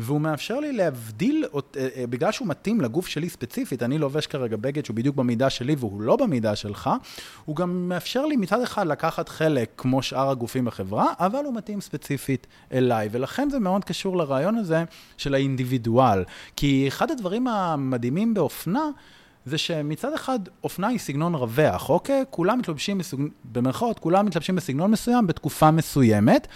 והוא 0.00 0.20
מאפשר 0.20 0.60
לי 0.60 0.72
להבדיל, 0.72 1.44
אה, 1.54 1.88
אה, 1.96 2.06
בגלל 2.06 2.32
שהוא 2.32 2.48
מתאים 2.48 2.80
לגוף 2.80 3.06
שלי 3.06 3.28
ספציפית, 3.28 3.82
אני 3.82 3.98
לובש 3.98 4.26
כרגע 4.26 4.56
בגד 4.56 4.84
שהוא 4.84 4.96
בדיוק 4.96 5.16
במידה 5.16 5.50
שלי 5.50 5.74
והוא 5.78 6.02
לא 6.02 6.16
במידה 6.16 6.56
שלך, 6.56 6.90
הוא 7.44 7.56
גם 7.56 7.88
מאפשר 7.88 8.26
לי 8.26 8.36
מצד 8.36 8.62
אחד 8.62 8.86
לקחת 8.86 9.28
חלק 9.28 9.70
כמו 9.76 10.02
שאר 10.02 10.30
הגופים 10.30 10.64
בחברה, 10.64 11.06
אבל 11.18 11.44
הוא 11.44 11.54
מתאים 11.54 11.80
ספציפית 11.80 12.46
אליי, 12.72 13.08
ולכן 13.12 13.50
זה 13.50 13.58
מאוד 13.58 13.84
קשור 13.84 14.16
לרעיון 14.16 14.56
הזה 14.56 14.84
של 15.16 15.34
האינדיבידואל. 15.34 16.24
כי 16.56 16.88
אחד 16.88 17.10
הדברים 17.10 17.46
המדהימים 17.48 18.34
באופנה, 18.34 18.90
זה 19.50 19.58
שמצד 19.58 20.12
אחד 20.14 20.38
אופנה 20.64 20.88
היא 20.88 20.98
סגנון 20.98 21.34
רווח, 21.34 21.90
אוקיי? 21.90 22.24
כולם 22.30 22.58
מתלבשים, 22.58 22.98
בסוג... 22.98 23.20
במרכאות, 23.52 23.98
כולם 23.98 24.26
מתלבשים 24.26 24.56
בסגנון 24.56 24.90
מסוים 24.90 25.26
בתקופה 25.26 25.70
מסוימת, 25.70 26.46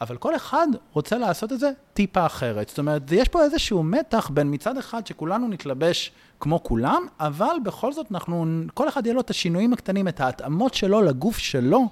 אבל 0.00 0.16
כל 0.16 0.36
אחד 0.36 0.66
רוצה 0.92 1.18
לעשות 1.18 1.52
את 1.52 1.60
זה 1.60 1.70
טיפה 1.94 2.26
אחרת. 2.26 2.68
זאת 2.68 2.78
אומרת, 2.78 3.02
יש 3.12 3.28
פה 3.28 3.42
איזשהו 3.42 3.82
מתח 3.82 4.30
בין 4.34 4.54
מצד 4.54 4.78
אחד 4.78 5.06
שכולנו 5.06 5.48
נתלבש 5.48 6.12
כמו 6.40 6.62
כולם, 6.62 7.02
אבל 7.20 7.56
בכל 7.64 7.92
זאת 7.92 8.06
אנחנו, 8.10 8.46
כל 8.74 8.88
אחד 8.88 9.06
יהיה 9.06 9.14
לו 9.14 9.20
את 9.20 9.30
השינויים 9.30 9.72
הקטנים, 9.72 10.08
את 10.08 10.20
ההתאמות 10.20 10.74
שלו 10.74 11.02
לגוף 11.02 11.38
שלו. 11.38 11.88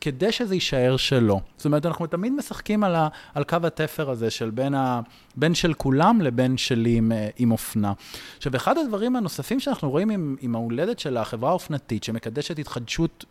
כדי 0.00 0.32
שזה 0.32 0.54
יישאר 0.54 0.96
שלו. 0.96 1.40
זאת 1.56 1.64
אומרת, 1.64 1.86
אנחנו 1.86 2.06
תמיד 2.06 2.32
משחקים 2.32 2.84
על, 2.84 2.94
ה, 2.94 3.08
על 3.34 3.44
קו 3.44 3.56
התפר 3.64 4.10
הזה 4.10 4.30
של 4.30 4.50
בין, 4.50 4.74
ה, 4.74 5.00
בין 5.36 5.54
של 5.54 5.74
כולם 5.74 6.20
לבין 6.20 6.56
שלי 6.56 6.96
עם, 6.96 7.12
אה, 7.12 7.28
עם 7.36 7.52
אופנה. 7.52 7.92
עכשיו, 8.36 8.56
אחד 8.56 8.78
הדברים 8.78 9.16
הנוספים 9.16 9.60
שאנחנו 9.60 9.90
רואים 9.90 10.10
עם, 10.10 10.36
עם 10.40 10.54
ההולדת 10.54 10.98
של 10.98 11.16
החברה 11.16 11.50
האופנתית, 11.50 12.04
שמקדשת 12.04 12.58
התחדשות 12.58 13.24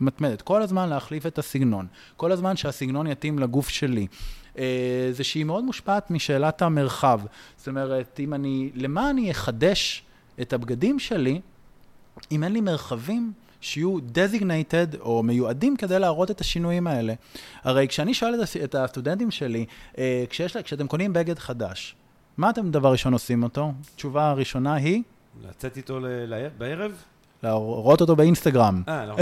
מתמדת, 0.00 0.42
כל 0.42 0.62
הזמן 0.62 0.88
להחליף 0.88 1.26
את 1.26 1.38
הסגנון, 1.38 1.86
כל 2.16 2.32
הזמן 2.32 2.56
שהסגנון 2.56 3.06
יתאים 3.06 3.38
לגוף 3.38 3.68
שלי. 3.68 4.06
אה, 4.58 5.08
זה 5.10 5.24
שהיא 5.24 5.44
מאוד 5.44 5.64
מושפעת 5.64 6.10
משאלת 6.10 6.62
המרחב. 6.62 7.20
זאת 7.56 7.68
אומרת, 7.68 8.20
אם 8.20 8.34
אני, 8.34 8.70
למה 8.74 9.10
אני 9.10 9.30
אחדש 9.30 10.02
את 10.40 10.52
הבגדים 10.52 10.98
שלי, 10.98 11.40
אם 12.32 12.44
אין 12.44 12.52
לי 12.52 12.60
מרחבים 12.60 13.32
שיהיו 13.64 13.98
designated 13.98 15.00
או 15.00 15.22
מיועדים 15.22 15.76
כדי 15.76 15.98
להראות 15.98 16.30
את 16.30 16.40
השינויים 16.40 16.86
האלה. 16.86 17.14
הרי 17.62 17.88
כשאני 17.88 18.14
שואל 18.14 18.34
את 18.64 18.74
הסטודנטים 18.74 19.30
שלי, 19.30 19.66
אה, 19.98 20.24
כשיש, 20.30 20.56
כשאתם 20.56 20.86
קונים 20.86 21.12
בגד 21.12 21.38
חדש, 21.38 21.96
מה 22.36 22.50
אתם 22.50 22.70
דבר 22.70 22.92
ראשון 22.92 23.12
עושים 23.12 23.42
אותו? 23.42 23.72
תשובה 23.96 24.30
הראשונה 24.30 24.74
היא? 24.74 25.02
לצאת 25.48 25.76
איתו 25.76 26.00
בערב? 26.58 27.04
להראות 27.44 28.00
אותו 28.00 28.16
באינסטגרם. 28.16 28.82
אה, 28.88 29.06
לא, 29.06 29.16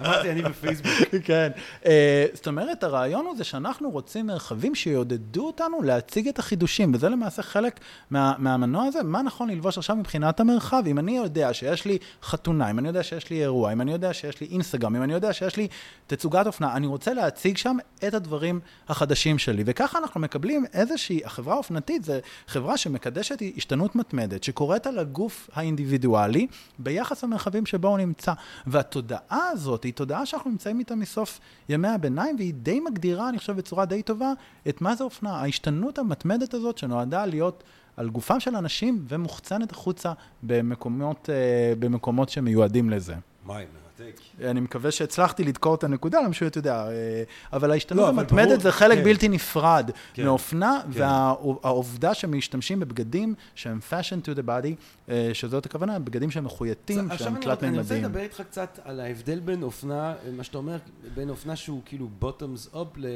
אמרתי, 0.00 0.30
אני 0.30 0.42
בפייסבוק. 0.42 0.92
כן. 1.24 1.50
אה, 1.86 2.26
זאת 2.32 2.46
אומרת, 2.46 2.84
הרעיון 2.84 3.26
הוא 3.26 3.36
זה 3.36 3.44
שאנחנו 3.44 3.90
רוצים 3.90 4.26
מרחבים 4.26 4.74
שיעודדו 4.74 5.46
אותנו 5.46 5.82
להציג 5.82 6.28
את 6.28 6.38
החידושים, 6.38 6.94
וזה 6.94 7.08
למעשה 7.08 7.42
חלק 7.42 7.80
מהמנוע 8.10 8.84
הזה, 8.84 9.02
מה 9.02 9.22
נכון 9.22 9.50
ללבוש 9.50 9.78
עכשיו 9.78 9.96
מבחינת 9.96 10.40
המרחב. 10.40 10.82
אם 10.86 10.98
אני 10.98 11.16
יודע 11.16 11.54
שיש 11.54 11.84
לי 11.84 11.98
חתונה, 12.22 12.70
אם 12.70 12.78
אני 12.78 12.88
יודע 12.88 13.02
שיש 13.02 13.30
לי 13.30 13.42
אירוע, 13.42 13.72
אם 13.72 13.80
אני 13.80 13.92
יודע 13.92 14.12
שיש 14.12 14.40
לי 14.40 14.46
אינסטגרם, 14.50 14.96
אם 14.96 15.02
אני 15.02 15.12
יודע 15.12 15.32
שיש 15.32 15.56
לי 15.56 15.68
תצוגת 16.06 16.46
אופנה, 16.46 16.76
אני 16.76 16.86
רוצה 16.86 17.14
להציג 17.14 17.56
שם 17.56 17.76
את 18.08 18.14
הדברים 18.14 18.60
החדשים 18.88 19.38
שלי. 19.38 19.62
וככה 19.66 19.98
אנחנו 19.98 20.20
מקבלים 20.20 20.64
איזושהי, 20.72 21.20
החברה 21.24 21.54
האופנתית 21.54 22.04
זה 22.04 22.20
חברה 22.46 22.76
שמקדשת 22.76 23.42
השתנות 23.56 23.96
מתמדת, 23.96 24.44
שקוראת 24.44 24.86
על 24.86 24.98
הגוף 24.98 25.50
האינדיבידואלי. 25.54 26.33
כללי 26.34 26.46
ביחס 26.78 27.24
למרחבים 27.24 27.66
שבו 27.66 27.88
הוא 27.88 27.98
נמצא. 27.98 28.32
והתודעה 28.66 29.48
הזאת 29.52 29.84
היא 29.84 29.92
תודעה 29.92 30.26
שאנחנו 30.26 30.50
נמצאים 30.50 30.78
איתה 30.78 30.94
מסוף 30.94 31.40
ימי 31.68 31.88
הביניים, 31.88 32.36
והיא 32.36 32.54
די 32.54 32.80
מגדירה, 32.80 33.28
אני 33.28 33.38
חושב, 33.38 33.56
בצורה 33.56 33.84
די 33.84 34.02
טובה, 34.02 34.32
את 34.68 34.80
מה 34.80 34.94
זה 34.94 35.04
אופנה. 35.04 35.30
ההשתנות 35.30 35.98
המתמדת 35.98 36.54
הזאת 36.54 36.78
שנועדה 36.78 37.26
להיות 37.26 37.64
על 37.96 38.10
גופם 38.10 38.40
של 38.40 38.56
אנשים 38.56 39.04
ומוחצנת 39.08 39.72
החוצה 39.72 40.12
במקומות, 40.42 41.30
אה, 41.30 41.74
במקומות 41.78 42.28
שמיועדים 42.28 42.90
לזה. 42.90 43.14
מים. 43.46 43.83
מרתק. 44.00 44.20
אני 44.40 44.60
מקווה 44.60 44.90
שהצלחתי 44.90 45.44
לדקור 45.44 45.74
את 45.74 45.84
הנקודה, 45.84 46.20
למה 46.20 46.32
שהוא 46.32 46.48
יודע. 46.56 46.86
אה, 46.86 47.22
אבל 47.52 47.70
ההשתנות 47.70 48.02
לא, 48.02 48.08
המתמדת 48.08 48.60
זה 48.60 48.72
חלק 48.72 48.98
כן. 48.98 49.04
בלתי 49.04 49.28
נפרד 49.28 49.90
כן. 50.14 50.24
מאופנה, 50.24 50.80
כן. 50.82 51.00
והעובדה 51.00 52.14
שמשתמשים 52.14 52.80
בבגדים 52.80 53.34
שהם 53.54 53.78
fashioned 53.90 54.26
to 54.26 54.38
the 54.38 54.42
body, 54.46 54.74
אה, 55.08 55.30
שזאת 55.32 55.66
הכוונה, 55.66 55.98
בגדים 55.98 56.30
שהם 56.30 56.44
מחויטים, 56.44 57.08
שהם 57.16 57.40
תלת 57.40 57.62
מימדיים. 57.62 57.80
עכשיו 57.80 57.96
אני 57.96 58.04
רוצה 58.04 58.08
לדבר 58.08 58.20
איתך 58.20 58.40
קצת 58.40 58.78
על 58.84 59.00
ההבדל 59.00 59.40
בין 59.40 59.62
אופנה, 59.62 60.14
מה 60.36 60.44
שאתה 60.44 60.58
אומר, 60.58 60.76
בין 61.14 61.30
אופנה 61.30 61.56
שהוא 61.56 61.80
כאילו 61.84 62.08
bottoms 62.22 62.74
up 62.74 62.96
ל... 62.96 63.06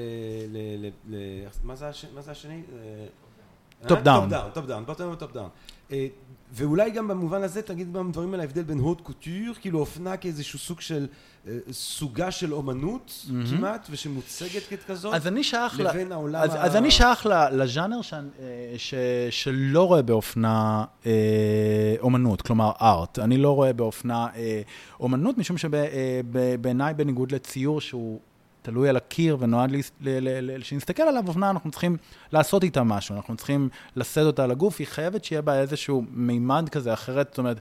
מה 1.62 1.74
זה 1.76 2.30
השני? 2.30 2.62
top 3.86 4.02
down. 4.02 4.30
top 4.54 4.66
down, 4.66 4.84
top 5.18 5.32
down. 5.32 5.48
ואולי 6.52 6.90
גם 6.90 7.08
במובן 7.08 7.42
הזה 7.42 7.62
תגיד 7.62 7.96
דברים 8.12 8.34
על 8.34 8.40
ההבדל 8.40 8.62
בין 8.62 8.78
הוט 8.78 9.00
קוטור, 9.00 9.32
כאילו 9.60 9.78
אופנה 9.78 10.16
כאיזשהו 10.16 10.58
סוג 10.58 10.80
של 10.80 11.06
אה, 11.46 11.58
סוגה 11.72 12.30
של 12.30 12.54
אומנות 12.54 13.26
mm-hmm. 13.26 13.56
כמעט, 13.56 13.86
ושמוצגת 13.90 14.62
ככזאת, 14.70 15.14
אז 15.14 15.26
אני 15.26 15.44
שייך 15.44 15.80
לבין 15.80 16.08
ל... 16.08 16.12
העולם 16.12 16.42
אז, 16.42 16.54
ה... 16.54 16.62
אז 16.62 16.76
אני 16.76 16.90
שייך 16.90 17.26
לז'אנר 17.52 18.02
ש... 18.02 18.14
ש... 18.76 18.94
שלא 19.30 19.86
רואה 19.86 20.02
באופנה 20.02 20.84
אה, 21.06 21.94
אומנות, 22.00 22.42
כלומר 22.42 22.70
ארט. 22.80 23.18
אני 23.18 23.36
לא 23.36 23.54
רואה 23.54 23.72
באופנה 23.72 24.26
אה, 24.36 24.62
אומנות, 25.00 25.38
משום 25.38 25.56
שבעיניי, 25.58 26.94
בניגוד 26.94 27.32
לציור 27.32 27.80
שהוא 27.80 28.20
תלוי 28.68 28.88
על 28.88 28.96
הקיר 28.96 29.36
ונועד 29.40 29.70
שנסתכל 30.62 31.02
עליו, 31.02 31.24
אופנה, 31.28 31.50
אנחנו 31.50 31.70
צריכים 31.70 31.96
לעשות 32.32 32.62
איתה 32.62 32.82
משהו, 32.82 33.16
אנחנו 33.16 33.36
צריכים 33.36 33.68
לשאת 33.96 34.26
אותה 34.26 34.44
על 34.44 34.50
הגוף, 34.50 34.76
היא 34.78 34.86
חייבת 34.86 35.24
שיהיה 35.24 35.42
בה 35.42 35.60
איזשהו 35.60 36.04
מימד 36.10 36.68
כזה, 36.68 36.92
אחרת, 36.92 37.28
זאת 37.30 37.38
אומרת, 37.38 37.60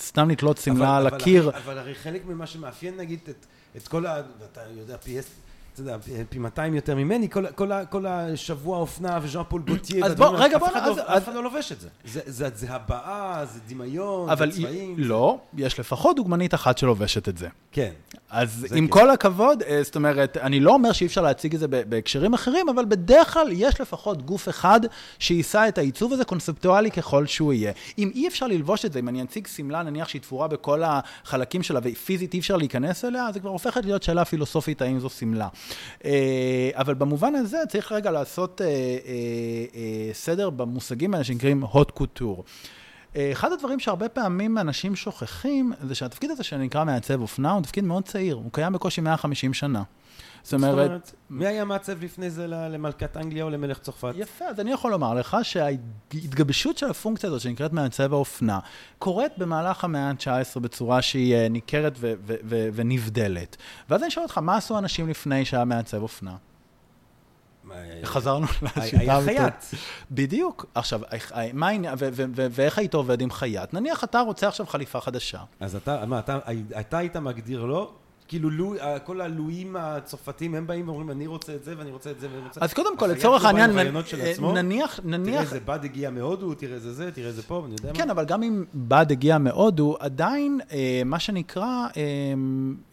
סתם 0.00 0.30
לתלות 0.30 0.58
שמלה 0.58 0.96
על 0.96 1.06
הקיר. 1.06 1.50
אבל 1.56 1.78
הרי 1.78 1.94
חלק 1.94 2.22
ממה 2.26 2.46
שמאפיין, 2.46 2.96
נגיד, 2.96 3.18
את, 3.28 3.46
את 3.76 3.88
כל 3.88 4.06
ה... 4.06 4.22
ואתה 4.40 4.60
יודע, 4.76 4.96
פי 4.96 5.18
אתה 5.72 5.80
יודע, 5.80 5.96
פי 6.28 6.38
200 6.38 6.74
יותר 6.74 6.94
ממני, 6.94 7.30
כל, 7.30 7.46
כל, 7.54 7.70
כל 7.90 8.06
השבוע 8.06 8.78
אופנה 8.78 9.18
וז'אן 9.22 9.42
פול 9.48 9.60
בוטייה, 9.60 10.06
אז 10.06 10.14
בוא, 10.14 10.28
רגע, 10.38 10.58
בוא, 10.58 10.68
אז... 10.74 10.98
אף 10.98 11.24
אחד 11.24 11.34
לא 11.34 11.42
לובש 11.42 11.72
את 11.72 11.80
זה. 11.80 11.88
זה, 12.04 12.20
זה, 12.26 12.48
זה 12.54 12.70
הבעה, 12.70 13.44
זה 13.46 13.60
דמיון, 13.68 14.36
זה 14.36 14.50
צבעים. 14.50 14.94
לא, 14.98 15.38
יש 15.56 15.80
לפחות 15.80 16.16
דוגמנית 16.16 16.54
אחת 16.54 16.78
שלובשת 16.78 17.28
את 17.28 17.38
זה. 17.38 17.48
כן. 17.72 17.92
אז 18.32 18.66
עם 18.74 18.86
כן. 18.86 18.92
כל 18.92 19.10
הכבוד, 19.10 19.62
אה, 19.62 19.82
זאת 19.82 19.96
אומרת, 19.96 20.36
אני 20.36 20.60
לא 20.60 20.74
אומר 20.74 20.92
שאי 20.92 21.06
אפשר 21.06 21.22
להציג 21.22 21.54
את 21.54 21.60
זה 21.60 21.68
בהקשרים 21.68 22.34
אחרים, 22.34 22.68
אבל 22.68 22.84
בדרך 22.84 23.32
כלל 23.32 23.48
יש 23.52 23.80
לפחות 23.80 24.22
גוף 24.22 24.48
אחד 24.48 24.80
שיישא 25.18 25.64
את 25.68 25.78
העיצוב 25.78 26.12
הזה 26.12 26.24
קונספטואלי 26.24 26.90
ככל 26.90 27.26
שהוא 27.26 27.52
יהיה. 27.52 27.72
אם 27.98 28.10
אי 28.14 28.28
אפשר 28.28 28.46
ללבוש 28.46 28.84
את 28.84 28.92
זה, 28.92 28.98
אם 28.98 29.08
אני 29.08 29.22
אציג 29.22 29.46
שמלה, 29.46 29.82
נניח 29.82 30.08
שהיא 30.08 30.22
תפורה 30.22 30.48
בכל 30.48 30.82
החלקים 30.84 31.62
שלה, 31.62 31.80
ופיזית 31.82 32.34
אי 32.34 32.38
אפשר 32.38 32.56
להיכנס 32.56 33.04
אליה, 33.04 33.28
זה 33.32 33.40
כבר 33.40 33.50
הופכת 33.50 33.84
להיות 33.84 34.02
שאלה 34.02 34.24
פילוסופית 34.24 34.82
האם 34.82 34.98
זו 34.98 35.08
שמלה. 35.08 35.48
אה, 36.04 36.70
אבל 36.74 36.94
במובן 36.94 37.34
הזה 37.34 37.58
צריך 37.68 37.92
רגע 37.92 38.10
לעשות 38.10 38.60
אה, 38.60 40.12
סדר 40.12 40.50
במושגים 40.50 41.14
האלה 41.14 41.24
שנקראים 41.24 41.64
hot 41.64 42.00
couture. 42.00 42.42
אחד 43.16 43.52
הדברים 43.52 43.80
שהרבה 43.80 44.08
פעמים 44.08 44.58
אנשים 44.58 44.96
שוכחים, 44.96 45.72
זה 45.82 45.94
שהתפקיד 45.94 46.30
הזה 46.30 46.42
שנקרא 46.42 46.84
מעצב 46.84 47.20
אופנה 47.20 47.52
הוא 47.52 47.62
תפקיד 47.62 47.84
מאוד 47.84 48.04
צעיר, 48.04 48.34
הוא 48.34 48.52
קיים 48.52 48.72
בקושי 48.72 49.00
150 49.00 49.54
שנה. 49.54 49.82
זאת 50.42 50.54
אומרת... 50.54 51.12
מי 51.30 51.46
היה 51.46 51.64
מעצב 51.64 52.04
לפני 52.04 52.30
זה 52.30 52.46
למלכת 52.46 53.16
אנגליה 53.16 53.44
או 53.44 53.50
למלך 53.50 53.78
צרפת? 53.78 54.12
יפה, 54.16 54.44
אז 54.44 54.60
אני 54.60 54.72
יכול 54.72 54.90
לומר 54.90 55.14
לך 55.14 55.36
שההתגבשות 55.42 56.78
של 56.78 56.90
הפונקציה 56.90 57.28
הזאת, 57.28 57.40
שנקראת 57.40 57.72
מעצב 57.72 58.12
האופנה, 58.12 58.58
קורית 58.98 59.32
במהלך 59.38 59.84
המאה 59.84 60.08
ה-19 60.10 60.60
בצורה 60.60 61.02
שהיא 61.02 61.34
אה, 61.34 61.48
ניכרת 61.48 61.98
ונבדלת. 62.48 63.56
ואז 63.90 64.02
אני 64.02 64.10
שואל 64.10 64.24
אותך, 64.24 64.38
מה 64.38 64.56
עשו 64.56 64.78
אנשים 64.78 65.08
לפני 65.08 65.44
שהיה 65.44 65.64
מעצב 65.64 66.02
אופנה? 66.02 66.36
חזרנו 68.04 68.46
לשיטה. 68.62 69.00
היה 69.00 69.20
חייט. 69.24 69.54
בדיוק. 70.10 70.66
עכשיו, 70.74 71.00
מה 71.52 71.68
העניין, 71.68 71.94
ואיך 72.34 72.78
היית 72.78 72.94
עובד 72.94 73.20
עם 73.20 73.30
חייט? 73.30 73.74
נניח 73.74 74.04
אתה 74.04 74.20
רוצה 74.20 74.48
עכשיו 74.48 74.66
חליפה 74.66 75.00
חדשה. 75.00 75.38
אז 75.60 75.76
אתה, 75.76 76.06
מה, 76.06 76.20
אתה 76.80 76.98
היית 76.98 77.16
מגדיר 77.16 77.64
לו? 77.64 77.92
כאילו 78.32 78.50
לו, 78.50 78.74
כל 79.04 79.20
הלואים 79.20 79.76
הצרפתיים, 79.76 80.54
הם 80.54 80.66
באים 80.66 80.88
ואומרים, 80.88 81.10
אני 81.10 81.26
רוצה 81.26 81.54
את 81.54 81.64
זה 81.64 81.74
ואני 81.78 81.90
רוצה 81.90 82.10
את 82.10 82.20
זה 82.20 82.28
ואני 82.32 82.44
רוצה... 82.44 82.60
אז 82.60 82.72
קודם 82.72 82.96
כל, 82.96 83.06
לצורך 83.06 83.44
העניין, 83.44 83.70
נניח, 84.40 85.00
נניח... 85.04 85.24
תראה 85.24 85.40
איזה 85.40 85.60
בד 85.64 85.84
הגיע 85.84 86.10
מהודו, 86.10 86.54
תראה 86.54 86.74
איזה 86.74 86.92
זה, 86.92 87.10
תראה 87.10 87.26
איזה 87.26 87.42
פה, 87.42 87.54
ואני 87.54 87.74
יודע 87.74 87.88
מה. 87.88 87.94
כן, 87.94 88.10
אבל 88.10 88.24
גם 88.24 88.42
אם 88.42 88.64
בד 88.74 89.06
הגיע 89.10 89.38
מהודו, 89.38 89.96
עדיין, 90.00 90.60
אה, 90.72 91.02
מה 91.04 91.18
שנקרא, 91.18 91.86
אה, 91.96 92.02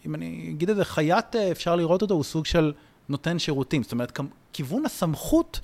אם 0.05 0.15
אני 0.15 0.47
אגיד 0.49 0.69
את 0.69 0.75
זה, 0.75 0.85
חייט, 0.85 1.35
אה, 1.35 1.51
אפשר 1.51 1.75
לראות 1.75 2.01
אותו, 2.01 2.13
הוא 2.13 2.23
סוג 2.23 2.45
של 2.45 2.73
נותן 3.09 3.39
שירותים. 3.39 3.83
זאת 3.83 3.91
אומרת, 3.91 4.19
כיוון 4.53 4.85
הסמכות 4.85 5.59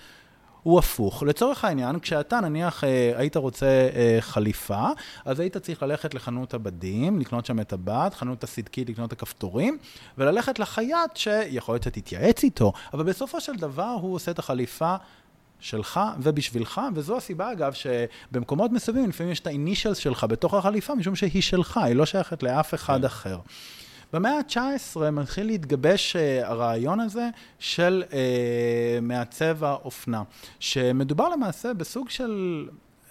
הוא 0.65 0.79
הפוך. 0.79 1.23
לצורך 1.23 1.65
העניין, 1.65 1.99
כשאתה 1.99 2.39
נניח 2.39 2.83
אה, 2.83 3.13
היית 3.15 3.37
רוצה 3.37 3.89
אה, 3.95 4.17
חליפה, 4.19 4.87
אז 5.25 5.39
היית 5.39 5.57
צריך 5.57 5.83
ללכת 5.83 6.13
לחנות 6.13 6.53
הבדים, 6.53 7.19
לקנות 7.19 7.45
שם 7.45 7.59
את 7.59 7.73
הבד, 7.73 8.09
חנות 8.13 8.43
הסדקית, 8.43 8.89
לקנות 8.89 9.07
את 9.07 9.13
הכפתורים, 9.13 9.77
וללכת 10.17 10.59
לחייט 10.59 11.15
שיכול 11.15 11.75
להיות 11.75 11.83
שתתייעץ 11.83 12.43
איתו, 12.43 12.73
אבל 12.93 13.03
בסופו 13.03 13.41
של 13.41 13.55
דבר 13.55 13.97
הוא 14.01 14.15
עושה 14.15 14.31
את 14.31 14.39
החליפה. 14.39 14.95
שלך 15.59 15.99
ובשבילך, 16.19 16.81
וזו 16.95 17.17
הסיבה 17.17 17.51
אגב 17.51 17.73
שבמקומות 17.73 18.71
מסוימים 18.71 19.09
לפעמים 19.09 19.31
יש 19.31 19.39
את 19.39 19.47
האינישלס 19.47 19.97
שלך 19.97 20.23
בתוך 20.29 20.53
החליפה, 20.53 20.95
משום 20.95 21.15
שהיא 21.15 21.41
שלך, 21.41 21.77
היא 21.77 21.95
לא 21.95 22.05
שייכת 22.05 22.43
לאף 22.43 22.73
אחד 22.73 22.99
כן. 22.99 23.05
אחר. 23.05 23.37
במאה 24.13 24.37
ה-19 24.37 25.11
מתחיל 25.11 25.45
להתגבש 25.45 26.15
uh, 26.15 26.45
הרעיון 26.45 26.99
הזה 26.99 27.29
של 27.59 28.03
uh, 28.09 28.13
מעצב 29.01 29.63
האופנה, 29.63 30.23
שמדובר 30.59 31.29
למעשה 31.29 31.73
בסוג 31.73 32.09
של, 32.09 32.65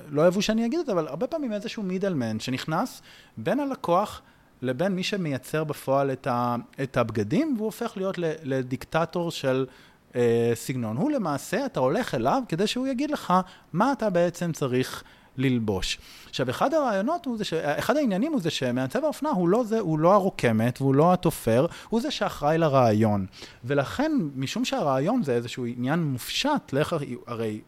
לא 0.09 0.22
אוהבו 0.22 0.42
שאני 0.42 0.66
אגיד 0.66 0.80
את 0.80 0.86
זה, 0.86 0.92
אבל 0.92 1.09
הרבה 1.09 1.26
פעמים 1.26 1.53
איזשהו 1.53 1.82
מידלמן 1.82 2.40
שנכנס 2.40 3.03
בין 3.36 3.61
הלקוח 3.61 4.22
לבין 4.62 4.92
מי 4.92 5.03
שמייצר 5.03 5.64
בפועל 5.64 6.12
את, 6.12 6.26
ה, 6.26 6.57
את 6.82 6.97
הבגדים, 6.97 7.55
והוא 7.57 7.66
הופך 7.66 7.92
להיות 7.97 8.18
לדיקטטור 8.42 9.30
של 9.30 9.66
uh, 10.12 10.16
סגנון. 10.55 10.97
הוא 10.97 11.11
למעשה, 11.11 11.66
אתה 11.66 11.80
הולך 11.80 12.14
אליו 12.14 12.42
כדי 12.49 12.66
שהוא 12.66 12.86
יגיד 12.86 13.11
לך 13.11 13.32
מה 13.72 13.92
אתה 13.92 14.11
בעצם 14.11 14.53
צריך 14.53 15.05
ללבוש. 15.37 15.99
עכשיו, 16.30 16.51
אחד 16.51 16.74
הרעיונות 16.74 17.26
הוא 17.26 17.39
זה, 17.39 17.45
ש... 17.45 17.53
אחד 17.53 17.97
העניינים 17.97 18.32
הוא 18.32 18.41
זה 18.41 18.51
שמעצב 18.51 19.05
האופנה 19.05 19.30
הוא 19.30 19.49
לא 19.49 19.64
זה, 19.64 19.80
הוא 19.80 19.99
לא 19.99 20.12
הרוקמת 20.12 20.80
והוא 20.80 20.95
לא 20.95 21.12
התופר, 21.12 21.66
הוא 21.89 22.01
זה 22.01 22.11
שאחראי 22.11 22.59
לרעיון. 22.59 23.26
ולכן, 23.64 24.12
משום 24.37 24.64
שהרעיון 24.64 25.22
זה 25.22 25.32
איזשהו 25.32 25.66
עניין 25.66 26.03
מופשט, 26.03 26.72
לך, 26.72 26.97
הרי 27.26 27.61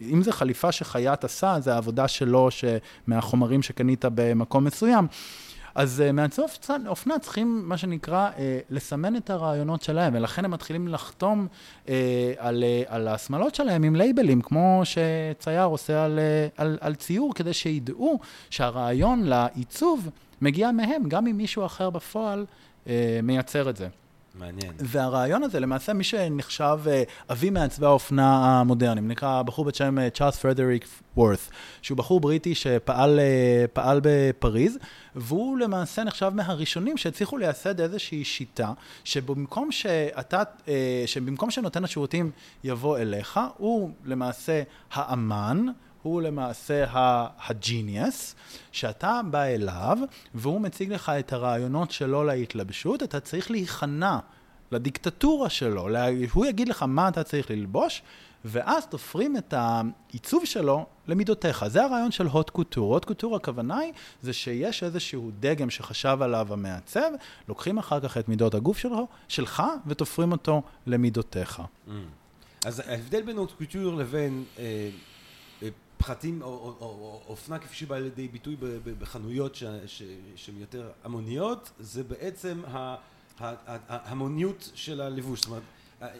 אם 0.00 0.22
זה 0.22 0.32
חליפה 0.32 0.72
שחייט 0.72 1.24
עשה, 1.24 1.56
זה 1.60 1.74
העבודה 1.74 2.08
שלו 2.08 2.48
מהחומרים 3.06 3.62
שקנית 3.62 4.04
במקום 4.14 4.64
מסוים. 4.64 5.06
אז 5.74 6.02
uh, 6.08 6.12
מעצבי 6.12 6.44
אופנה 6.86 7.18
צריכים, 7.18 7.62
מה 7.64 7.76
שנקרא, 7.76 8.30
uh, 8.30 8.38
לסמן 8.70 9.16
את 9.16 9.30
הרעיונות 9.30 9.82
שלהם, 9.82 10.14
ולכן 10.16 10.44
הם 10.44 10.50
מתחילים 10.50 10.88
לחתום 10.88 11.46
uh, 11.86 11.88
על, 12.38 12.64
uh, 12.64 12.92
על 12.92 13.08
השמלות 13.08 13.54
שלהם 13.54 13.82
עם 13.82 13.96
לייבלים, 13.96 14.40
כמו 14.40 14.82
שצייר 14.84 15.64
עושה 15.64 16.04
על, 16.04 16.18
uh, 16.18 16.60
על, 16.60 16.78
על 16.80 16.94
ציור, 16.94 17.34
כדי 17.34 17.52
שידעו 17.52 18.18
שהרעיון 18.50 19.22
לעיצוב 19.22 20.08
מגיע 20.42 20.70
מהם, 20.70 21.08
גם 21.08 21.26
אם 21.26 21.36
מישהו 21.36 21.66
אחר 21.66 21.90
בפועל 21.90 22.46
uh, 22.84 22.88
מייצר 23.22 23.70
את 23.70 23.76
זה. 23.76 23.88
מעניין. 24.34 24.72
והרעיון 24.78 25.42
הזה, 25.42 25.60
למעשה, 25.60 25.92
מי 25.92 26.04
שנחשב 26.04 26.78
אבי 27.30 27.50
מעצבי 27.50 27.86
האופנה 27.86 28.60
המודרניים, 28.60 29.08
נקרא 29.08 29.42
בחור 29.42 29.64
בשם 29.64 30.08
צ'ארלס 30.14 30.36
פרדריק 30.36 30.86
וורת', 31.16 31.48
שהוא 31.82 31.98
בחור 31.98 32.20
בריטי 32.20 32.54
שפעל 32.54 33.20
בפריז, 34.02 34.78
והוא 35.14 35.58
למעשה 35.58 36.04
נחשב 36.04 36.32
מהראשונים 36.34 36.96
שהצליחו 36.96 37.36
לייסד 37.36 37.80
איזושהי 37.80 38.24
שיטה, 38.24 38.72
שבמקום 39.04 39.72
שאתה, 39.72 40.42
שבמקום 41.06 41.50
שנותן 41.50 41.84
השירותים 41.84 42.30
יבוא 42.64 42.98
אליך, 42.98 43.40
הוא 43.56 43.90
למעשה 44.04 44.62
האמן, 44.92 45.66
הוא 46.04 46.22
למעשה 46.22 46.84
הג'יניוס, 47.48 48.34
שאתה 48.72 49.20
בא 49.30 49.42
אליו 49.42 49.98
והוא 50.34 50.60
מציג 50.60 50.92
לך 50.92 51.08
את 51.08 51.32
הרעיונות 51.32 51.90
שלו 51.90 52.24
להתלבשות, 52.24 53.02
אתה 53.02 53.20
צריך 53.20 53.50
להיכנע 53.50 54.18
לדיקטטורה 54.70 55.50
שלו, 55.50 55.88
הוא 56.32 56.46
יגיד 56.46 56.68
לך 56.68 56.82
מה 56.82 57.08
אתה 57.08 57.22
צריך 57.22 57.50
ללבוש, 57.50 58.02
ואז 58.44 58.86
תופרים 58.86 59.36
את 59.36 59.54
העיצוב 59.56 60.44
שלו 60.44 60.86
למידותיך. 61.06 61.66
זה 61.66 61.84
הרעיון 61.84 62.10
של 62.10 62.26
הוט 62.26 62.50
קוטור. 62.50 62.94
הוט 62.94 63.04
קוטור 63.04 63.36
הכוונה 63.36 63.78
היא, 63.78 63.92
זה 64.22 64.32
שיש 64.32 64.82
איזשהו 64.82 65.30
דגם 65.40 65.70
שחשב 65.70 66.18
עליו 66.20 66.52
המעצב, 66.52 67.10
לוקחים 67.48 67.78
אחר 67.78 68.00
כך 68.00 68.16
את 68.18 68.28
מידות 68.28 68.54
הגוף 68.54 68.78
שלו, 68.78 69.06
שלך 69.28 69.62
ותופרים 69.86 70.32
אותו 70.32 70.62
למידותיך. 70.86 71.62
Mm. 71.88 71.90
אז 72.64 72.82
ההבדל 72.88 73.22
בין 73.22 73.36
הוט 73.36 73.52
קוטור 73.52 73.94
לבין... 73.94 74.44
אה... 74.58 74.90
פחתים 76.04 76.42
או 76.42 77.20
אופנה 77.28 77.58
כפי 77.58 77.76
שבאה 77.76 77.98
לידי 77.98 78.28
ביטוי 78.28 78.56
בחנויות 78.98 79.54
שהן 80.36 80.54
יותר 80.60 80.90
המוניות, 81.04 81.70
זה 81.78 82.04
בעצם 82.04 82.62
המוניות 83.88 84.70
של 84.74 85.00
הלבוש. 85.00 85.40
זאת 85.40 85.48
אומרת, 85.48 85.62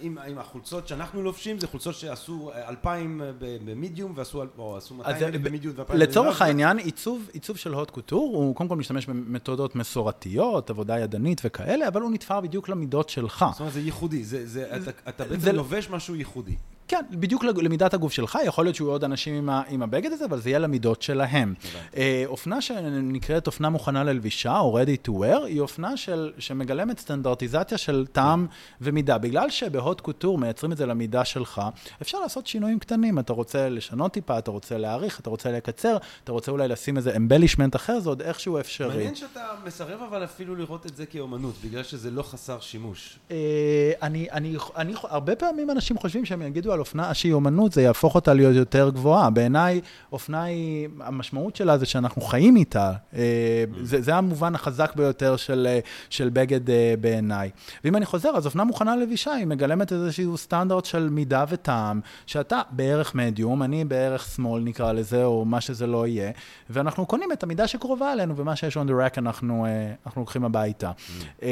אם, 0.03 0.19
אם 0.19 0.39
החולצות 0.39 0.89
שאנחנו 0.89 1.23
לובשים 1.23 1.61
זה 1.61 1.67
חולצות 1.67 1.95
שעשו 1.95 2.51
אלפיים 2.69 3.21
במידיום 3.39 4.13
ועשו, 4.17 4.43
או 4.59 4.77
עשו 4.77 4.95
מאתיים 4.95 5.35
אלף 5.35 5.41
במידיום 5.41 5.75
ואלפיים 5.77 6.01
לצורך 6.01 6.43
העניין, 6.43 6.79
עיצוב, 6.79 7.29
עיצוב 7.33 7.57
של 7.57 7.75
הוט 7.75 7.91
קוטור, 7.91 8.37
הוא 8.37 8.55
קודם 8.55 8.69
כל 8.69 8.77
משתמש 8.77 9.07
במתודות 9.07 9.77
מסורתיות, 9.77 10.71
עבודה 10.71 10.99
ידנית 10.99 11.41
וכאלה, 11.45 11.89
אבל 11.89 12.01
הוא 12.01 12.11
נתפר 12.11 12.41
בדיוק 12.41 12.69
למידות 12.69 13.09
שלך. 13.09 13.45
זאת 13.53 13.61
אומרת, 13.61 13.73
זה 13.73 13.81
ייחודי, 13.81 14.25
זה, 14.25 14.47
זה, 14.47 14.77
אתה, 14.77 14.91
אתה 15.09 15.25
בעצם 15.25 15.55
לובש 15.55 15.91
משהו 15.91 16.15
ייחודי. 16.15 16.57
כן, 16.89 17.05
בדיוק 17.11 17.45
למידת 17.45 17.95
הגוף 17.95 18.13
שלך, 18.13 18.39
יכול 18.47 18.65
להיות 18.65 18.77
שיהיו 18.77 18.91
עוד 18.91 19.05
אנשים 19.05 19.35
עם, 19.35 19.49
ה, 19.49 19.63
עם 19.69 19.83
הבגד 19.83 20.13
הזה, 20.13 20.25
אבל 20.25 20.41
זה 20.41 20.51
יהיה 20.51 20.59
למידות 20.59 21.03
שלהם. 21.03 21.55
אה, 21.97 22.23
אופנה 22.27 22.61
שנקראת 22.61 23.47
אופנה 23.47 23.69
מוכנה 23.69 24.05
ללבישה, 24.05 24.59
או 24.59 24.79
ready 24.81 25.09
to 25.09 25.11
wear, 25.11 25.45
היא 25.45 25.61
אופנה 25.61 25.97
של, 25.97 26.33
שמגלמת 26.39 26.99
סטנדרטיזציה 26.99 27.79
של 27.79 28.07
טעם 28.13 28.47
ומידה. 28.81 29.19
בגלל 29.19 29.51
שבהוט 29.51 30.01
קוטור 30.01 30.39
מייצרים 30.39 30.73
את 30.73 30.77
זה 30.77 30.87
למידה 30.87 31.25
שלך, 31.25 31.63
אפשר 32.03 32.21
לעשות 32.21 32.47
שינויים 32.47 32.79
קטנים. 32.79 33.19
אתה 33.19 33.33
רוצה 33.33 33.69
לשנות 33.69 34.13
טיפה, 34.13 34.39
אתה 34.39 34.51
רוצה 34.51 34.79
להאריך, 34.79 35.21
אתה 35.21 35.31
רוצה 35.31 35.53
לקצר, 35.53 35.97
אתה 36.25 36.33
רוצה 36.33 36.51
אולי 36.51 36.69
לשים 36.69 36.97
איזה 36.97 37.17
אמבלישמנט 37.17 37.77
אחר, 37.77 38.01
זה 38.01 38.09
עוד 38.09 38.23
איכשהו 38.23 38.61
אפשרי. 38.61 38.89
מעניין 38.89 39.15
שאתה 39.15 39.47
מסרב 39.67 40.01
אבל 40.09 40.25
אפילו 40.25 40.55
לראות 40.55 40.87
את 40.87 40.97
זה 40.97 41.07
כאומנות, 41.07 41.55
בגלל 41.65 41.83
שזה 41.83 42.11
לא 42.11 42.23
חסר 42.23 42.61
שימוש. 42.61 43.19
אה, 43.31 43.93
אני, 44.03 44.31
אני, 44.31 44.57
אני, 44.77 44.95
הרבה 45.03 45.37
פעמים 45.37 45.71
אנשים 45.71 45.99
חושבים 45.99 46.25
שהם 46.25 46.43
יגידו 46.43 46.74
על 46.75 46.81
אופנה 46.81 47.15
שהיא 47.15 47.33
אומנות, 47.33 47.73
זה 47.73 47.83
יהפוך 47.83 48.15
אותה 48.15 48.35
להיות 48.35 48.55
יותר 48.55 48.91
גבוהה. 48.91 49.31
בעיניי, 49.31 49.81
אופנה 50.13 50.43
היא, 50.43 50.89
המשמעות 51.01 51.57
שלה 51.57 51.79
זה 51.79 51.87
שאנחנו 51.87 52.23
חיים 52.23 52.57
איתה. 52.57 52.93
אה, 53.15 53.65
זה, 53.83 54.03
זה 54.03 54.15
המובן 54.15 54.55
החזק 54.55 54.97
ביותר 54.97 55.37
של, 55.37 55.67
אה, 55.71 55.81
של 56.11 56.29
בגד 56.29 56.71
אה, 56.71 56.95
בעיניי. 57.01 57.51
ואם 57.85 57.97
אני 57.97 58.07
חוזר, 58.07 58.29
אז 58.29 58.47
אופנה 58.47 58.65
מוכנה 58.65 58.97
לבישה, 58.97 59.33
היא 59.33 59.47
מגלמת 59.47 59.93
איזשהו 59.93 60.37
סטנדרט 60.37 60.85
של 60.85 61.09
מידה 61.09 61.45
וטעם, 61.49 62.01
שאתה 62.27 62.61
בערך 62.71 63.15
מדיום, 63.15 63.63
אני 63.63 63.85
בערך 63.85 64.25
שמאל 64.25 64.63
נקרא 64.63 64.93
לזה, 64.93 65.25
או 65.25 65.45
מה 65.45 65.61
שזה 65.61 65.87
לא 65.87 66.07
יהיה, 66.07 66.31
ואנחנו 66.71 67.07
קונים 67.07 67.33
את 67.33 67.43
המידה 67.43 67.67
שקרובה 67.67 68.13
אלינו, 68.13 68.37
ומה 68.37 68.57
שיש 68.57 68.77
on 68.77 68.81
the 68.81 68.91
rack 68.91 69.19
אנחנו, 69.19 69.67
אנחנו 70.07 70.23
לוקחים 70.23 70.45
הביתה. 70.45 70.91
Mm. 70.91 71.43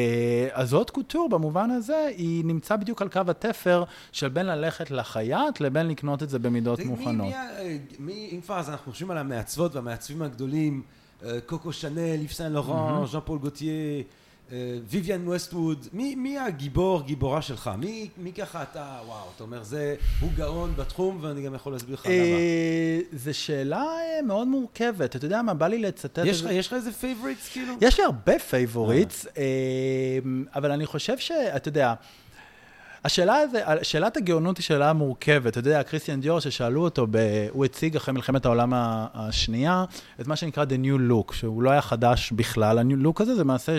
אז 0.52 0.68
haute 0.68 0.90
couture 0.90 1.28
במובן 1.28 1.70
הזה, 1.70 2.08
היא 2.16 2.44
נמצא 2.44 2.76
בדיוק 2.76 3.02
על 3.02 3.08
קו 3.08 3.20
התפר 3.28 3.84
של 4.12 4.28
בין 4.28 4.46
ללכת 4.46 4.90
לחייט 5.12 5.60
לבין 5.60 5.88
לקנות 5.88 6.22
את 6.22 6.30
זה 6.30 6.38
במידות 6.38 6.78
זה, 6.78 6.84
מוכנות. 6.84 7.26
מי, 7.26 7.34
מי, 7.64 7.78
מי, 7.98 8.28
אם 8.32 8.40
כבר 8.40 8.58
אז 8.58 8.70
אנחנו 8.70 8.92
חושבים 8.92 9.10
על 9.10 9.18
המעצבות 9.18 9.74
והמעצבים 9.74 10.22
הגדולים, 10.22 10.82
אה, 11.24 11.40
קוקו 11.46 11.72
שנל, 11.72 12.16
איב 12.16 12.38
סן 12.38 12.52
לורן, 12.52 13.06
ז'אן 13.06 13.20
פול 13.24 13.38
גוטייה, 13.38 14.02
ויויאן 14.88 15.28
ווסטווד, 15.28 15.86
מי, 15.92 16.14
מי 16.14 16.38
הגיבור, 16.38 17.02
גיבורה 17.02 17.42
שלך? 17.42 17.70
מי, 17.78 18.08
מי 18.16 18.32
ככה 18.32 18.62
אתה, 18.62 18.98
וואו, 19.06 19.24
אתה 19.36 19.44
אומר, 19.44 19.62
זה, 19.62 19.96
הוא 20.20 20.30
גאון 20.36 20.72
בתחום 20.76 21.18
ואני 21.20 21.42
גם 21.42 21.54
יכול 21.54 21.72
להסביר 21.72 21.94
לך 21.94 22.06
למה. 22.06 22.14
אה, 22.14 23.00
זו 23.12 23.34
שאלה 23.34 23.82
אה, 23.82 24.22
מאוד 24.22 24.48
מורכבת, 24.48 25.16
אתה 25.16 25.26
יודע 25.26 25.42
מה, 25.42 25.54
בא 25.54 25.66
לי 25.66 25.78
לצטט... 25.78 26.18
יש 26.50 26.66
לך 26.66 26.72
איזה 26.72 26.92
favorites 26.92 27.48
כאילו? 27.52 27.74
יש 27.80 27.98
לי 27.98 28.04
הרבה 28.04 28.38
favorites, 28.38 29.26
אבל 30.54 30.72
אני 30.72 30.86
חושב 30.86 31.18
שאתה 31.18 31.68
יודע... 31.68 31.94
השאלה 33.04 33.36
הזה, 33.36 33.62
שאלת 33.82 34.16
הגאונות 34.16 34.56
היא 34.56 34.64
שאלה 34.64 34.92
מורכבת. 34.92 35.46
אתה 35.46 35.58
יודע, 35.58 35.82
קריסטיאן 35.82 36.20
דיור, 36.20 36.40
ששאלו 36.40 36.84
אותו, 36.84 37.06
ב, 37.10 37.46
הוא 37.50 37.64
הציג 37.64 37.96
אחרי 37.96 38.14
מלחמת 38.14 38.44
העולם 38.44 38.72
השנייה, 39.14 39.84
את 40.20 40.26
מה 40.26 40.36
שנקרא 40.36 40.64
The 40.64 40.84
New 40.84 41.10
Look, 41.10 41.34
שהוא 41.34 41.62
לא 41.62 41.70
היה 41.70 41.80
חדש 41.80 42.32
בכלל. 42.32 42.78
ה-New 42.78 43.06
Look 43.06 43.22
הזה 43.22 43.34
זה 43.34 43.44
מעשה 43.44 43.72
אה, 43.72 43.78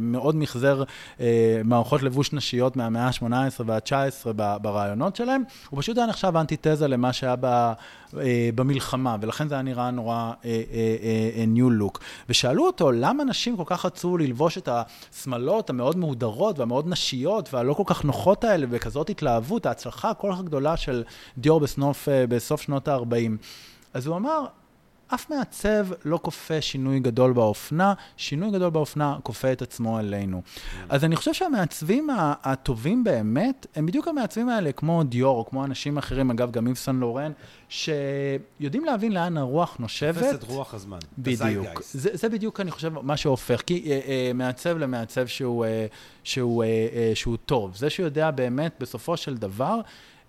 מאוד 0.00 0.36
מחזר 0.36 0.82
אה, 1.20 1.60
מערכות 1.64 2.02
לבוש 2.02 2.32
נשיות 2.32 2.76
מהמאה 2.76 3.06
ה-18 3.06 3.62
וה-19 3.66 4.32
ברעיונות 4.62 5.16
שלהם. 5.16 5.42
הוא 5.70 5.82
פשוט 5.82 5.98
היה 5.98 6.06
נחשב 6.06 6.32
אנטיתזה 6.36 6.88
למה 6.88 7.12
שהיה 7.12 7.36
ב... 7.40 7.72
אה, 8.20 8.50
במלחמה, 8.54 9.16
ולכן 9.20 9.48
זה 9.48 9.54
היה 9.54 9.62
נראה 9.62 9.90
נורא 9.90 10.32
ניו 11.46 11.70
לוק. 11.70 12.00
ושאלו 12.28 12.66
אותו, 12.66 12.92
למה 12.92 13.24
נשים 13.24 13.56
כל 13.56 13.62
כך 13.66 13.86
רצו 13.86 14.18
ללבוש 14.18 14.58
את 14.58 14.68
השמלות 14.72 15.70
המאוד 15.70 15.96
מהודרות 15.96 16.58
והמאוד 16.58 16.88
נשיות 16.88 17.54
והלא 17.54 17.74
כל 17.74 17.82
כך 17.86 18.04
נוחות 18.04 18.44
האלה, 18.50 18.66
בכזאת 18.66 19.10
התלהבות, 19.10 19.66
ההצלחה 19.66 20.10
הכל 20.10 20.32
כך 20.34 20.42
גדולה 20.42 20.76
של 20.76 21.04
דיור 21.38 21.60
בסנוף, 21.60 22.08
בסוף 22.28 22.62
שנות 22.62 22.88
ה-40. 22.88 23.30
אז 23.94 24.06
הוא 24.06 24.16
אמר, 24.16 24.46
אף 25.14 25.30
מעצב 25.30 25.86
לא 26.04 26.18
כופה 26.22 26.60
שינוי 26.60 27.00
גדול 27.00 27.32
באופנה, 27.32 27.94
שינוי 28.16 28.50
גדול 28.50 28.70
באופנה 28.70 29.16
כופה 29.22 29.52
את 29.52 29.62
עצמו 29.62 29.98
אלינו. 29.98 30.42
Mm. 30.44 30.60
אז 30.88 31.04
אני 31.04 31.16
חושב 31.16 31.32
שהמעצבים 31.32 32.08
הטובים 32.42 33.04
באמת, 33.04 33.66
הם 33.76 33.86
בדיוק 33.86 34.08
המעצבים 34.08 34.48
האלה, 34.48 34.72
כמו 34.72 35.02
דיור, 35.02 35.38
או 35.38 35.46
כמו 35.46 35.64
אנשים 35.64 35.98
אחרים, 35.98 36.30
אגב, 36.30 36.50
גם 36.50 36.66
איבסון 36.66 37.00
לורן, 37.00 37.32
שיודעים 37.68 38.84
להבין 38.84 39.12
לאן 39.12 39.36
הרוח 39.36 39.76
נושבת. 39.78 40.14
תופס 40.14 40.34
את 40.34 40.42
רוח 40.42 40.74
הזמן. 40.74 40.98
בדיוק. 41.18 41.82
זה, 41.82 42.10
זה 42.12 42.28
בדיוק, 42.28 42.60
אני 42.60 42.70
חושב, 42.70 42.98
מה 43.02 43.16
שהופך. 43.16 43.62
כי 43.66 43.90
אה, 43.90 44.00
אה, 44.06 44.32
מעצב 44.34 44.78
למעצב 44.78 45.26
שהוא, 45.26 45.64
אה, 45.64 45.86
שהוא, 46.24 46.64
אה, 46.64 46.68
אה, 46.68 47.12
שהוא 47.14 47.36
טוב. 47.46 47.76
זה 47.76 47.90
שיודע 47.90 48.30
באמת, 48.30 48.74
בסופו 48.80 49.16
של 49.16 49.36
דבר, 49.36 49.80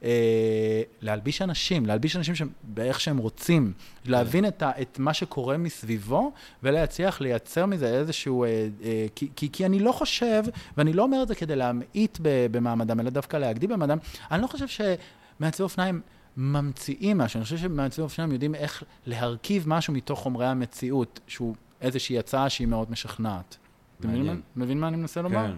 אה, 0.03 0.81
להלביש 1.01 1.41
אנשים, 1.41 1.85
להלביש 1.85 2.15
אנשים 2.15 2.35
באיך 2.63 2.99
שהם 2.99 3.17
רוצים, 3.17 3.73
להבין 4.05 4.45
את, 4.45 4.61
ה, 4.61 4.71
את 4.81 4.99
מה 4.99 5.13
שקורה 5.13 5.57
מסביבו, 5.57 6.31
ולהצליח 6.63 7.21
לייצר 7.21 7.65
מזה 7.65 7.87
איזשהו... 7.87 8.43
אה, 8.43 8.67
אה, 8.83 9.05
כי, 9.15 9.29
כי, 9.35 9.51
כי 9.51 9.65
אני 9.65 9.79
לא 9.79 9.91
חושב, 9.91 10.43
ואני 10.77 10.93
לא 10.93 11.03
אומר 11.03 11.23
את 11.23 11.27
זה 11.27 11.35
כדי 11.35 11.55
להמעיט 11.55 12.17
במעמדם, 12.21 12.99
אלא 12.99 13.09
דווקא 13.09 13.37
להגדיל 13.37 13.69
במעמדם, 13.69 13.97
אני 14.31 14.41
לא 14.41 14.47
חושב 14.47 14.67
שמעצבי 14.67 15.63
אופניים... 15.63 16.01
ממציאים 16.37 17.17
משהו, 17.17 17.37
אני 17.37 17.43
חושב 17.43 17.57
שמעצבי 17.57 18.03
אופניים 18.03 18.31
יודעים 18.31 18.55
איך 18.55 18.83
להרכיב 19.05 19.63
משהו 19.67 19.93
מתוך 19.93 20.19
חומרי 20.19 20.45
המציאות, 20.45 21.19
שהוא 21.27 21.55
איזושהי 21.81 22.19
הצעה 22.19 22.49
שהיא 22.49 22.67
מאוד 22.67 22.91
משכנעת. 22.91 23.57
אתה 23.99 24.07
מבין 24.55 24.79
מה 24.79 24.87
אני 24.87 24.97
מנסה 24.97 25.21
לומר? 25.21 25.47
כן. 25.47 25.57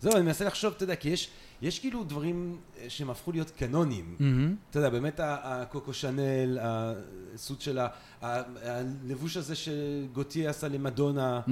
זהו, 0.00 0.12
אני 0.12 0.22
מנסה 0.22 0.44
לחשוב, 0.44 0.72
אתה 0.76 0.84
יודע, 0.84 0.96
כי 0.96 1.08
יש, 1.08 1.30
יש 1.62 1.78
כאילו 1.78 2.04
דברים 2.04 2.56
אה, 2.78 2.84
שהם 2.88 3.10
הפכו 3.10 3.32
להיות 3.32 3.50
קנונים. 3.50 4.16
מהמם. 4.18 4.54
אתה 4.70 4.78
יודע, 4.78 4.88
באמת 4.90 5.20
הקוקו 5.22 5.92
שנל, 5.94 6.58
הסוט 6.62 7.60
של 7.60 7.78
ה- 7.78 7.88
ה- 8.22 8.42
הלבוש 8.62 9.36
הזה 9.36 9.54
שגוטיה 9.54 10.50
עשה 10.50 10.68
למדונה. 10.68 11.40
אה, 11.46 11.50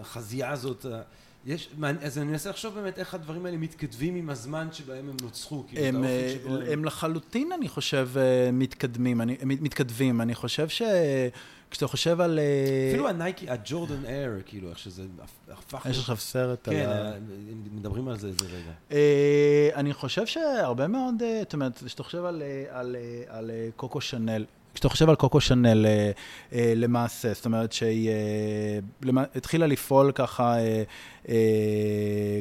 החזייה 0.00 0.50
הזאת, 0.50 0.86
יש, 1.48 1.68
אז 2.02 2.18
אני 2.18 2.26
מנסה 2.26 2.50
לחשוב 2.50 2.74
באמת 2.74 2.98
איך 2.98 3.14
הדברים 3.14 3.46
האלה 3.46 3.56
מתכתבים 3.56 4.14
עם 4.14 4.30
הזמן 4.30 4.68
שבהם 4.72 5.08
הם 5.08 5.16
נוצחו, 5.22 5.64
כאילו, 5.68 5.82
הם, 5.84 6.04
אה, 6.04 6.34
שבו 6.42 6.56
הם... 6.56 6.62
הם 6.72 6.84
לחלוטין, 6.84 7.52
אני 7.52 7.68
חושב, 7.68 8.08
אה, 8.16 8.50
מתקדמים, 8.52 9.20
אני, 9.20 9.36
מת- 9.44 9.60
מתכתבים. 9.60 10.20
אני 10.20 10.34
חושב 10.34 10.68
שכשאתה 10.68 11.86
חושב 11.86 12.20
על... 12.20 12.38
אה, 12.38 12.88
אפילו 12.90 13.08
הנייקי, 13.08 13.50
הג'ורדן 13.50 14.04
אייר, 14.04 14.30
כאילו, 14.46 14.70
איך 14.70 14.78
שזה 14.78 15.02
הפך... 15.50 15.86
יש 15.90 15.98
עכשיו 15.98 16.16
סרט 16.16 16.68
כן, 16.68 16.76
על... 16.76 17.06
ה- 17.06 17.14
ה- 17.14 17.18
מדברים 17.74 18.08
על 18.08 18.18
זה 18.18 18.26
איזה 18.28 18.44
רגע. 18.46 18.72
אה, 18.92 19.70
אני 19.74 19.94
חושב 19.94 20.26
שהרבה 20.26 20.86
מאוד, 20.86 21.22
אה, 21.22 21.40
זאת 21.44 21.54
אומרת, 21.54 21.82
כשאתה 21.84 22.02
חושב 22.02 22.24
על, 22.24 22.42
אה, 22.42 22.64
על, 22.80 22.96
אה, 22.96 23.38
על 23.38 23.50
אה, 23.50 23.68
קוקו 23.76 24.00
שנל, 24.00 24.44
כשאתה 24.74 24.88
חושב 24.88 25.08
על 25.08 25.16
קוקו 25.16 25.40
שנל 25.40 25.86
אה, 25.86 26.10
אה, 26.52 26.72
למעשה, 26.76 27.32
זאת 27.32 27.44
אומרת 27.44 27.72
שהיא 27.72 28.10
אה, 28.10 28.78
התחילה 29.34 29.66
לפעול 29.66 30.12
ככה 30.12 30.56
אה, 30.58 30.58
אה, 30.58 30.82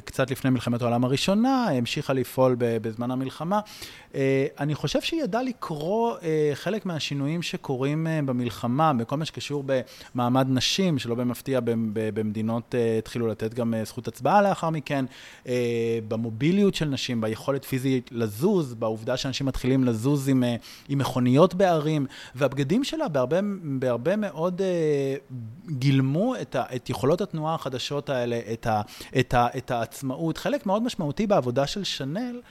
קצת 0.06 0.32
לפני 0.32 0.50
מלחמת 0.50 0.82
העולם 0.82 1.04
הראשונה, 1.04 1.66
המשיכה 1.70 2.14
לפעול 2.14 2.56
בזמן 2.60 3.12
המלחמה. 3.12 3.60
אה, 4.16 4.48
אני 4.60 4.76
חושב 4.76 5.02
שהיא 5.02 5.24
ידעה 5.24 5.44
לקרוא 5.44 6.14
אה, 6.24 6.52
חלק 6.54 6.86
מהשינויים 6.86 7.42
שקורים 7.42 8.08
אה, 8.08 8.20
במלחמה, 8.26 8.94
בכל 8.94 9.18
מה 9.18 9.26
שקשור 9.26 9.64
במעמד 9.66 10.48
נשים, 10.50 11.00
שלא 11.00 11.16
במפתיע 11.16 11.60
במדינות 11.94 12.76
אה, 12.76 12.98
התחילו 12.98 13.28
לתת 13.28 13.54
גם 13.54 13.74
אה, 13.74 13.84
זכות 13.86 14.08
הצבעה 14.08 14.42
לאחר 14.42 14.70
מכן, 14.70 15.06
אה, 15.48 16.00
במוביליות 16.08 16.76
של 16.76 16.86
נשים, 16.86 17.22
ביכולת 17.22 17.66
פיזית 17.66 18.10
לזוז, 18.12 18.74
בעובדה 18.74 19.18
שאנשים 19.18 19.48
מתחילים 19.48 19.84
לזוז 19.84 20.30
עם, 20.30 20.44
אה, 20.44 20.56
עם 20.90 20.98
מכוניות 20.98 21.56
בערים, 21.56 22.06
והבגדים 22.36 22.84
שלה 22.84 23.08
בהרבה, 23.08 23.40
בהרבה 23.80 24.16
מאוד 24.16 24.62
אה, 24.62 25.16
גילמו 25.70 26.36
את, 26.42 26.56
ה, 26.56 26.64
את 26.76 26.90
יכולות 26.90 27.22
התנועה 27.22 27.56
החדשות 27.56 28.10
האלה, 28.10 28.40
את, 28.54 28.68
ה, 28.68 28.77
את, 29.20 29.34
ה, 29.34 29.48
את 29.58 29.72
העצמאות. 29.72 30.38
חלק 30.38 30.66
מאוד 30.66 30.84
משמעותי 30.84 31.28
בעבודה 31.28 31.68
של 31.68 31.84
שנל. 31.84 32.42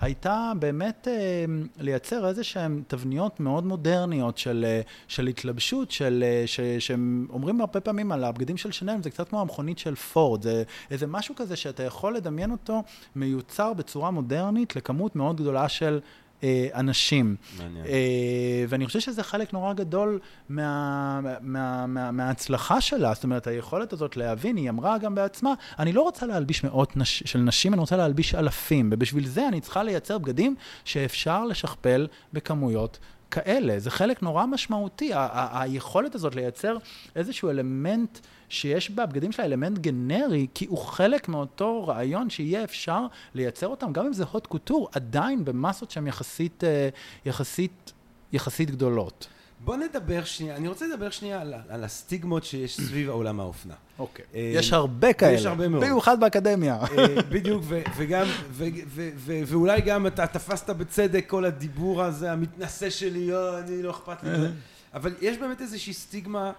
הייתה 0.00 0.52
באמת 0.58 1.08
אה, 1.10 1.44
לייצר 1.78 2.28
איזה 2.28 2.44
שהן 2.44 2.82
תבניות 2.86 3.40
מאוד 3.40 3.66
מודרניות 3.66 4.38
של, 4.38 4.64
אה, 4.68 4.80
של 5.08 5.26
התלבשות, 5.26 5.90
של, 5.90 6.24
אה, 6.26 6.42
ש, 6.46 6.60
שהם 6.78 7.26
אומרים 7.30 7.60
הרבה 7.60 7.80
פעמים 7.80 8.12
על 8.12 8.24
הבגדים 8.24 8.56
של 8.56 8.72
שנל, 8.72 9.02
זה 9.02 9.10
קצת 9.10 9.28
כמו 9.28 9.40
המכונית 9.40 9.78
של 9.78 9.94
פורד, 9.94 10.42
זה 10.42 10.62
איזה 10.90 11.06
משהו 11.06 11.34
כזה 11.34 11.56
שאתה 11.56 11.82
יכול 11.82 12.16
לדמיין 12.16 12.50
אותו 12.50 12.82
מיוצר 13.16 13.72
בצורה 13.72 14.10
מודרנית 14.10 14.76
לכמות 14.76 15.16
מאוד 15.16 15.36
גדולה 15.36 15.68
של 15.68 16.00
אה, 16.46 16.80
אנשים. 16.80 17.36
מעניין. 17.58 17.86
אה, 17.86 18.64
ואני 18.68 18.86
חושב 18.86 19.00
שזה 19.00 19.22
חלק 19.22 19.52
נורא 19.52 19.72
גדול 19.72 20.18
מה, 20.48 21.20
מה, 21.40 21.86
מה, 21.86 22.10
מההצלחה 22.10 22.80
שלה, 22.80 23.14
זאת 23.14 23.24
אומרת, 23.24 23.46
היכולת 23.46 23.92
הזאת 23.92 24.16
להבין, 24.16 24.56
היא 24.56 24.70
אמרה 24.70 24.98
גם 24.98 25.14
בעצמה, 25.14 25.54
אני 25.78 25.92
לא 25.92 26.02
רוצה 26.02 26.26
להלביש 26.26 26.64
מאות 26.64 26.96
נש, 26.96 27.22
של 27.26 27.38
נשים, 27.38 27.72
אני 27.72 27.80
רוצה 27.80 27.96
להלביש 27.96 28.34
אלפים, 28.34 28.90
ובשביל 28.92 29.26
זה 29.26 29.48
אני 29.48 29.60
צריכה 29.60 29.82
לייצר 29.82 30.18
בגדים 30.18 30.54
שאפשר 30.84 31.44
לשכפל 31.44 32.06
בכמויות. 32.32 32.98
כאלה, 33.30 33.78
זה 33.78 33.90
חלק 33.90 34.22
נורא 34.22 34.46
משמעותי, 34.46 35.12
ה- 35.12 35.18
ה- 35.18 35.62
היכולת 35.62 36.14
הזאת 36.14 36.34
לייצר 36.34 36.76
איזשהו 37.16 37.50
אלמנט 37.50 38.18
שיש 38.48 38.90
בבגדים 38.90 39.32
שלה 39.32 39.44
אלמנט 39.44 39.78
גנרי, 39.78 40.46
כי 40.54 40.66
הוא 40.66 40.78
חלק 40.78 41.28
מאותו 41.28 41.86
רעיון 41.86 42.30
שיהיה 42.30 42.64
אפשר 42.64 43.06
לייצר 43.34 43.66
אותם, 43.66 43.92
גם 43.92 44.06
אם 44.06 44.12
זה 44.12 44.24
הוט 44.24 44.46
קוטור, 44.46 44.88
עדיין 44.92 45.44
במסות 45.44 45.90
שהן 45.90 46.06
יחסית, 46.06 46.64
אה, 46.64 46.88
יחסית, 47.24 47.92
יחסית 48.32 48.70
גדולות. 48.70 49.28
בוא 49.64 49.76
נדבר 49.76 50.24
שנייה, 50.24 50.56
אני 50.56 50.68
רוצה 50.68 50.86
לדבר 50.86 51.10
שנייה 51.10 51.40
על, 51.40 51.54
על 51.68 51.84
הסטיגמות 51.84 52.44
שיש 52.44 52.76
סביב 52.76 53.08
העולם 53.08 53.40
האופנה. 53.40 53.74
אוקיי. 53.98 54.24
אה, 54.34 54.50
יש 54.54 54.72
הרבה 54.72 55.12
כאלה. 55.12 55.32
יש 55.32 55.46
הרבה 55.46 55.68
מאוד. 55.68 55.82
במיוחד 55.84 56.20
באקדמיה. 56.20 56.78
אה, 56.98 57.22
בדיוק, 57.28 57.62
ו- 57.64 57.82
וגם, 57.96 58.26
ו- 58.50 58.64
ו- 58.86 59.10
ו- 59.16 59.40
ואולי 59.46 59.80
גם 59.80 60.06
אתה 60.06 60.26
תפסת 60.26 60.70
בצדק 60.70 61.24
כל 61.28 61.44
הדיבור 61.44 62.02
הזה, 62.02 62.32
המתנשא 62.32 62.90
שלי, 62.90 63.32
"אה, 63.34 63.58
אני 63.58 63.82
לא 63.82 63.90
אכפת 63.90 64.22
לי. 64.22 64.30
מזה." 64.30 64.50
אבל 64.94 65.14
יש 65.20 65.38
באמת 65.38 65.60
איזושהי 65.60 65.92
סטיגמה 65.92 66.46
אה, 66.46 66.52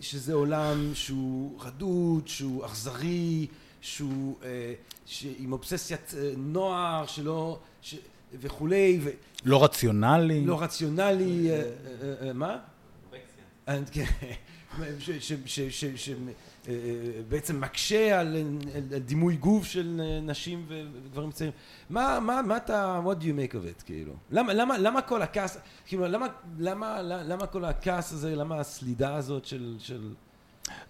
שזה 0.00 0.34
עולם 0.34 0.90
שהוא 0.94 1.60
רדוד, 1.62 2.28
שהוא 2.28 2.66
אכזרי, 2.66 3.46
שהוא 3.80 4.36
אה, 4.42 4.74
ש- 5.06 5.26
עם 5.38 5.52
אובססיית 5.52 6.14
אה, 6.18 6.30
נוער, 6.36 7.06
שלא... 7.06 7.58
ש- 7.82 7.94
וכולי, 8.40 9.00
לא 9.44 9.64
רציונלי. 9.64 10.40
ולא 10.44 10.62
רציונלי, 10.62 11.50
אה, 11.50 11.56
אה, 11.56 11.62
אה, 12.28 12.32
מה? 12.32 12.58
אה, 13.68 13.78
כן, 16.68 16.74
שבעצם 17.18 17.60
מקשה 17.60 18.20
על 18.20 18.36
על 18.94 18.98
דימוי 18.98 19.36
גוף 19.36 19.64
של 19.64 20.00
אה, 20.04 20.20
נשים 20.20 20.66
וגברים 20.68 21.30
צעירים. 21.30 21.56
מה, 21.90 22.20
מה, 22.20 22.42
מה 22.42 22.56
אתה, 22.56 23.00
what 23.04 23.22
do 23.22 23.24
you 23.24 23.26
make 23.26 23.52
of 23.52 23.80
it, 23.80 23.84
כאילו? 23.84 24.12
למה, 24.30 24.54
למה, 24.54 24.78
למה 24.78 25.02
כל 25.02 25.22
הכעס, 25.22 25.58
כאילו, 25.86 26.06
למה, 26.06 26.26
למה, 26.58 27.02
למה 27.02 27.46
כל 27.46 27.64
הכעס 27.64 28.12
הזה, 28.12 28.36
למה 28.36 28.60
הסלידה 28.60 29.14
הזאת 29.14 29.44
של, 29.44 29.76
של... 29.78 30.14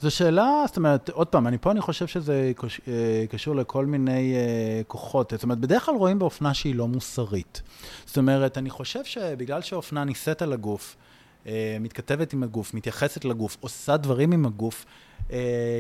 זו 0.01 0.11
שאלה, 0.11 0.65
זאת 0.67 0.77
אומרת, 0.77 1.09
עוד 1.09 1.27
פעם, 1.27 1.47
אני 1.47 1.59
פה 1.59 1.71
אני 1.71 1.81
חושב 1.81 2.07
שזה 2.07 2.53
אה, 2.89 3.25
קשור 3.31 3.57
לכל 3.57 3.87
מיני 3.87 4.35
אה, 4.35 4.83
כוחות. 4.87 5.31
זאת 5.31 5.43
אומרת, 5.43 5.59
בדרך 5.59 5.85
כלל 5.87 5.95
רואים 5.95 6.19
באופנה 6.19 6.55
שהיא 6.55 6.75
לא 6.75 6.89
מוסרית. 6.89 7.63
זאת 8.07 8.19
אומרת, 8.19 8.59
אני 8.59 8.71
חושב 8.71 9.05
שבגלל 9.05 9.63
שאופנה 9.63 10.05
נישאת 10.05 10.43
על 10.43 10.53
הגוף, 10.53 10.97
אה, 10.99 11.08
מתכתבת 11.81 12.33
עם 12.33 12.43
הגוף, 12.43 12.75
מתייחסת 12.75 13.25
לגוף, 13.25 13.57
עושה 13.61 13.97
דברים 13.97 14.33
עם 14.33 14.47
הגוף, 14.47 14.85
אה, 15.33 15.39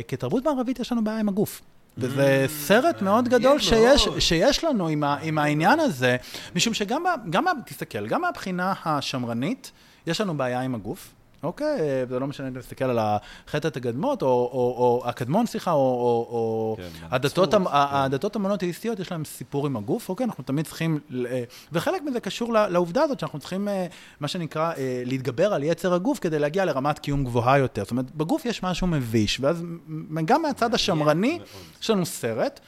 כתרבות 0.08 0.44
מערבית 0.44 0.80
יש 0.80 0.92
לנו 0.92 1.04
בעיה 1.04 1.18
עם 1.20 1.28
הגוף. 1.28 1.60
וזה 2.00 2.46
Mm, 2.46 2.50
סרט 2.50 3.02
מאוד 3.02 3.28
גדול 3.28 3.58
שיש. 3.58 4.08
שיש 4.18 4.64
לנו 4.64 4.88
עם, 4.88 5.04
ה, 5.04 5.16
עם 5.22 5.38
העניין 5.38 5.80
הזה, 5.80 6.16
משום 6.56 6.74
שגם, 6.74 7.04
ב- 7.04 7.30
גם, 7.30 7.44
תסתכל, 7.66 8.06
גם 8.06 8.20
מהבחינה 8.20 8.74
השמרנית, 8.84 9.72
יש 10.06 10.20
לנו 10.20 10.36
בעיה 10.36 10.60
עם 10.60 10.74
הגוף. 10.74 11.14
אוקיי, 11.42 12.06
זה 12.08 12.18
לא 12.18 12.26
משנה 12.26 12.46
אם 12.46 12.52
אתה 12.52 12.58
מסתכל 12.58 12.84
על 12.84 12.98
החטא 12.98 13.68
הקדמות, 13.76 14.22
או, 14.22 14.28
או, 14.28 14.74
או 14.78 15.02
הקדמון, 15.08 15.46
סליחה, 15.46 15.72
או, 15.72 15.76
או, 15.78 16.26
או 16.30 16.76
כן, 16.76 17.06
הדתות, 17.10 17.54
כן. 17.54 17.62
הדתות 17.72 18.36
המונותאיסטיות, 18.36 19.00
יש 19.00 19.12
להם 19.12 19.24
סיפור 19.24 19.66
עם 19.66 19.76
הגוף, 19.76 20.08
אוקיי? 20.08 20.24
אנחנו 20.24 20.44
תמיד 20.44 20.66
צריכים, 20.66 20.98
אה, 21.26 21.42
וחלק 21.72 22.02
מזה 22.02 22.20
קשור 22.20 22.52
לעובדה 22.52 23.02
הזאת 23.02 23.20
שאנחנו 23.20 23.38
צריכים, 23.38 23.68
אה, 23.68 23.86
מה 24.20 24.28
שנקרא, 24.28 24.72
אה, 24.72 25.02
להתגבר 25.06 25.54
על 25.54 25.62
יצר 25.62 25.94
הגוף 25.94 26.18
כדי 26.18 26.38
להגיע 26.38 26.64
לרמת 26.64 26.98
קיום 26.98 27.24
גבוהה 27.24 27.58
יותר. 27.58 27.82
זאת 27.82 27.90
אומרת, 27.90 28.10
בגוף 28.14 28.44
יש 28.44 28.62
משהו 28.62 28.86
מביש, 28.86 29.40
ואז 29.40 29.62
גם 30.24 30.42
מהצד 30.42 30.74
השמרני. 30.74 31.38
יש 31.82 31.90
לנו 31.90 32.06
סרט. 32.06 32.60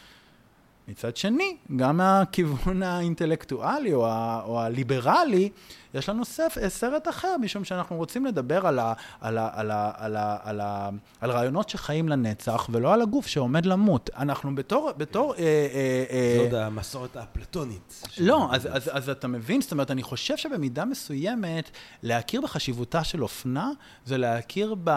מצד 0.89 1.17
שני, 1.17 1.57
גם 1.77 1.97
מהכיוון 1.97 2.83
האינטלקטואלי 2.83 3.95
או, 3.95 4.07
ה, 4.07 4.43
או 4.45 4.61
הליברלי, 4.61 5.49
יש 5.95 6.09
לנו 6.09 6.25
סף, 6.25 6.57
סרט 6.69 7.09
אחר, 7.09 7.37
משום 7.41 7.65
שאנחנו 7.65 7.97
רוצים 7.97 8.27
לדבר 8.27 8.67
על, 8.67 8.79
ה, 8.79 8.93
על, 9.21 9.39
ה, 9.39 9.51
על, 9.53 9.71
ה, 9.71 9.93
על, 9.97 10.17
ה, 10.17 10.37
על, 10.43 10.61
ה, 10.61 10.89
על 11.21 11.31
רעיונות 11.31 11.69
שחיים 11.69 12.09
לנצח, 12.09 12.69
ולא 12.73 12.95
על 12.95 13.03
הגוף 13.03 13.27
שעומד 13.27 13.67
למות. 13.67 14.11
אנחנו 14.17 14.55
בתור... 14.55 14.91
בתור 14.97 15.35
אה, 15.35 15.41
אה, 15.41 16.05
אה, 16.11 16.35
זה 16.37 16.43
עוד 16.43 16.55
המסורת 16.55 17.17
האפלטונית. 17.17 18.03
לא, 18.19 18.49
אז, 18.53 18.69
אז, 18.71 18.91
אז 18.93 19.09
אתה 19.09 19.29
מבין, 19.29 19.61
זאת 19.61 19.73
אומרת, 19.73 19.91
אני 19.91 20.03
חושב 20.03 20.37
שבמידה 20.37 20.85
מסוימת, 20.85 21.71
להכיר 22.03 22.41
בחשיבותה 22.41 23.05
של 23.05 23.23
אופנה, 23.23 23.71
זה 24.05 24.19
להכיר 24.19 24.75
ב, 24.85 24.91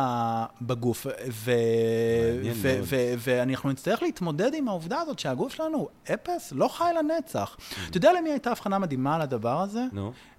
בגוף. 0.62 1.06
ו, 1.30 1.52
ו. 2.54 2.80
ו, 2.84 3.14
ואנחנו 3.18 3.70
נצטרך 3.70 4.04
להתמודד 4.04 4.54
עם 4.54 4.68
העובדה 4.68 5.02
הזאת 5.02 5.20
שהגוף 5.20 5.54
שלנו 5.54 5.88
אפס, 6.14 6.54
לא 6.56 6.68
חי 6.68 6.92
לנצח. 6.98 7.58
אתה 7.90 7.98
יודע 7.98 8.14
למי 8.14 8.30
הייתה 8.30 8.52
הבחנה 8.52 8.80
מדהימה 8.80 9.16
על 9.16 9.22
הדבר 9.22 9.62
הזה? 9.62 9.84
נו. 9.92 10.08
אה, 10.08 10.08
אה, 10.08 10.33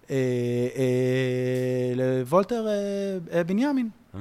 לוולטר 1.97 2.67
אה, 2.67 2.73
אה, 3.39 3.45
בנימין. 3.45 3.89
Mm. 4.15 4.19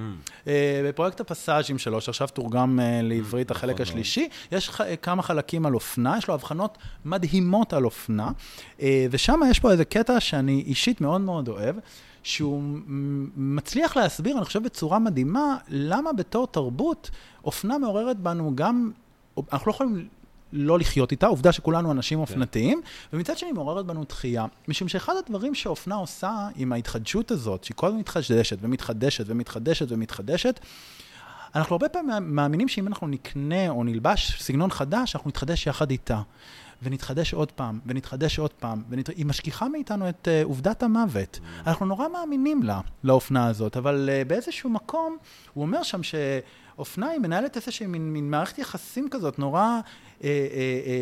אה, 0.48 0.82
בפרויקט 0.88 1.20
הפסאז'ים 1.20 1.78
שלו, 1.78 2.02
שעכשיו 2.02 2.28
תורגם 2.28 2.80
אה, 2.80 3.00
לעברית 3.04 3.52
נכון 3.52 3.58
החלק 3.58 3.76
מאוד. 3.76 3.82
השלישי, 3.82 4.30
יש 4.52 4.70
כמה 5.02 5.22
חלקים 5.22 5.66
על 5.66 5.74
אופנה, 5.74 6.18
יש 6.18 6.28
לו 6.28 6.34
הבחנות 6.34 6.78
מדהימות 7.06 7.74
על 7.74 7.86
אופנה, 7.86 8.32
אה, 8.82 9.06
ושם 9.12 9.40
יש 9.50 9.60
פה 9.60 9.72
איזה 9.72 9.86
קטע 9.86 10.20
שאני 10.20 10.64
אישית 10.66 11.02
מאוד 11.02 11.22
מאוד 11.22 11.48
אוהב. 11.48 11.76
שהוא 12.24 12.62
מצליח 13.38 13.98
להסביר, 13.98 14.38
אני 14.38 14.46
חושב 14.46 14.64
בצורה 14.64 15.00
מדהימה, 15.00 15.58
למה 15.70 16.14
בתור 16.14 16.48
תרבות 16.48 17.12
אופנה 17.44 17.78
מעוררת 17.78 18.20
בנו 18.20 18.52
גם, 18.56 18.92
אנחנו 19.54 19.70
לא 19.70 19.74
יכולים 19.76 20.08
לא 20.56 20.80
לחיות 20.80 21.12
איתה, 21.12 21.28
עובדה 21.28 21.52
שכולנו 21.52 21.92
אנשים 21.92 22.20
אופנתיים, 22.20 22.82
ומצד 23.14 23.38
שני 23.38 23.52
מעוררת 23.52 23.86
בנו 23.86 24.04
דחייה. 24.10 24.46
משום 24.68 24.88
שאחד 24.88 25.14
הדברים 25.26 25.56
שאופנה 25.56 25.96
עושה 25.96 26.48
עם 26.56 26.74
ההתחדשות 26.74 27.32
הזאת, 27.32 27.64
שהיא 27.64 27.76
כל 27.76 27.88
הזמן 27.88 28.00
מתחדשת 28.00 28.58
ומתחדשת 28.62 29.24
ומתחדשת 29.28 29.86
ומתחדשת, 29.90 30.60
אנחנו 31.56 31.74
הרבה 31.74 31.90
פעמים 31.90 32.36
מאמינים 32.36 32.68
שאם 32.68 32.88
אנחנו 32.88 33.08
נקנה 33.08 33.70
או 33.70 33.84
נלבש 33.84 34.42
סגנון 34.42 34.72
חדש, 34.72 35.16
אנחנו 35.16 35.30
נתחדש 35.30 35.68
יחד 35.68 35.92
איתה. 35.92 36.22
ונתחדש 36.84 37.34
עוד 37.34 37.52
פעם, 37.52 37.80
ונתחדש 37.86 38.40
עוד 38.40 38.54
פעם, 38.54 38.84
ונת... 38.90 39.08
היא 39.08 39.26
משכיחה 39.26 39.68
מאיתנו 39.68 40.10
את 40.10 40.28
uh, 40.28 40.46
עובדת 40.46 40.84
המוות. 40.84 41.40
Mm. 41.42 41.68
אנחנו 41.68 41.86
נורא 41.86 42.08
מאמינים 42.08 42.64
לה, 42.64 42.80
לאופנה 43.04 43.48
הזאת, 43.48 43.78
אבל 43.78 44.10
uh, 44.10 44.28
באיזשהו 44.28 44.70
מקום, 44.70 45.18
הוא 45.54 45.62
אומר 45.62 45.84
שם 45.84 46.02
שאופנה 46.04 47.08
היא 47.08 47.20
מנהלת 47.20 47.56
איזושהי 47.56 47.88
מין, 47.88 48.14
מין 48.14 48.30
מערכת 48.30 48.58
יחסים 48.58 49.08
כזאת, 49.12 49.40
נורא, 49.40 49.80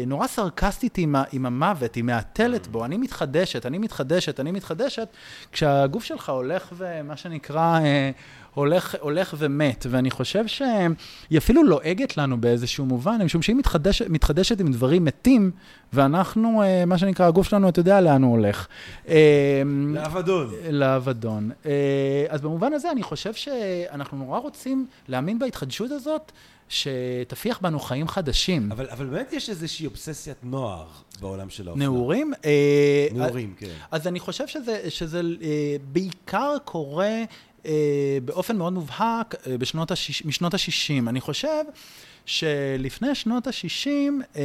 נורא 0.08 0.28
סרקסטית 0.28 0.98
עם, 0.98 1.16
עם 1.32 1.46
המוות, 1.46 1.96
היא 1.96 2.04
מהתלת 2.04 2.68
בו, 2.68 2.86
אני 2.86 2.98
מתחדשת, 2.98 3.66
אני 3.66 3.78
מתחדשת, 3.78 4.40
אני 4.40 4.52
מתחדשת, 4.52 5.08
כשהגוף 5.52 6.04
שלך 6.04 6.30
הולך 6.30 6.74
ומה 6.78 7.18
שנקרא... 7.18 7.80
אה, 7.80 8.12
הולך, 8.54 8.96
הולך 9.00 9.36
ומת, 9.38 9.86
ואני 9.90 10.12
חושב 10.12 10.48
שהיא 10.48 11.38
אפילו 11.38 11.64
לועגת 11.64 12.18
לנו 12.18 12.42
באיזשהו 12.42 12.86
מובן, 12.86 13.22
משום 13.22 13.42
שהיא 13.42 13.56
מתחדש, 13.56 14.02
מתחדשת 14.02 14.60
עם 14.60 14.72
דברים 14.72 15.06
מתים, 15.06 15.52
ואנחנו, 15.94 16.64
אה, 16.64 16.86
מה 16.86 16.98
שנקרא, 16.98 17.28
הגוף 17.28 17.48
שלנו, 17.48 17.70
אתה 17.70 17.80
יודע 17.80 18.02
לאן 18.02 18.24
הוא 18.24 18.32
הולך. 18.32 18.68
אה, 19.10 19.62
לאבדון. 19.94 20.50
לאבדון. 20.72 21.52
אה, 21.66 22.26
אז 22.30 22.42
במובן 22.42 22.74
הזה, 22.74 22.92
אני 22.92 23.04
חושב 23.04 23.34
שאנחנו 23.34 24.18
נורא 24.18 24.40
רוצים 24.40 24.86
להאמין 25.08 25.40
בהתחדשות 25.40 25.92
הזאת. 25.92 26.32
שתפיח 26.72 27.60
בנו 27.62 27.80
חיים 27.80 28.08
חדשים. 28.08 28.72
אבל, 28.72 28.90
אבל 28.90 29.06
באמת 29.06 29.34
יש 29.34 29.50
איזושהי 29.50 29.86
אובססיית 29.86 30.38
נוער 30.44 30.88
בעולם 31.20 31.50
של 31.50 31.68
האופנה. 31.68 31.86
נעורים? 31.86 32.34
נעורים, 33.14 33.54
כן. 33.58 33.74
אז 33.92 34.08
אני 34.08 34.20
חושב 34.20 34.48
שזה, 34.48 34.90
שזה 34.90 35.22
בעיקר 35.92 36.58
קורה 36.66 37.24
אה, 37.66 38.18
באופן 38.26 38.58
מאוד 38.58 38.74
מובהק 38.74 39.36
אה, 39.48 39.58
בשנות 39.58 39.92
השיש, 39.92 40.26
משנות 40.26 40.54
ה-60. 40.54 41.10
אני 41.10 41.22
חושב 41.22 41.64
שלפני 42.26 43.16
שנות 43.16 43.48
ה-60, 43.48 43.90
אה, 44.36 44.42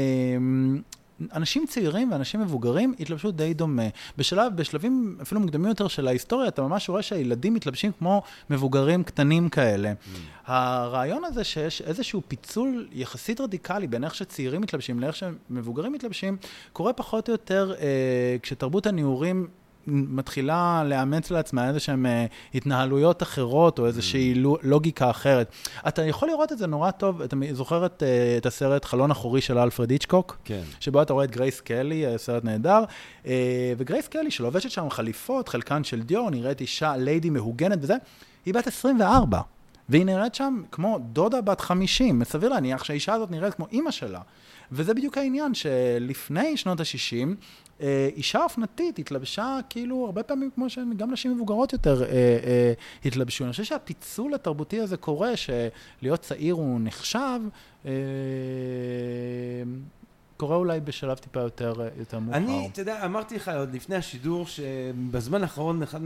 אנשים 1.32 1.66
צעירים 1.66 2.12
ואנשים 2.12 2.40
מבוגרים 2.40 2.94
התלבשו 3.00 3.30
די 3.30 3.54
דומה. 3.54 3.82
בשלב, 4.18 4.56
בשלבים 4.56 5.18
אפילו 5.22 5.40
מוקדמים 5.40 5.68
יותר 5.68 5.88
של 5.88 6.08
ההיסטוריה, 6.08 6.48
אתה 6.48 6.62
ממש 6.62 6.88
רואה 6.88 7.02
שהילדים 7.02 7.54
מתלבשים 7.54 7.92
כמו 7.98 8.22
מבוגרים 8.50 9.04
קטנים 9.04 9.48
כאלה. 9.48 9.92
Mm. 9.92 10.18
הרעיון 10.46 11.24
הזה 11.24 11.44
שיש 11.44 11.82
איזשהו 11.82 12.22
פיצול 12.28 12.88
יחסית 12.92 13.40
רדיקלי 13.40 13.86
בין 13.86 14.04
איך 14.04 14.14
שצעירים 14.14 14.60
מתלבשים 14.60 15.00
לאיך 15.00 15.16
שמבוגרים 15.16 15.92
מתלבשים, 15.92 16.36
קורה 16.72 16.92
פחות 16.92 17.28
או 17.28 17.32
יותר 17.32 17.74
אה, 17.80 18.36
כשתרבות 18.42 18.86
הנעורים 18.86 19.48
מתחילה 19.86 20.82
לאמץ 20.86 21.30
לעצמה 21.30 21.68
איזה 21.68 21.80
שהן 21.80 22.06
אה, 22.06 22.26
התנהלויות 22.54 23.22
אחרות, 23.22 23.78
או 23.78 23.86
איזושהי 23.86 24.34
mm. 24.34 24.38
לוגיקה 24.62 25.10
אחרת. 25.10 25.50
אתה 25.88 26.02
יכול 26.02 26.28
לראות 26.28 26.52
את 26.52 26.58
זה 26.58 26.66
נורא 26.66 26.90
טוב, 26.90 27.22
אתה 27.22 27.36
זוכר 27.52 27.86
את, 27.86 28.02
אה, 28.02 28.36
את 28.36 28.46
הסרט 28.46 28.84
חלון 28.84 29.10
אחורי 29.10 29.40
של 29.40 29.58
אלפרד 29.58 29.90
היצ'קוק? 29.90 30.38
כן. 30.44 30.62
שבו 30.80 31.02
אתה 31.02 31.12
רואה 31.12 31.24
את 31.24 31.30
גרייס 31.30 31.60
קלי, 31.60 32.06
אה, 32.06 32.18
סרט 32.18 32.44
נהדר, 32.44 32.84
וגרייס 33.78 34.08
קלי, 34.08 34.30
שלובשת 34.30 34.70
שם 34.70 34.90
חליפות, 34.90 35.48
חלקן 35.48 35.84
של 35.84 36.02
דיור, 36.02 36.30
נראית 36.30 36.60
אישה, 36.60 36.96
ליידי 36.96 37.30
מהוגנת 37.30 37.78
וזה, 37.82 37.94
היא 38.46 38.54
בת 38.54 38.66
24. 38.66 39.40
והיא 39.88 40.06
נראית 40.06 40.34
שם 40.34 40.62
כמו 40.72 40.98
דודה 40.98 41.40
בת 41.40 41.60
50, 41.60 42.24
סביר 42.24 42.48
להניח 42.48 42.84
שהאישה 42.84 43.14
הזאת 43.14 43.30
נראית 43.30 43.54
כמו 43.54 43.66
אימא 43.72 43.90
שלה. 43.90 44.20
וזה 44.72 44.94
בדיוק 44.94 45.18
העניין, 45.18 45.54
שלפני 45.54 46.56
שנות 46.56 46.80
ה-60, 46.80 47.28
אה, 47.80 48.08
אישה 48.16 48.42
אופנתית 48.42 48.98
התלבשה 48.98 49.58
כאילו 49.70 50.04
הרבה 50.06 50.22
פעמים 50.22 50.50
כמו 50.54 50.70
שגם 50.70 51.12
נשים 51.12 51.34
מבוגרות 51.34 51.72
יותר 51.72 52.02
אה, 52.02 52.08
אה, 52.08 52.72
התלבשו. 53.04 53.44
אני 53.44 53.50
חושב 53.50 53.64
שהפיצול 53.64 54.34
התרבותי 54.34 54.80
הזה 54.80 54.96
קורה, 54.96 55.32
שלהיות 55.36 56.20
צעיר 56.20 56.54
הוא 56.54 56.80
נחשב. 56.82 57.40
אה, 57.86 57.92
קורה 60.36 60.56
אולי 60.56 60.80
בשלב 60.80 61.16
טיפה 61.16 61.40
יותר, 61.40 61.74
יותר 61.98 62.18
מאוחר. 62.18 62.38
אני, 62.38 62.68
אתה 62.72 62.80
יודע, 62.80 63.04
אמרתי 63.04 63.36
לך 63.36 63.48
עוד 63.48 63.74
לפני 63.74 63.96
השידור, 63.96 64.46
שבזמן 64.46 65.42
האחרון 65.42 65.82
אחד 65.82 66.00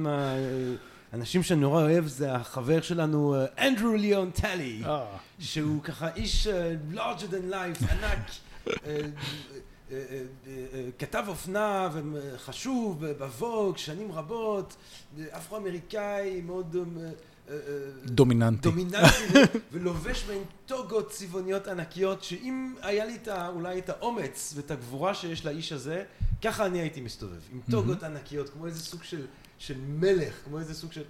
מהאנשים 1.13 1.43
שאני 1.43 1.61
נורא 1.61 1.83
אוהב 1.83 2.07
זה 2.07 2.35
החבר 2.35 2.81
שלנו, 2.81 3.37
אנדרו 3.59 3.95
ליאון 3.95 4.31
טלי, 4.31 4.83
שהוא 5.39 5.83
ככה 5.83 6.15
איש 6.15 6.47
uh, 6.47 6.51
larger 6.97 7.33
than 7.33 7.53
life, 7.53 7.93
ענק. 7.93 8.31
כתב 10.99 11.25
אופנה 11.29 11.89
וחשוב 11.93 13.07
בווג 13.07 13.77
שנים 13.77 14.13
רבות, 14.13 14.77
אפרו-אמריקאי 15.31 16.41
מאוד 16.41 16.77
דומיננטי, 18.05 18.63
דומיננטי 18.63 19.25
ולובש 19.73 20.25
בהן 20.25 20.43
טוגות 20.67 21.11
צבעוניות 21.11 21.69
ענקיות 21.69 22.25
שאם 22.25 22.75
היה 22.83 23.05
לי 23.05 23.15
את 23.23 23.29
אולי 23.29 23.79
את 23.79 23.89
האומץ 23.89 24.53
ואת 24.57 24.71
הגבורה 24.71 25.15
שיש 25.15 25.47
לאיש 25.47 25.73
הזה 25.73 26.05
ככה 26.43 26.67
אני 26.67 26.81
הייתי 26.81 27.01
מסתובב 27.01 27.41
עם 27.53 27.61
טוגות 27.71 28.03
ענקיות 28.03 28.49
כמו 28.49 28.67
איזה 28.67 28.81
סוג 28.81 29.03
של, 29.03 29.27
של 29.61 29.75
מלך 29.79 30.35
כמו 30.45 30.59
איזה 30.59 30.75
סוג 30.75 30.93
של 30.93 31.03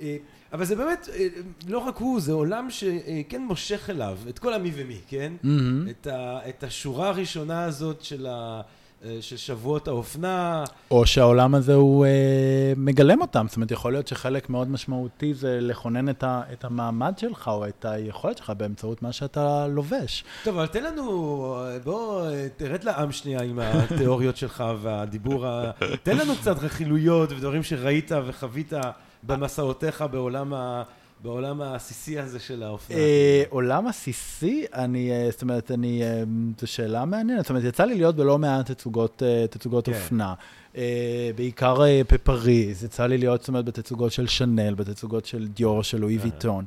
אה, 0.00 0.16
אבל 0.52 0.64
זה 0.64 0.76
באמת, 0.76 1.08
אה, 1.12 1.26
לא 1.68 1.78
רק 1.78 1.96
הוא, 1.96 2.20
זה 2.20 2.32
עולם 2.32 2.70
שכן 2.70 3.42
מושך 3.42 3.90
אליו 3.90 4.18
את 4.28 4.38
כל 4.38 4.54
המי 4.54 4.70
ומי, 4.74 5.00
כן? 5.08 5.32
Mm-hmm. 5.44 5.90
את, 5.90 6.06
ה, 6.06 6.48
את 6.48 6.62
השורה 6.62 7.08
הראשונה 7.08 7.64
הזאת 7.64 8.02
של, 8.02 8.26
ה, 8.26 8.60
של 9.20 9.36
שבועות 9.36 9.88
האופנה. 9.88 10.64
או 10.90 11.06
שהעולם 11.06 11.54
הזה 11.54 11.74
הוא 11.74 12.06
אה, 12.06 12.72
מגלם 12.76 13.20
אותם, 13.20 13.46
זאת 13.48 13.56
אומרת, 13.56 13.70
יכול 13.70 13.92
להיות 13.92 14.08
שחלק 14.08 14.50
מאוד 14.50 14.70
משמעותי 14.70 15.34
זה 15.34 15.58
לכונן 15.60 16.08
את, 16.08 16.22
ה, 16.22 16.42
את 16.52 16.64
המעמד 16.64 17.18
שלך, 17.18 17.48
או 17.48 17.68
את 17.68 17.84
היכולת 17.84 18.38
שלך 18.38 18.52
באמצעות 18.56 19.02
מה 19.02 19.12
שאתה 19.12 19.66
לובש. 19.66 20.24
טוב, 20.44 20.56
אבל 20.58 20.66
תן 20.66 20.82
לנו, 20.82 21.56
בוא, 21.84 22.30
תרד 22.56 22.84
לעם 22.84 23.12
שנייה 23.12 23.42
עם 23.42 23.58
התיאוריות 23.58 24.36
שלך 24.42 24.64
והדיבור, 24.82 25.46
ה... 25.46 25.70
תן 26.02 26.16
לנו 26.16 26.36
קצת 26.36 26.56
רכילויות 26.58 27.32
ודברים 27.32 27.62
שראית 27.62 28.12
וחווית. 28.26 28.72
במסעותיך 29.22 30.04
בעולם 30.10 30.54
ה... 30.54 30.82
בעולם 31.22 31.60
העסיסי 31.60 32.18
הזה 32.18 32.38
של 32.38 32.62
האופנה? 32.62 32.96
אה, 32.96 33.42
עולם 33.48 33.86
עסיסי? 33.86 34.64
אני, 34.74 35.10
אה, 35.10 35.28
זאת 35.30 35.42
אומרת, 35.42 35.70
אני, 35.70 36.02
אה, 36.02 36.22
זו 36.60 36.66
שאלה 36.66 37.04
מעניינת. 37.04 37.42
זאת 37.42 37.50
אומרת, 37.50 37.64
יצא 37.64 37.84
לי 37.84 37.94
להיות 37.94 38.16
בלא 38.16 38.38
מעט 38.38 38.70
תצוגות, 38.70 39.22
תצוגות 39.50 39.86
כן. 39.86 39.92
אופנה. 39.92 40.34
בעיקר 41.36 41.78
בפריז, 42.12 42.84
יצא 42.84 43.06
לי 43.06 43.18
להיות, 43.18 43.40
זאת 43.40 43.48
אומרת, 43.48 43.64
בתצוגות 43.64 44.12
של 44.12 44.26
שנל, 44.26 44.74
בתצוגות 44.74 45.26
של 45.26 45.48
דיור, 45.48 45.82
של 45.82 45.98
לואי 45.98 46.18
ויטון. 46.18 46.64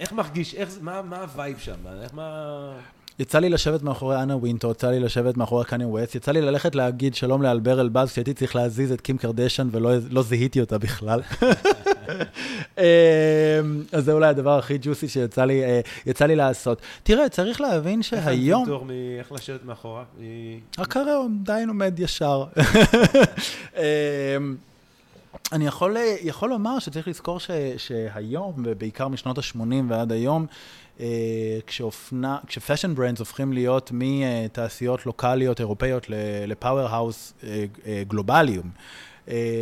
איך 0.00 0.12
מרגיש, 0.12 0.54
איך, 0.54 0.70
מה, 0.80 1.02
מה 1.02 1.20
ה-vibe 1.20 1.58
שם? 1.58 1.86
איך 2.02 2.14
מה... 2.14 2.78
יצא 3.18 3.38
לי 3.38 3.48
לשבת 3.48 3.82
מאחורי 3.82 4.22
אנה 4.22 4.36
ווינטור, 4.36 4.70
יצא 4.70 4.90
לי 4.90 5.00
לשבת 5.00 5.36
מאחורי 5.36 5.64
קניה 5.64 5.88
ווסט, 5.88 6.14
יצא 6.14 6.32
לי 6.32 6.40
ללכת 6.40 6.74
להגיד 6.74 7.14
שלום 7.14 7.42
לאלבר 7.42 7.80
אלבאז, 7.80 8.12
כשהייתי 8.12 8.34
צריך 8.34 8.56
להזיז 8.56 8.92
את 8.92 9.00
קים 9.00 9.18
קרדשן 9.18 9.68
ולא 9.72 9.90
לא 10.10 10.22
זיהיתי 10.22 10.60
אותה 10.60 10.78
בכלל. 10.78 11.20
אמ, 12.78 12.84
אז 13.92 14.04
זה 14.04 14.12
אולי 14.12 14.28
הדבר 14.28 14.58
הכי 14.58 14.78
ג'וסי 14.78 15.08
שיצא 15.08 15.44
לי, 15.44 15.64
אה, 15.64 15.80
לי 16.26 16.36
לעשות. 16.36 16.80
תראה, 17.02 17.28
צריך 17.28 17.60
להבין 17.60 18.02
שהיום... 18.02 18.62
איך 18.62 18.68
את 18.68 18.84
מאיך 18.84 19.32
לשבת 19.32 19.64
מאחורה? 19.64 20.04
הקריירה 20.78 21.24
עדיין 21.42 21.68
עומד 21.68 22.00
ישר. 22.00 22.44
אני 25.52 25.66
יכול, 25.66 25.96
יכול 26.22 26.50
לומר 26.50 26.78
שצריך 26.78 27.08
לזכור 27.08 27.40
ש, 27.40 27.50
שהיום, 27.76 28.52
ובעיקר 28.64 29.08
משנות 29.08 29.38
ה-80 29.38 29.60
ועד 29.88 30.12
היום, 30.12 30.46
אה, 31.00 31.58
כשאופנה, 31.66 32.38
כש-fashion 32.46 32.94
brands 32.94 33.18
הופכים 33.18 33.52
להיות 33.52 33.90
מתעשיות 33.94 35.06
לוקאליות 35.06 35.60
אירופאיות 35.60 36.06
ל-power 36.46 36.88
house 36.88 37.34
אה, 37.44 37.64
אה, 37.86 38.02
גלובליים, 38.08 38.70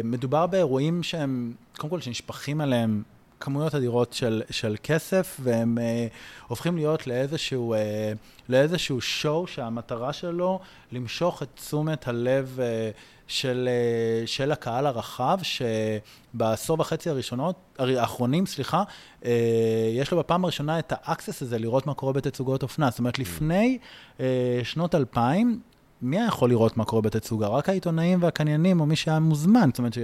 מדובר 0.05 0.47
באירועים 0.47 1.03
שהם, 1.03 1.53
קודם 1.77 1.91
כל 1.91 2.01
שנשפכים 2.01 2.61
עליהם 2.61 3.03
כמויות 3.45 3.75
אדירות 3.75 4.13
של, 4.13 4.43
של 4.51 4.77
כסף, 4.83 5.41
והם 5.43 5.79
אה, 5.79 6.07
הופכים 6.49 6.77
להיות 6.77 7.07
לאיזשהו, 7.07 7.75
אה, 7.75 8.13
לאיזשהו 8.49 9.01
show 9.01 9.47
שהמטרה 9.47 10.13
שלו 10.13 10.61
למשוך 10.93 11.43
את 11.43 11.49
תשומת 11.55 12.09
הלב 12.09 12.59
אה, 12.61 12.91
של, 13.27 13.69
אה, 13.69 14.27
של 14.27 14.53
הקהל 14.53 14.87
הרחב, 14.87 15.39
שבעשור 15.43 16.81
וחצי 16.81 17.11
הראשונות, 17.11 17.57
האחרונים, 17.79 18.47
סליחה, 18.47 18.83
אה, 19.25 19.91
יש 19.93 20.11
לו 20.11 20.19
בפעם 20.19 20.45
הראשונה 20.45 20.79
את 20.79 20.93
ה 20.97 21.03
access 21.03 21.43
הזה 21.43 21.59
לראות 21.59 21.87
מה 21.87 21.95
קורה 21.95 22.13
בתצוגות 22.13 22.63
אופנה. 22.63 22.91
זאת 22.91 22.99
אומרת, 22.99 23.19
לפני 23.19 23.79
אה, 24.21 24.61
שנות 24.63 24.95
2000, 24.95 25.61
מי 26.03 26.19
היה 26.19 26.27
יכול 26.27 26.51
לראות 26.51 26.77
מה 26.77 26.85
קורה 26.85 27.03
בתצוגה? 27.03 27.47
רק 27.47 27.69
העיתונאים 27.69 28.23
והקניינים, 28.23 28.81
או 28.81 28.87
מי 28.87 28.97
שהיה 28.97 29.19
מוזמן. 29.19 29.69
זאת 29.73 29.79
אומרת, 29.79 29.99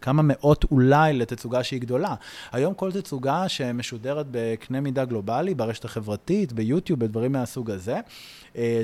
כמה 0.00 0.22
מאות 0.24 0.64
אולי 0.70 1.12
לתצוגה 1.12 1.64
שהיא 1.64 1.80
גדולה. 1.80 2.14
היום 2.52 2.74
כל 2.74 2.92
תצוגה 2.92 3.48
שמשודרת 3.48 4.26
בקנה 4.30 4.80
מידה 4.80 5.04
גלובלי, 5.04 5.54
ברשת 5.54 5.84
החברתית, 5.84 6.52
ביוטיוב, 6.52 7.00
בדברים 7.00 7.32
מהסוג 7.32 7.70
הזה, 7.70 8.00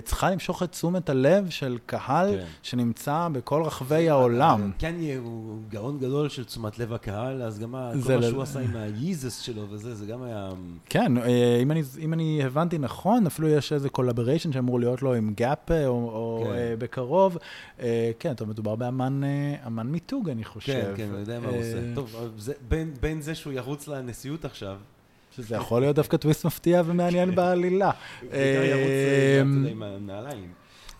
צריכה 0.04 0.30
למשוך 0.30 0.62
את 0.62 0.70
תשומת 0.70 1.08
הלב 1.08 1.50
של 1.50 1.78
קהל 1.86 2.36
כן. 2.36 2.44
שנמצא 2.62 3.28
בכל 3.32 3.62
רחבי 3.62 4.08
העולם. 4.08 4.70
קניה 4.78 5.18
הוא 5.18 5.58
גאון 5.68 5.98
גדול 5.98 6.28
של 6.28 6.44
תשומת 6.44 6.78
לב 6.78 6.92
הקהל, 6.92 7.42
אז 7.42 7.58
גם 7.58 7.74
כל 8.06 8.16
מה 8.16 8.22
שהוא 8.22 8.42
עשה 8.42 8.60
עם 8.60 8.76
ה 8.76 8.85
Yeezys 8.85 9.38
שלו 9.38 9.66
וזה, 9.70 9.94
זה 9.94 10.06
גם 10.06 10.22
היה... 10.22 10.50
כן, 10.86 11.18
אה, 11.18 11.58
אם 11.62 11.70
אני, 11.70 11.82
אם 11.98 12.12
אני 12.12 12.44
הבנתי 12.44 12.78
נכון, 12.78 13.26
אפילו 13.26 13.48
יש 13.48 13.72
איזה 13.72 13.88
collaboration 13.88 14.52
שאמור 14.52 14.80
להיות 14.80 15.02
לו 15.02 15.14
עם 15.14 15.32
גאפ 15.36 15.70
אה, 15.70 15.86
או, 15.86 15.92
או 15.92 16.44
כן. 16.44 16.74
בקרוב. 16.78 17.38
כן, 18.18 18.34
טוב, 18.34 18.48
מדובר 18.48 18.74
באמן 18.74 19.20
מיתוג, 19.84 20.28
אני 20.28 20.44
חושב. 20.44 20.72
כן, 20.72 20.92
כן, 20.96 21.08
אני 21.10 21.20
יודע 21.20 21.40
מה 21.40 21.48
הוא 21.48 21.58
עושה. 21.58 21.94
טוב, 21.94 22.16
זה, 22.38 22.52
בין, 22.68 22.94
בין 23.00 23.20
זה 23.20 23.34
שהוא 23.34 23.52
ירוץ 23.52 23.88
לנשיאות 23.88 24.44
עכשיו, 24.44 24.76
שזה 25.36 25.56
יכול 25.56 25.80
להיות 25.80 25.96
דווקא 25.96 26.16
טוויסט 26.16 26.44
מפתיע 26.44 26.82
ומעניין 26.86 27.34
בעלילה. 27.34 27.90
בעיקר 28.20 28.62
ירוץ 28.62 28.88
אה, 28.88 29.42
אמ. 29.42 29.64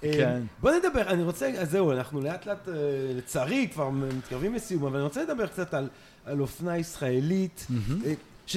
כן. 0.00 0.36
אמ, 0.36 0.46
בוא 0.60 0.70
נדבר, 0.70 1.02
אני 1.02 1.22
רוצה, 1.22 1.50
אז 1.58 1.70
זהו, 1.70 1.92
אנחנו 1.92 2.20
לאט 2.20 2.46
לאט, 2.46 2.68
אה, 2.68 2.74
לצערי, 3.16 3.68
כבר 3.72 3.90
מתקרבים 3.90 4.54
לסיום, 4.54 4.84
אבל 4.84 4.96
אני 4.96 5.04
רוצה 5.04 5.22
לדבר 5.22 5.46
קצת 5.46 5.74
על, 5.74 5.88
על 6.24 6.40
אופנה 6.40 6.78
ישראלית, 6.78 7.66
אה, 8.06 8.12
ש, 8.46 8.56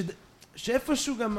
שאיפשהו 0.55 1.15
גם, 1.17 1.37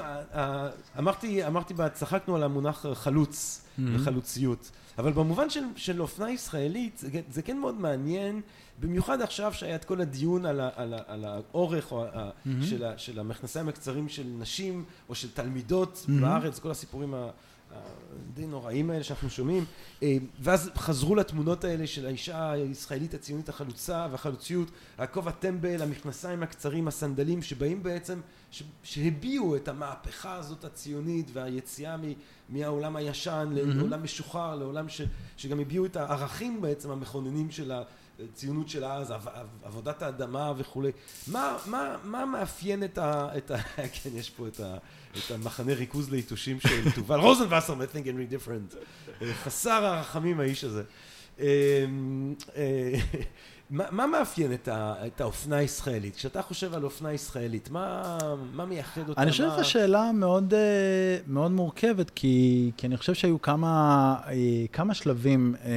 אמרתי, 0.98 1.46
אמרתי, 1.46 1.74
צחקנו 1.92 2.36
על 2.36 2.42
המונח 2.42 2.86
חלוץ 2.94 3.64
וחלוציות, 3.94 4.70
אבל 4.98 5.12
במובן 5.12 5.50
של, 5.50 5.64
של 5.76 6.00
אופנה 6.02 6.30
ישראלית, 6.30 6.98
זה, 6.98 7.08
זה 7.30 7.42
כן 7.42 7.58
מאוד 7.58 7.80
מעניין. 7.80 8.40
במיוחד 8.84 9.20
עכשיו 9.20 9.52
שהיה 9.52 9.74
את 9.74 9.84
כל 9.84 10.00
הדיון 10.00 10.46
על, 10.46 10.60
ה, 10.60 10.70
על, 10.76 10.94
ה, 10.94 10.98
על 11.06 11.24
האורך 11.24 11.92
או 11.92 12.04
ה, 12.04 12.30
mm-hmm. 12.30 12.64
של, 12.64 12.84
ה, 12.84 12.98
של 12.98 13.20
המכנסיים 13.20 13.68
הקצרים 13.68 14.08
של 14.08 14.26
נשים 14.38 14.84
או 15.08 15.14
של 15.14 15.30
תלמידות 15.30 16.06
mm-hmm. 16.06 16.20
בארץ, 16.20 16.58
כל 16.58 16.70
הסיפורים 16.70 17.14
הדי 17.74 18.46
נוראים 18.46 18.90
האלה 18.90 19.04
שאנחנו 19.04 19.30
שומעים, 19.30 19.64
אה, 20.02 20.16
ואז 20.40 20.70
חזרו 20.76 21.14
לתמונות 21.14 21.64
האלה 21.64 21.86
של 21.86 22.06
האישה 22.06 22.50
הישראלית 22.50 23.14
הציונית 23.14 23.48
החלוצה 23.48 24.06
והחלוציות, 24.10 24.70
הכובע 24.98 25.30
טמבל, 25.30 25.82
המכנסיים 25.82 26.42
הקצרים, 26.42 26.88
הסנדלים, 26.88 27.42
שבאים 27.42 27.82
בעצם, 27.82 28.20
שהביעו 28.82 29.56
את 29.56 29.68
המהפכה 29.68 30.34
הזאת 30.34 30.64
הציונית 30.64 31.30
והיציאה 31.32 31.96
מהעולם 32.48 32.96
הישן 32.96 33.52
mm-hmm. 33.52 33.76
לעולם 33.76 34.02
משוחרר, 34.02 34.54
לעולם 34.54 34.88
ש, 34.88 35.00
שגם 35.36 35.60
הביעו 35.60 35.86
את 35.86 35.96
הערכים 35.96 36.60
בעצם 36.60 36.90
המכוננים 36.90 37.50
של 37.50 37.72
ה... 37.72 37.82
ציונות 38.34 38.68
של 38.68 38.84
אז, 38.84 39.14
עבודת 39.62 40.02
האדמה 40.02 40.52
וכולי. 40.56 40.92
מה, 41.26 41.56
מה, 41.66 41.96
מה 42.04 42.26
מאפיין 42.26 42.84
את 42.84 42.98
ה... 42.98 43.28
את 43.36 43.50
ה 43.50 43.62
כן, 44.02 44.10
יש 44.14 44.30
פה 44.30 44.48
את, 44.48 44.60
ה, 44.60 44.76
את 45.10 45.30
המחנה 45.30 45.74
ריכוז 45.74 46.10
ליתושים 46.10 46.60
של 46.60 46.90
תובל 46.96 47.20
רוזנבסר 47.20 47.74
מ-Think 47.74 48.04
and 48.04 48.32
Read 48.32 48.46
Different. 48.46 48.76
חסר 49.32 49.84
הרחמים 49.84 50.40
האיש 50.40 50.64
הזה. 50.64 50.82
אה, 53.72 53.76
מה, 53.76 53.84
מה 53.90 54.06
מאפיין 54.06 54.52
את, 54.52 54.68
ה, 54.68 54.94
את 55.06 55.20
האופנה 55.20 55.56
הישראלית? 55.56 56.16
כשאתה 56.16 56.42
חושב 56.42 56.74
על 56.74 56.84
אופנה 56.84 57.12
ישראלית, 57.12 57.70
מה, 57.70 58.18
מה 58.52 58.64
מייחד 58.64 59.08
אותה? 59.08 59.22
אני 59.22 59.30
חושב 59.30 59.50
שזו 59.54 59.64
שאלה 59.64 60.12
מאוד, 60.14 60.54
אה, 60.54 61.18
מאוד 61.26 61.50
מורכבת, 61.50 62.10
כי, 62.10 62.70
כי 62.76 62.86
אני 62.86 62.96
חושב 62.96 63.14
שהיו 63.14 63.42
כמה, 63.42 64.16
אה, 64.26 64.32
כמה 64.72 64.94
שלבים 64.94 65.54
אה, 65.64 65.70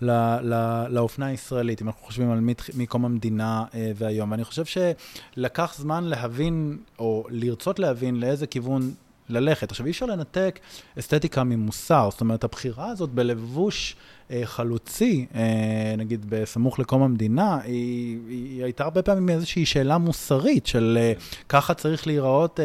לא, 0.00 0.40
לא, 0.40 0.88
לאופנה 0.88 1.26
הישראלית, 1.26 1.82
אם 1.82 1.86
אנחנו 1.86 2.02
חושבים 2.02 2.30
על 2.30 2.40
מקום 2.74 3.04
המדינה 3.04 3.64
והיום. 3.96 4.30
ואני 4.30 4.44
חושב 4.44 4.64
שלקח 4.64 5.74
זמן 5.78 6.04
להבין, 6.04 6.78
או 6.98 7.26
לרצות 7.30 7.78
להבין 7.78 8.20
לאיזה 8.20 8.46
כיוון 8.46 8.94
ללכת. 9.28 9.70
עכשיו, 9.70 9.86
אי 9.86 9.90
אפשר 9.90 10.06
לנתק 10.06 10.58
אסתטיקה 10.98 11.44
ממוסר, 11.44 12.08
זאת 12.10 12.20
אומרת, 12.20 12.44
הבחירה 12.44 12.90
הזאת 12.90 13.10
בלבוש... 13.10 13.96
אה, 14.30 14.40
חלוצי, 14.44 15.26
אה, 15.34 15.94
נגיד 15.98 16.26
בסמוך 16.28 16.78
לקום 16.78 17.02
המדינה, 17.02 17.60
היא, 17.64 18.18
היא 18.28 18.64
הייתה 18.64 18.84
הרבה 18.84 19.02
פעמים 19.02 19.28
איזושהי 19.28 19.66
שאלה 19.66 19.98
מוסרית 19.98 20.66
של 20.66 20.98
אה, 21.00 21.12
ככה 21.48 21.74
צריך 21.74 22.06
להיראות 22.06 22.60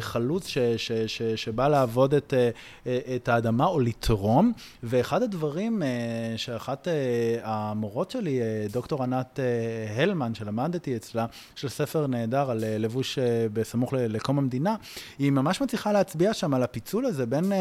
חלוץ 0.00 0.46
ש, 0.46 0.58
ש, 0.58 0.92
ש, 0.92 1.22
שבא 1.22 1.68
לעבוד 1.68 2.14
את, 2.14 2.34
את 3.16 3.28
האדמה 3.28 3.66
או 3.66 3.80
לתרום. 3.80 4.52
ואחד 4.82 5.22
הדברים 5.22 5.82
שאחת 6.36 6.88
המורות 7.42 8.10
שלי, 8.10 8.40
דוקטור 8.72 9.02
ענת 9.02 9.40
הלמן, 9.96 10.34
שלמדתי 10.34 10.96
אצלה, 10.96 11.26
של 11.54 11.68
ספר 11.68 12.06
נהדר 12.06 12.50
על 12.50 12.64
לבוש 12.78 13.18
בסמוך 13.52 13.92
לקום 13.92 14.38
המדינה, 14.38 14.76
היא 15.18 15.32
ממש 15.32 15.60
מצליחה 15.60 15.92
להצביע 15.92 16.34
שם 16.34 16.54
על 16.54 16.62
הפיצול 16.62 17.06
הזה 17.06 17.26
בין 17.26 17.52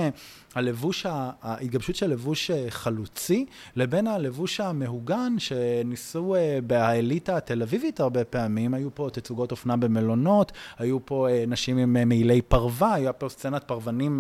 הלבוש, 0.56 1.06
ההתגבשות 1.42 1.96
של 1.96 2.10
לבוש 2.10 2.52
חלוצי. 2.70 3.26
ארצי, 3.26 3.46
לבין 3.76 4.08
הלבוש 4.08 4.60
המהוגן 4.60 5.36
שניסו 5.40 6.36
uh, 6.36 6.62
באליטה 6.62 7.38
התל 7.38 7.62
אביבית 7.62 8.00
הרבה 8.00 8.24
פעמים. 8.24 8.74
היו 8.74 8.96
פה 8.96 9.10
תצוגות 9.14 9.52
אופנה 9.52 9.78
במלונות, 9.78 10.52
היו 10.78 11.06
פה 11.06 11.28
uh, 11.30 11.50
נשים 11.50 11.78
עם 11.78 12.10
מעילי 12.10 12.42
פרווה, 12.42 12.94
היה 12.94 13.14
פה 13.14 13.30
סצנת 13.30 13.64
פרוונים 13.64 14.20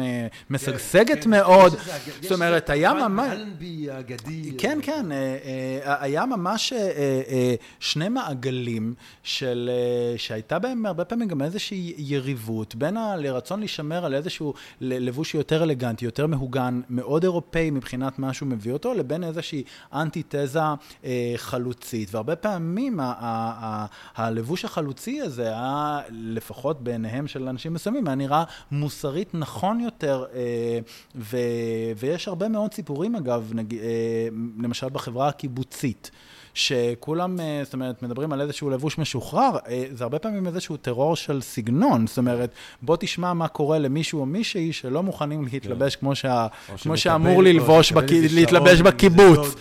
משגשגת 0.49 1.23
כן, 1.23 1.29
מאוד. 1.29 1.73
זאת 2.21 2.31
אומרת, 2.31 2.69
היה 2.69 2.93
ממש... 2.93 3.31
אלנבי 3.31 3.91
האגדי. 3.91 4.51
כן, 4.57 4.79
כן, 4.81 5.05
היה 5.83 6.25
ממש 6.25 6.73
שני 7.79 8.09
מעגלים 8.09 8.93
של, 9.23 9.69
שהייתה 10.17 10.59
בהם 10.59 10.85
הרבה 10.85 11.05
פעמים 11.05 11.27
גם 11.27 11.41
איזושהי 11.41 11.93
יריבות 11.97 12.75
בין 12.75 12.97
לרצון 13.17 13.59
להישמר 13.59 14.05
על 14.05 14.13
איזשהו 14.13 14.53
לבוש 14.81 15.35
יותר 15.35 15.63
אלגנטי, 15.63 16.05
יותר 16.05 16.24
מהוגן, 16.27 16.81
מאוד 16.89 17.23
אירופאי 17.23 17.69
מבחינת 17.69 18.19
מה 18.19 18.33
שהוא 18.33 18.49
מביא 18.49 18.73
אותו, 18.73 18.93
לבין 18.93 19.23
איזושהי 19.23 19.63
אנטיתזה 19.93 20.59
אה, 21.03 21.33
חלוצית. 21.35 22.09
והרבה 22.11 22.35
פעמים 22.35 22.99
ה- 22.99 23.03
ה- 23.03 23.15
ה- 23.19 23.85
הלבוש 24.15 24.65
החלוצי 24.65 25.21
הזה 25.21 25.43
היה, 25.47 25.99
לפחות 26.11 26.83
בעיניהם 26.83 27.27
של 27.27 27.47
אנשים 27.47 27.73
מסוימים, 27.73 28.07
היה 28.07 28.15
נראה 28.15 28.43
מוסרית 28.71 29.29
נכון 29.33 29.79
יותר, 29.79 30.25
אה, 30.33 30.79
ו- 31.15 31.37
ויש 31.97 32.27
הרבה 32.27 32.49
מאוד 32.49 32.73
סיפורים 32.73 33.15
אגב, 33.15 33.51
נג, 33.53 33.75
אה, 33.75 34.27
למשל 34.63 34.89
בחברה 34.89 35.27
הקיבוצית. 35.27 36.11
שכולם, 36.55 37.39
אה, 37.39 37.61
זאת 37.63 37.73
אומרת, 37.73 38.03
מדברים 38.03 38.33
על 38.33 38.41
איזשהו 38.41 38.69
לבוש 38.69 38.97
משוחרר, 38.97 39.57
אה, 39.67 39.83
זה 39.91 40.03
הרבה 40.03 40.19
פעמים 40.19 40.47
איזשהו 40.47 40.77
טרור 40.77 41.15
של 41.15 41.41
סגנון, 41.41 42.07
זאת 42.07 42.17
אומרת, 42.17 42.49
בוא 42.81 42.97
תשמע 42.99 43.33
מה 43.33 43.47
קורה 43.47 43.79
למישהו 43.79 44.19
או 44.19 44.25
מישהי 44.25 44.73
שלא 44.73 45.03
מוכנים 45.03 45.45
להתלבש 45.51 45.95
כן. 45.95 45.99
כמו, 45.99 46.15
שה, 46.15 46.47
כמו 46.81 46.97
שאמור 46.97 47.43
ללבוש, 47.43 47.91
בק... 47.91 48.03
להתלבש 48.11 48.81
בקיבוץ. 48.81 49.55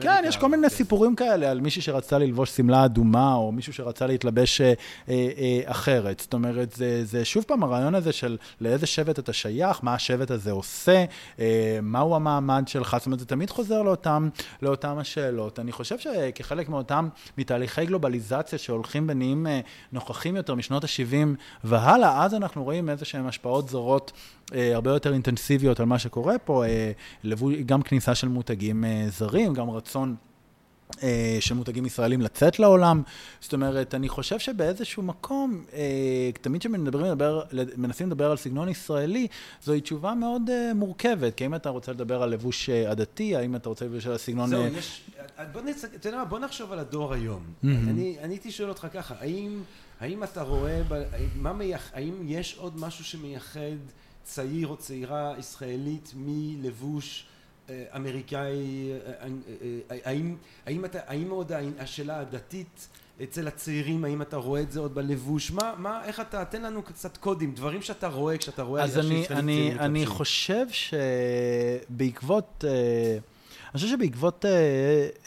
כן, 0.00 0.24
יש 0.26 0.36
כל 0.36 0.48
מיני 0.48 0.70
כן. 0.70 0.76
סיפורים 0.76 1.16
כאלה 1.16 1.50
על 1.50 1.60
מישהי 1.60 1.82
שרצתה 1.82 2.18
ללבוש 2.18 2.50
שמלה 2.50 2.84
אדומה, 2.84 3.34
או 3.34 3.52
מישהו 3.52 3.72
שרצה 3.72 4.06
להתלבש 4.06 4.60
אה, 4.60 4.72
אה, 5.08 5.60
אחרת. 5.64 6.20
זאת 6.20 6.34
אומרת, 6.34 6.72
זה, 6.72 7.04
זה 7.04 7.24
שוב 7.24 7.44
פעם 7.46 7.62
הרעיון 7.62 7.94
הזה 7.94 8.12
של 8.12 8.36
לאיזה 8.60 8.86
שבט 8.86 9.18
אתה 9.18 9.32
שייך, 9.32 9.78
מה 9.82 9.94
השבט 9.94 10.30
הזה 10.30 10.50
עושה, 10.50 11.04
אה, 11.40 11.78
מהו 11.82 12.16
המעמד 12.16 12.62
שלך, 12.66 12.96
זאת 12.98 13.06
אומרת, 13.06 13.20
זה 13.20 13.26
תמיד 13.26 13.50
חוזר 13.50 13.82
לאותם, 13.82 14.28
לאותם 14.62 14.98
השאלות. 14.98 15.58
אני 15.58 15.72
חושב 15.72 15.98
ש... 15.98 16.06
כחלק 16.34 16.68
מאותם, 16.68 17.08
מתהליכי 17.38 17.86
גלובליזציה 17.86 18.58
שהולכים 18.58 19.06
ונהיים 19.08 19.46
אה, 19.46 19.60
נוכחים 19.92 20.36
יותר 20.36 20.54
משנות 20.54 20.84
ה-70 20.84 21.36
והלאה, 21.64 22.24
אז 22.24 22.34
אנחנו 22.34 22.64
רואים 22.64 22.90
איזה 22.90 23.04
שהן 23.04 23.26
השפעות 23.26 23.68
זרות 23.68 24.12
אה, 24.54 24.74
הרבה 24.74 24.90
יותר 24.90 25.12
אינטנסיביות 25.12 25.80
על 25.80 25.86
מה 25.86 25.98
שקורה 25.98 26.38
פה, 26.38 26.64
אה, 26.64 26.92
גם 27.66 27.82
כניסה 27.82 28.14
של 28.14 28.28
מותגים 28.28 28.84
זרים, 29.08 29.54
גם 29.54 29.70
רצון... 29.70 30.16
אה, 31.02 31.36
של 31.40 31.54
מותגים 31.54 31.86
ישראלים 31.86 32.20
לצאת 32.20 32.58
לעולם. 32.58 33.02
זאת 33.40 33.52
אומרת, 33.52 33.94
אני 33.94 34.08
חושב 34.08 34.38
שבאיזשהו 34.38 35.02
מקום, 35.02 35.64
אה, 35.72 36.30
תמיד 36.40 36.60
כשמנסים 36.60 36.86
לדבר, 36.86 37.42
לדבר 38.00 38.30
על 38.30 38.36
סגנון 38.36 38.68
ישראלי, 38.68 39.26
זוהי 39.64 39.80
תשובה 39.80 40.14
מאוד 40.14 40.50
אה, 40.50 40.74
מורכבת. 40.74 41.34
כי 41.34 41.44
האם 41.44 41.54
אתה 41.54 41.68
רוצה 41.68 41.92
לדבר 41.92 42.22
על 42.22 42.30
לבוש 42.30 42.70
עדתי, 42.70 43.36
האם 43.36 43.56
אתה 43.56 43.68
רוצה 43.68 43.84
לדבר 43.84 44.10
על 44.10 44.18
סגנון... 44.18 44.48
זהו, 44.50 44.66
יש... 44.66 45.10
בוא, 45.52 45.60
נצ... 45.60 45.84
אתה 45.84 46.08
יודע 46.08 46.18
מה, 46.18 46.24
בוא 46.24 46.38
נחשוב 46.38 46.72
על 46.72 46.78
הדור 46.78 47.14
היום. 47.14 47.42
Mm-hmm. 47.42 47.66
אני 47.66 48.16
הייתי 48.22 48.50
שואל 48.50 48.68
אותך 48.68 48.86
ככה, 48.92 49.14
האם, 49.20 49.62
האם 50.00 50.24
אתה 50.24 50.42
רואה, 50.42 50.82
מה 51.36 51.52
מייח... 51.52 51.90
האם 51.94 52.14
יש 52.24 52.56
עוד 52.58 52.80
משהו 52.80 53.04
שמייחד 53.04 53.76
צעיר 54.24 54.68
או 54.68 54.76
צעירה 54.76 55.34
ישראלית 55.38 56.12
מלבוש 56.16 57.26
אמריקאי, 57.96 58.92
האם, 60.04 60.36
האם, 60.66 60.84
אתה, 60.84 60.98
האם 61.06 61.30
עוד 61.30 61.52
השאלה 61.78 62.20
הדתית 62.20 62.88
אצל 63.22 63.48
הצעירים, 63.48 64.04
האם 64.04 64.22
אתה 64.22 64.36
רואה 64.36 64.60
את 64.60 64.72
זה 64.72 64.80
עוד 64.80 64.94
בלבוש? 64.94 65.50
מה, 65.50 65.74
מה, 65.78 66.04
איך 66.04 66.20
אתה, 66.20 66.44
תן 66.44 66.62
לנו 66.62 66.82
קצת 66.82 67.16
קודים, 67.16 67.52
דברים 67.54 67.82
שאתה 67.82 68.08
רואה 68.08 68.38
כשאתה 68.38 68.62
רואה... 68.62 68.82
אז 68.82 68.98
אני, 68.98 69.26
אני, 69.30 69.72
אני 69.78 70.06
חושב 70.06 70.66
שבעקבות... 71.90 72.64
אה, 72.64 73.29
אני 73.74 73.80
חושב 73.80 73.88
שבעקבות 73.88 74.44
אה, 74.44 74.50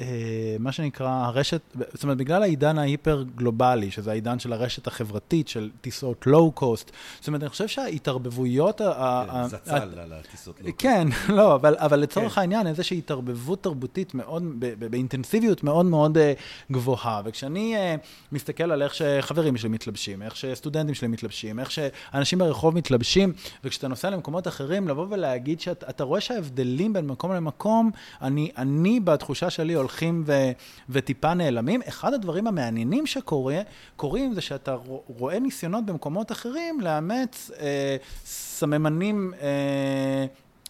אה, 0.01 0.55
מה 0.59 0.71
שנקרא 0.71 1.09
הרשת, 1.09 1.61
זאת 1.93 2.03
אומרת, 2.03 2.17
בגלל 2.17 2.43
העידן 2.43 2.77
ההיפר-גלובלי, 2.77 3.91
שזה 3.91 4.11
העידן 4.11 4.39
של 4.39 4.53
הרשת 4.53 4.87
החברתית, 4.87 5.47
של 5.47 5.69
טיסות 5.81 6.27
לואו-קוסט, 6.27 6.91
זאת 7.19 7.27
אומרת, 7.27 7.41
אני 7.41 7.49
חושב 7.49 7.67
שההתערבבויות... 7.67 8.81
כן, 8.81 9.47
זצ"ל 9.47 9.99
על 9.99 10.13
הטיסות 10.13 10.61
לואו-קוסט. 10.61 10.81
כן, 10.81 11.07
לא, 11.37 11.55
אבל, 11.55 11.75
אבל 11.77 11.99
לצורך 11.99 12.33
כן. 12.33 12.41
העניין, 12.41 12.67
איזושהי 12.67 12.97
התערבבות 12.97 13.63
תרבותית 13.63 14.13
מאוד, 14.13 14.43
באינטנסיביות 14.79 15.63
מאוד 15.63 15.85
מאוד 15.85 16.17
אה, 16.17 16.33
גבוהה. 16.71 17.21
וכשאני 17.25 17.75
אה, 17.75 17.95
מסתכל 18.31 18.71
על 18.71 18.81
איך 18.81 18.93
שחברים 18.93 19.57
שלי 19.57 19.69
מתלבשים, 19.69 20.21
איך 20.21 20.35
שסטודנטים 20.35 20.95
שלי 20.95 21.07
מתלבשים, 21.07 21.59
איך 21.59 21.71
שאנשים 21.71 22.39
ברחוב 22.39 22.75
מתלבשים, 22.75 23.33
וכשאתה 23.63 23.87
נוסע 23.87 24.09
למקומות 24.09 24.47
אחרים, 24.47 24.87
לבוא 24.87 25.07
ולהגיד 25.09 25.59
שאתה 25.59 26.03
רואה 26.03 26.21
שההבדלים 26.21 26.93
בין 26.93 27.07
מקום 27.07 27.33
למקום, 27.33 27.91
אני, 28.34 28.51
אני 28.57 28.99
בתחושה 28.99 29.49
שלי 29.49 29.73
הולכים 29.73 30.23
ו, 30.25 30.51
וטיפה 30.89 31.34
נעלמים. 31.34 31.81
אחד 31.88 32.13
הדברים 32.13 32.47
המעניינים 32.47 33.05
שקורים 33.05 34.34
זה 34.34 34.41
שאתה 34.41 34.75
רואה 35.17 35.39
ניסיונות 35.39 35.86
במקומות 35.86 36.31
אחרים 36.31 36.81
לאמץ 36.81 37.51
אה, 37.59 37.95
סממנים 38.25 39.34
אה, 39.41 40.25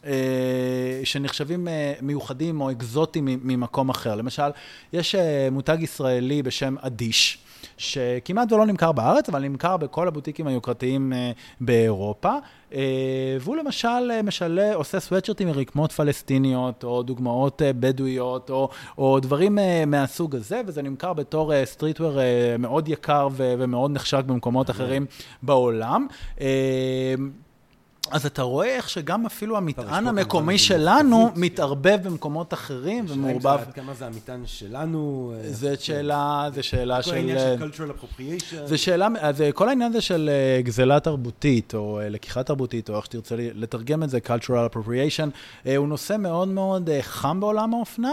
אה, 0.05 1.01
שנחשבים 1.03 1.67
אה, 1.67 1.93
מיוחדים 2.01 2.61
או 2.61 2.71
אקזוטיים 2.71 3.25
ממקום 3.25 3.89
אחר. 3.89 4.15
למשל, 4.15 4.49
יש 4.93 5.15
אה, 5.15 5.47
מותג 5.51 5.77
ישראלי 5.81 6.43
בשם 6.43 6.75
אדיש. 6.81 7.37
שכמעט 7.77 8.51
ולא 8.51 8.65
נמכר 8.65 8.91
בארץ, 8.91 9.29
אבל 9.29 9.41
נמכר 9.41 9.77
בכל 9.77 10.07
הבוטיקים 10.07 10.47
היוקרתיים 10.47 11.13
באירופה. 11.61 12.33
והוא 13.39 13.55
למשל 13.55 14.21
משלה, 14.23 14.73
עושה 14.75 14.99
סוואטשרטים 14.99 15.47
מרקמות 15.47 15.91
פלסטיניות, 15.91 16.83
או 16.83 17.03
דוגמאות 17.03 17.61
בדואיות, 17.79 18.49
או, 18.49 18.69
או 18.97 19.19
דברים 19.19 19.57
מהסוג 19.87 20.35
הזה, 20.35 20.61
וזה 20.67 20.81
נמכר 20.81 21.13
בתור 21.13 21.65
סטריטוור 21.65 22.19
מאוד 22.59 22.89
יקר 22.89 23.27
ומאוד 23.35 23.91
נחשק 23.91 24.23
במקומות 24.25 24.69
אחרים 24.69 25.05
בעולם. 25.43 26.07
אז 28.11 28.25
אתה 28.25 28.41
רואה 28.41 28.67
איך 28.67 28.89
שגם 28.89 29.25
אפילו 29.25 29.57
המטען 29.57 30.07
המקומי 30.07 30.57
שלנו 30.57 31.31
מתערבב 31.35 31.97
במקומות 32.03 32.53
אחרים 32.53 33.05
ומעורבב. 33.07 33.47
עד 33.47 33.73
כמה 33.73 33.93
זה 33.93 34.05
המטען 34.05 34.41
שלנו? 34.45 35.33
זו 35.51 35.69
שאלה, 35.79 36.49
זו 36.55 36.63
שאלה 36.63 37.01
של... 37.01 37.11
כל 37.11 37.17
העניין 37.17 37.37
של 37.39 37.63
cultural 37.63 37.91
appropriation. 37.91 38.65
זה 38.65 38.77
שאלה, 38.77 39.07
אז 39.19 39.43
כל 39.53 39.69
העניין 39.69 39.91
הזה 39.91 40.01
של 40.01 40.29
אה, 40.33 40.61
גזלה 40.61 40.99
תרבותית, 40.99 41.75
או 41.75 41.99
אה, 41.99 42.09
לקיחה 42.09 42.43
תרבותית, 42.43 42.89
או 42.89 42.97
איך 42.97 43.05
שתרצה 43.05 43.35
לתרגם 43.37 44.03
את 44.03 44.09
זה, 44.09 44.19
cultural 44.27 44.73
appropriation, 44.73 45.29
אה, 45.65 45.75
הוא 45.75 45.87
נושא 45.87 46.15
מאוד 46.19 46.47
מאוד 46.47 46.89
חם 47.01 47.39
בעולם 47.39 47.73
האופנה, 47.73 48.11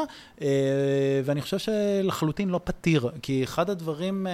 ואני 1.25 1.43
חושב 1.43 1.59
שלחלוטין 1.59 2.49
לא 2.49 2.61
פתיר, 2.65 3.11
כי 3.23 3.45
אחד 3.45 3.71
הדברים 3.71 4.27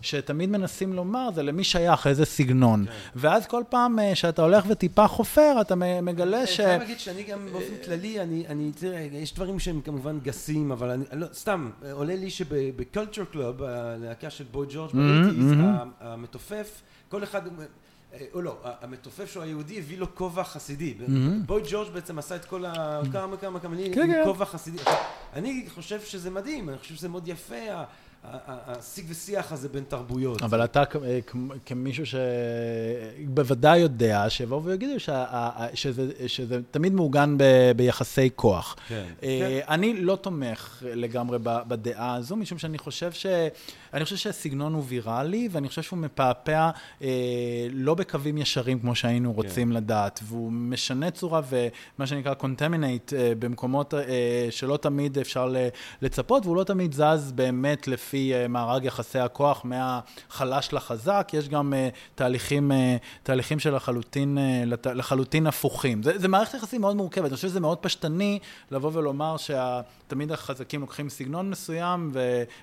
שתמיד 0.00 0.50
מנסים 0.50 0.92
לומר 0.92 1.28
זה 1.34 1.42
למי 1.42 1.64
שייך, 1.64 2.06
איזה 2.06 2.24
סגנון. 2.24 2.84
כן. 2.84 2.92
ואז 3.16 3.46
כל 3.46 3.62
פעם 3.68 3.98
שאתה 4.14 4.42
הולך 4.42 4.66
וטיפה 4.82 5.08
חופר, 5.08 5.56
אתה 5.60 5.74
מגלה 6.02 6.46
ש... 6.46 6.60
אני 6.60 6.66
חייב 6.68 6.80
להגיד 6.80 6.98
שאני 7.00 7.22
גם 7.22 7.48
באופן 7.52 7.74
כללי, 7.84 8.20
אני, 8.20 8.44
אני, 8.48 8.72
תראה, 8.72 9.08
יש 9.12 9.34
דברים 9.34 9.58
שהם 9.58 9.80
כמובן 9.80 10.18
גסים, 10.22 10.72
אבל 10.72 10.90
אני, 10.90 11.04
לא, 11.12 11.26
סתם, 11.32 11.70
עולה 11.92 12.16
לי 12.16 12.30
שבקולצ'ר 12.30 13.24
קלוב, 13.24 13.62
הלהקה 13.62 14.30
של 14.30 14.44
בוי 14.44 14.66
ג'ורג' 14.70 14.90
באיטיז, 14.94 15.52
המתופף, 16.00 16.82
כל 17.08 17.22
אחד... 17.22 17.42
או 18.34 18.42
לא, 18.42 18.56
המתופף 18.64 19.32
שהוא 19.32 19.42
היהודי 19.42 19.78
הביא 19.78 19.98
לו 19.98 20.14
כובע 20.14 20.44
חסידי. 20.44 20.94
בוי 21.46 21.62
ג'ורג' 21.70 21.92
בעצם 21.92 22.18
עשה 22.18 22.36
את 22.36 22.44
כל 22.44 22.64
ה... 22.64 23.00
כמה 23.12 23.36
כמה 23.36 23.60
כמה 23.60 23.74
מילים 23.74 24.10
עם 24.10 24.24
כובע 24.24 24.44
חסידי. 24.44 24.78
אני 25.32 25.66
חושב 25.74 26.00
שזה 26.00 26.30
מדהים, 26.30 26.68
אני 26.68 26.78
חושב 26.78 26.94
שזה 26.94 27.08
מאוד 27.08 27.28
יפה. 27.28 27.82
השיג 28.24 29.04
ושיח 29.08 29.52
הזה 29.52 29.68
בין 29.68 29.84
תרבויות. 29.88 30.42
אבל 30.42 30.64
אתה 30.64 30.82
אה, 31.04 31.18
כמישהו 31.66 32.04
שבוודאי 32.06 33.78
יודע, 33.78 34.30
שיבואו 34.30 34.64
ויגידו 34.64 34.92
שזה, 36.26 36.60
תמיד 36.70 36.92
מעוגן 36.92 37.36
ביחסי 37.76 38.30
כוח. 38.36 38.76
כן. 38.88 39.04
אה, 39.22 39.60
כן. 39.66 39.72
אני 39.72 40.00
לא 40.00 40.16
תומך 40.16 40.82
לגמרי 40.86 41.38
בדעה 41.42 42.14
הזו, 42.14 42.36
משום 42.36 42.58
שאני 42.58 42.78
חושב 42.78 43.12
ש... 43.12 43.26
אני 43.94 44.04
חושב 44.04 44.16
שהסגנון 44.16 44.74
הוא 44.74 44.84
ויראלי, 44.86 45.48
ואני 45.52 45.68
חושב 45.68 45.82
שהוא 45.82 45.98
מפעפע 45.98 46.70
אה, 47.02 47.08
לא 47.72 47.94
בקווים 47.94 48.38
ישרים 48.38 48.80
כמו 48.80 48.94
שהיינו 48.94 49.30
כן. 49.30 49.36
רוצים 49.36 49.68
כן. 49.68 49.74
לדעת, 49.74 50.20
והוא 50.22 50.52
משנה 50.52 51.10
צורה 51.10 51.40
ומה 51.48 52.06
שנקרא 52.06 52.34
contaminate 52.40 53.14
אה, 53.16 53.32
במקומות 53.38 53.94
אה, 53.94 54.00
שלא 54.50 54.76
תמיד 54.76 55.18
אפשר 55.18 55.54
לצפות, 56.02 56.46
והוא 56.46 56.56
לא 56.56 56.64
תמיד 56.64 56.92
זז 56.92 57.32
באמת 57.34 57.88
לפי 57.88 58.34
אה, 58.34 58.48
מארג 58.48 58.84
יחסי 58.84 59.18
הכוח 59.18 59.64
מהחלש 59.64 60.72
לחזק, 60.72 61.30
יש 61.32 61.48
גם 61.48 61.74
אה, 61.74 61.88
תהליכים, 62.14 62.72
אה, 62.72 62.96
תהליכים 63.22 63.58
שלחלוטין 63.58 64.38
לת, 64.66 64.86
לחלוטין 64.86 65.46
הפוכים. 65.46 66.02
זה, 66.02 66.18
זה 66.18 66.28
מערכת 66.28 66.54
יחסים 66.54 66.80
מאוד 66.80 66.96
מורכבת, 66.96 67.24
אני 67.24 67.34
חושב 67.34 67.48
שזה 67.48 67.60
מאוד 67.60 67.78
פשטני 67.78 68.38
לבוא 68.70 68.90
ולומר 68.94 69.36
שתמיד 69.36 70.32
החזקים 70.32 70.80
לוקחים 70.80 71.08
סגנון 71.08 71.50
מסוים 71.50 72.12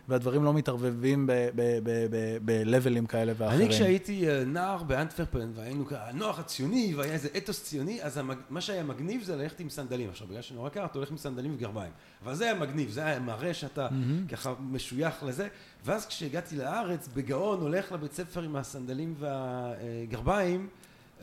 והדברים 0.07 0.43
לא 0.43 0.53
מתערבבים. 0.53 1.18
מתעסקים 1.27 2.41
ב-לבלים 2.45 3.05
כאלה 3.05 3.33
ואחרים. 3.37 3.61
אני 3.61 3.69
כשהייתי 3.69 4.29
אה, 4.29 4.43
נער 4.45 4.83
באנטוורפן 4.83 5.51
והיינו 5.55 5.85
הנוער 5.91 6.39
הציוני 6.39 6.93
והיה 6.95 7.13
איזה 7.13 7.29
אתוס 7.37 7.63
ציוני, 7.63 8.03
אז 8.03 8.19
מה 8.49 8.61
שהיה 8.61 8.83
מגניב 8.83 9.23
זה 9.23 9.35
ללכת 9.35 9.59
עם 9.59 9.69
סנדלים. 9.69 10.09
עכשיו 10.09 10.27
בגלל 10.27 10.41
שנורא 10.41 10.69
קר 10.69 10.85
אתה 10.85 10.97
הולך 10.97 11.11
עם 11.11 11.17
סנדלים 11.17 11.53
וגרביים. 11.55 11.91
אבל 12.23 12.35
זה 12.35 12.43
היה 12.43 12.53
מגניב, 12.53 12.89
זה 12.89 13.05
היה 13.05 13.19
מראה 13.19 13.53
שאתה 13.53 13.87
ככה 14.31 14.53
משוייך 14.59 15.23
לזה. 15.23 15.47
ואז 15.85 16.05
כשהגעתי 16.05 16.55
לארץ 16.55 17.07
בגאון 17.13 17.61
הולך 17.61 17.91
לבית 17.91 18.13
ספר 18.13 18.41
עם 18.41 18.55
הסנדלים 18.55 19.15
והגרביים. 19.19 20.67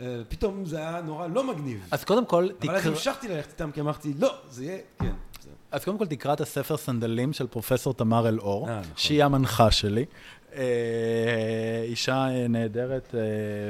אה, 0.00 0.22
פתאום 0.28 0.64
זה 0.64 0.78
היה 0.78 1.00
נורא 1.00 1.26
לא 1.26 1.44
מגניב. 1.44 1.88
אז 1.90 2.04
קודם 2.04 2.26
כל, 2.26 2.48
תקרא... 2.58 2.70
אבל 2.70 2.80
אז 2.80 2.86
המשכתי 2.86 3.28
ללכת 3.28 3.48
איתם, 3.48 3.70
כי 3.70 3.80
אמרתי, 3.80 4.14
לא, 4.18 4.34
זה 4.50 4.64
יהיה, 4.64 4.78
כן. 4.98 5.12
אז 5.70 5.84
קודם 5.84 5.98
כל 5.98 6.06
תקרא 6.06 6.32
את 6.32 6.40
הספר 6.40 6.76
סנדלים 6.76 7.32
של 7.32 7.46
פרופסור 7.46 7.94
תמר 7.94 8.28
אלאור, 8.28 8.68
אה, 8.68 8.80
נכון. 8.80 8.92
שהיא 8.96 9.24
המנחה 9.24 9.70
שלי. 9.70 10.04
אה, 10.54 11.84
אישה 11.84 12.28
אה, 12.28 12.48
נהדרת 12.48 13.14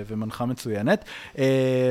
ומנחה 0.07 0.47
מצוינת, 0.47 1.05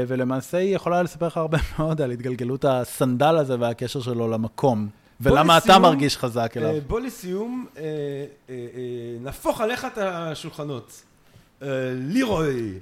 ולמעשה 0.08 0.58
היא 0.58 0.76
יכולה 0.76 1.04
לספר 1.04 1.28
לך 1.28 1.38
הרבה 1.38 1.58
מאוד 1.80 2.02
על 2.02 2.12
התגלגלות 2.12 2.66
הסנדל 2.66 3.36
הזה 3.38 3.56
והקשר 3.60 4.02
שלו 4.02 4.28
למקום. 4.28 4.88
ולמה 5.22 5.58
לסיום, 5.58 5.78
אתה 5.78 5.80
מרגיש 5.80 6.18
חזק 6.18 6.54
אליו? 6.58 6.74
בוא 6.88 7.00
לסיום, 7.00 7.66
נהפוך 9.22 9.62
עליך 9.62 9.86
את 9.86 9.98
השולחנות. 9.98 11.04
לירוי, 11.92 12.80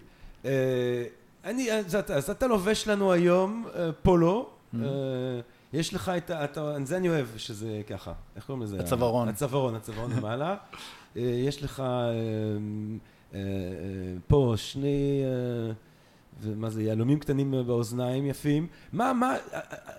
אני, 1.45 1.71
אז 2.13 2.29
אתה 2.31 2.47
לובש 2.47 2.87
לנו 2.87 3.11
היום 3.11 3.65
פולו. 4.03 4.49
Mm-hmm. 4.73 4.77
יש 5.73 5.93
לך 5.93 6.09
את 6.09 6.57
ה... 6.57 6.75
זה 6.83 6.97
אני 6.97 7.09
אוהב, 7.09 7.27
שזה 7.37 7.81
ככה, 7.87 8.13
איך 8.35 8.45
קוראים 8.45 8.63
לזה? 8.63 8.79
הצווארון. 8.79 9.27
הצווארון, 9.27 9.75
הצווארון 9.75 10.11
למעלה. 10.17 10.55
אה, 11.17 11.21
יש 11.21 11.63
לך 11.63 11.79
אה, 11.79 12.11
אה, 13.33 13.39
פה 14.27 14.53
שני... 14.57 15.23
ומה 16.41 16.69
זה, 16.69 16.83
יהלומים 16.83 17.19
קטנים 17.19 17.51
באוזניים 17.67 18.25
יפים. 18.25 18.67
מה, 18.93 19.13
מה, 19.13 19.35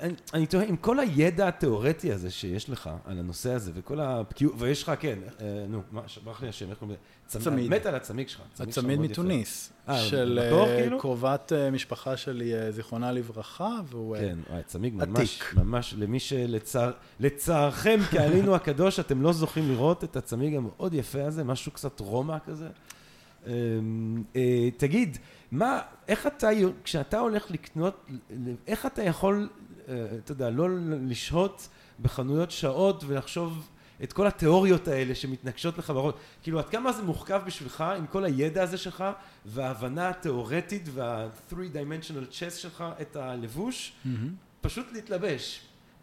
אני, 0.01 0.15
אני 0.35 0.47
תוהה, 0.47 0.67
עם 0.67 0.77
כל 0.77 1.01
הידע 1.01 1.49
התיאורטי 1.49 2.13
הזה 2.13 2.31
שיש 2.31 2.71
לך 2.71 2.91
על 3.05 3.19
הנושא 3.19 3.53
הזה, 3.53 3.73
וכל 3.75 4.01
הבקיאות, 4.01 4.55
ויש 4.59 4.83
לך, 4.83 4.93
כן, 5.01 5.19
אה, 5.41 5.65
נו, 5.69 5.83
מה, 5.93 6.03
ברח 6.25 6.43
לי 6.43 6.49
השם, 6.49 6.71
איך 6.71 6.79
קוראים 6.79 6.97
לזה? 6.97 7.15
צמיד. 7.27 7.71
מת 7.71 7.87
על 7.87 7.95
הצמיג 7.95 8.29
שלך. 8.29 8.41
הצמיד 8.61 9.01
מתוניס. 9.01 9.73
אה, 9.89 9.99
של 9.99 10.39
אה, 10.43 10.77
כאילו? 10.77 10.99
קרובת 10.99 11.53
אה, 11.53 11.71
משפחה 11.71 12.17
שלי, 12.17 12.53
זיכרונה 12.71 13.13
לברכה, 13.13 13.71
והוא 13.87 14.17
כן, 14.17 14.39
צמיג 14.67 14.95
ממש, 14.95 15.43
ממש, 15.55 15.95
למי 15.99 16.19
שלצערכם, 16.21 17.99
כעלינו 18.11 18.55
הקדוש, 18.55 19.01
אתם 19.01 19.23
לא 19.23 19.33
זוכים 19.33 19.71
לראות 19.71 20.05
את 20.05 20.17
הצמיג 20.17 20.55
המאוד 20.55 20.95
יפה 20.95 21.25
הזה, 21.25 21.45
משהו 21.45 21.73
קצת 21.73 22.01
רומא 22.01 22.37
כזה. 22.47 22.69
אמ, 23.47 24.23
תגיד, 24.77 25.19
מה, 25.55 25.81
איך 26.09 26.27
אתה, 26.27 26.49
כשאתה 26.85 27.19
הולך 27.19 27.51
לקנות, 27.51 28.07
איך 28.67 28.87
אתה 28.87 29.03
יכול, 29.03 29.49
אה, 29.89 30.07
אתה 30.25 30.33
יודע, 30.33 30.51
לא 30.51 30.69
לשהות 31.09 31.69
בחנויות 32.03 32.51
שעות 32.51 33.05
ולחשוב 33.07 33.69
את 34.03 34.13
כל 34.13 34.27
התיאוריות 34.27 34.89
האלה 34.89 35.15
שמתנגשות 35.15 35.79
לך 35.79 35.91
בראש, 35.91 36.15
כאילו 36.43 36.59
עד 36.59 36.69
כמה 36.69 36.93
זה 36.93 37.03
מורכב 37.03 37.43
בשבילך 37.47 37.81
עם 37.81 38.07
כל 38.07 38.25
הידע 38.25 38.63
הזה 38.63 38.79
שלך 38.79 39.05
וההבנה 39.47 40.09
התיאורטית 40.09 40.89
וה-3 40.95 41.53
dimensional 41.55 42.33
chess 42.33 42.51
שלך 42.51 42.85
את 43.01 43.17
הלבוש, 43.17 43.93
mm-hmm. 43.93 44.09
פשוט 44.61 44.87
להתלבש. 44.93 45.61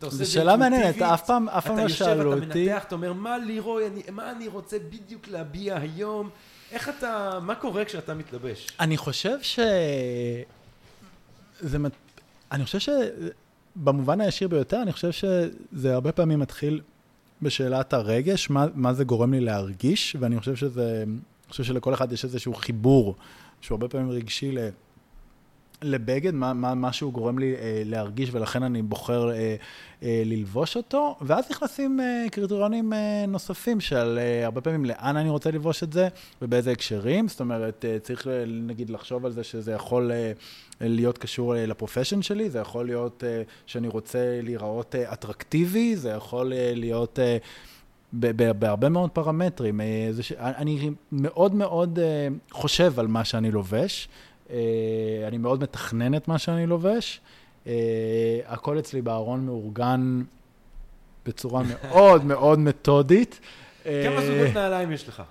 זו 0.10 0.32
שאלה 0.32 0.58
מעניינת, 0.58 1.02
אף 1.02 1.26
פעם, 1.26 1.49
אף 1.49 1.68
פעם 1.68 1.78
לא 1.78 1.88
שאלו 1.88 2.34
אותי. 2.34 2.45
אתה 2.45 2.58
יושב, 2.58 2.60
אתה 2.60 2.60
מנתח, 2.60 2.84
אתה 2.88 2.95
אומר, 2.95 3.14
מה 3.14 3.38
לירוי, 3.38 3.84
מה 4.12 4.32
אני 4.32 4.47
רוצה 4.47 4.78
בדיוק 4.89 5.28
להביע 5.28 5.78
היום, 5.78 6.30
איך 6.72 6.89
אתה, 6.89 7.39
מה 7.41 7.56
קורה 7.56 7.86
כשאתה 7.86 8.14
מתלבש? 8.14 8.68
אני 8.80 8.97
חושב 8.97 9.38
ש... 9.41 9.60
זה... 11.60 11.78
אני 12.52 12.66
חושב 12.66 12.80
ש... 12.80 12.89
במובן 13.76 14.22
הישיר 14.22 14.47
ביותר, 14.47 14.82
אני 14.82 14.93
חושב 14.93 15.12
שזה 15.12 15.93
הרבה 15.93 16.12
פעמים 16.12 16.39
מתחיל 16.39 16.82
בשאלת 17.41 17.93
הרגש, 17.93 18.49
מה, 18.49 18.66
מה 18.76 18.93
זה 18.93 19.04
גורם 19.04 19.34
לי 19.34 19.39
להרגיש, 19.39 20.16
ואני 20.20 20.39
חושב 20.39 20.56
שזה, 20.56 21.04
אני 21.08 21.49
חושב 21.49 21.64
שלכל 21.64 21.93
אחד 21.93 22.12
יש 22.12 22.24
איזשהו 22.24 22.54
חיבור, 22.54 23.16
שהוא 23.62 23.76
הרבה 23.76 23.88
פעמים 23.88 24.10
רגשי 24.12 24.52
ל... 24.52 24.60
לבגד, 25.82 26.34
מה, 26.34 26.53
מה, 26.53 26.75
מה 26.75 26.93
שהוא 26.93 27.13
גורם 27.13 27.39
לי 27.39 27.55
אה, 27.55 27.82
להרגיש, 27.86 28.29
ולכן 28.34 28.63
אני 28.63 28.82
בוחר 28.82 29.32
אה, 29.32 29.55
אה, 30.03 30.23
ללבוש 30.25 30.77
אותו, 30.77 31.15
ואז 31.21 31.45
נכנסים 31.51 31.99
אה, 31.99 32.25
קריטריונים 32.32 32.93
אה, 32.93 33.25
נוספים 33.27 33.79
של 33.79 34.19
אה, 34.21 34.45
הרבה 34.45 34.61
פעמים 34.61 34.86
לאן 34.86 35.17
אני 35.17 35.29
רוצה 35.29 35.51
ללבוש 35.51 35.84
את 35.84 35.93
זה, 35.93 36.07
ובאיזה 36.41 36.71
הקשרים, 36.71 37.27
זאת 37.27 37.39
אומרת, 37.39 37.86
אה, 37.86 37.99
צריך 37.99 38.27
אה, 38.27 38.43
נגיד 38.47 38.89
לחשוב 38.89 39.25
על 39.25 39.32
זה 39.32 39.43
שזה 39.43 39.71
יכול 39.71 40.11
אה, 40.11 40.32
להיות 40.82 41.17
קשור 41.17 41.55
אה, 41.55 41.65
לפרופשן 41.65 42.21
שלי, 42.21 42.49
זה 42.49 42.59
יכול 42.59 42.86
להיות 42.86 43.23
אה, 43.27 43.41
שאני 43.65 43.88
רוצה 43.88 44.39
להיראות 44.43 44.95
אה, 44.95 45.13
אטרקטיבי, 45.13 45.95
זה 45.95 46.09
יכול 46.09 46.53
אה, 46.53 46.71
להיות... 46.75 47.19
אה, 47.19 47.38
בהרבה 48.59 48.89
מאוד 48.89 49.09
פרמטרים. 49.09 49.82
אה, 49.82 50.09
ש... 50.21 50.32
אני 50.32 50.91
מאוד 51.11 51.55
מאוד 51.55 51.99
אה, 51.99 52.27
חושב 52.51 52.99
על 52.99 53.07
מה 53.07 53.25
שאני 53.25 53.51
לובש, 53.51 54.07
אני 55.28 55.38
מאוד 55.38 55.64
מתכנן 55.64 56.16
את 56.16 56.28
מה 56.28 56.38
שאני 56.38 56.66
לובש. 56.66 57.22
אה, 57.68 58.39
הכל 58.45 58.80
אצלי 58.80 59.02
בארון 59.02 59.45
מאורגן 59.45 60.22
בצורה 61.26 61.64
מאוד 61.64 62.26
מאוד 62.26 62.60
מתודית. 62.60 63.39
כמה 63.84 63.91
אה, 63.93 64.26
זוגות 64.26 64.56
נעליים 64.56 64.91
יש 64.91 65.08
לך? 65.08 65.24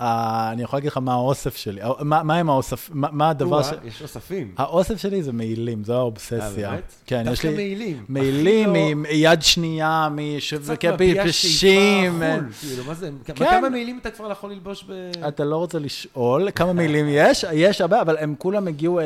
אה, 0.00 0.52
אני 0.52 0.62
יכול 0.62 0.76
להגיד 0.76 0.90
לך 0.90 0.96
מה 0.96 1.12
האוסף 1.12 1.56
שלי, 1.56 1.82
אה, 1.82 2.04
מה 2.04 2.36
הם 2.36 2.50
האוסף, 2.50 2.90
מה 2.92 3.30
הדבר 3.30 3.62
ש... 3.62 3.66
יש 3.84 4.02
אוספים. 4.02 4.54
האוסף 4.56 4.96
שלי 4.96 5.22
זה 5.22 5.32
מעילים, 5.32 5.84
זו 5.84 5.94
האובססיה. 5.94 6.68
אה, 6.68 6.70
באמת? 6.70 6.92
כן, 7.06 7.24
יש 7.32 7.42
לי... 7.42 7.48
דווקא 7.50 7.56
מעילים. 7.56 8.04
מעילים, 8.08 9.02
מיד 9.02 9.42
שנייה, 9.42 10.08
משווקים, 10.10 10.90
כאילו, 12.60 12.84
מה 12.86 12.94
זה? 12.94 13.10
כן. 13.24 13.34
כמה 13.34 13.68
מעילים 13.68 13.98
אתה 14.02 14.10
כבר 14.10 14.30
יכול 14.30 14.50
ללבוש 14.50 14.84
ב... 14.88 14.92
אתה 15.28 15.44
לא 15.44 15.56
רוצה 15.56 15.78
לשאול 15.78 16.50
כמה 16.50 16.72
מעילים 16.72 17.06
יש, 17.08 17.44
יש 17.52 17.80
הרבה, 17.80 18.00
אבל 18.00 18.16
הם 18.18 18.34
כולם 18.38 18.68
הגיעו 18.68 19.00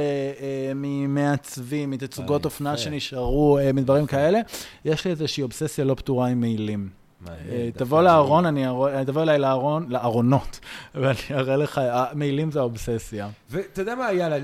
ממעצבים, 0.74 1.91
מתצוגות 1.91 2.45
אופנה 2.45 2.76
שנשארו, 2.76 3.59
מדברים 3.74 4.07
כאלה. 4.07 4.41
יש 4.84 5.05
לי 5.05 5.11
איזושהי 5.11 5.43
אובססיה 5.43 5.84
לא 5.84 5.95
פתורה 5.95 6.28
עם 6.28 6.41
מעילים. 6.41 7.00
אה, 7.29 7.68
תבוא 7.75 8.03
לארון, 8.03 8.47
אני 8.47 8.64
תבוא 9.07 9.23
אליי 9.23 9.39
לארון, 9.39 9.87
לארונות, 9.89 10.61
ואני 10.95 11.18
אראה 11.31 11.57
לך, 11.57 11.81
המעילים 11.85 12.51
זה 12.51 12.61
האובססיה. 12.61 13.29
ואתה 13.51 13.83
יודע 13.83 13.95
מה, 13.95 14.12
יאללה, 14.12 14.39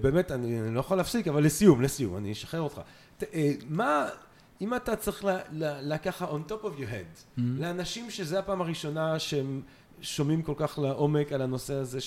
באמת, 0.00 0.30
אני 0.30 0.74
לא 0.74 0.80
יכול 0.80 0.96
להפסיק, 0.96 1.28
אבל 1.28 1.44
לסיום, 1.44 1.82
לסיום, 1.82 2.16
אני 2.16 2.32
אשחרר 2.32 2.60
אותך. 2.60 2.80
אה, 3.34 3.52
מה, 3.68 4.06
אם 4.60 4.74
אתה 4.74 4.96
צריך 4.96 5.24
לקחת 5.82 6.28
on 6.28 6.50
top 6.50 6.64
of 6.64 6.80
your 6.80 6.90
head, 6.90 7.16
mm-hmm. 7.16 7.40
לאנשים 7.58 8.10
שזה 8.10 8.38
הפעם 8.38 8.60
הראשונה 8.60 9.18
שהם 9.18 9.62
שומעים 10.00 10.42
כל 10.42 10.54
כך 10.56 10.78
לעומק 10.78 11.32
על 11.32 11.42
הנושא 11.42 11.74
הזה 11.74 12.00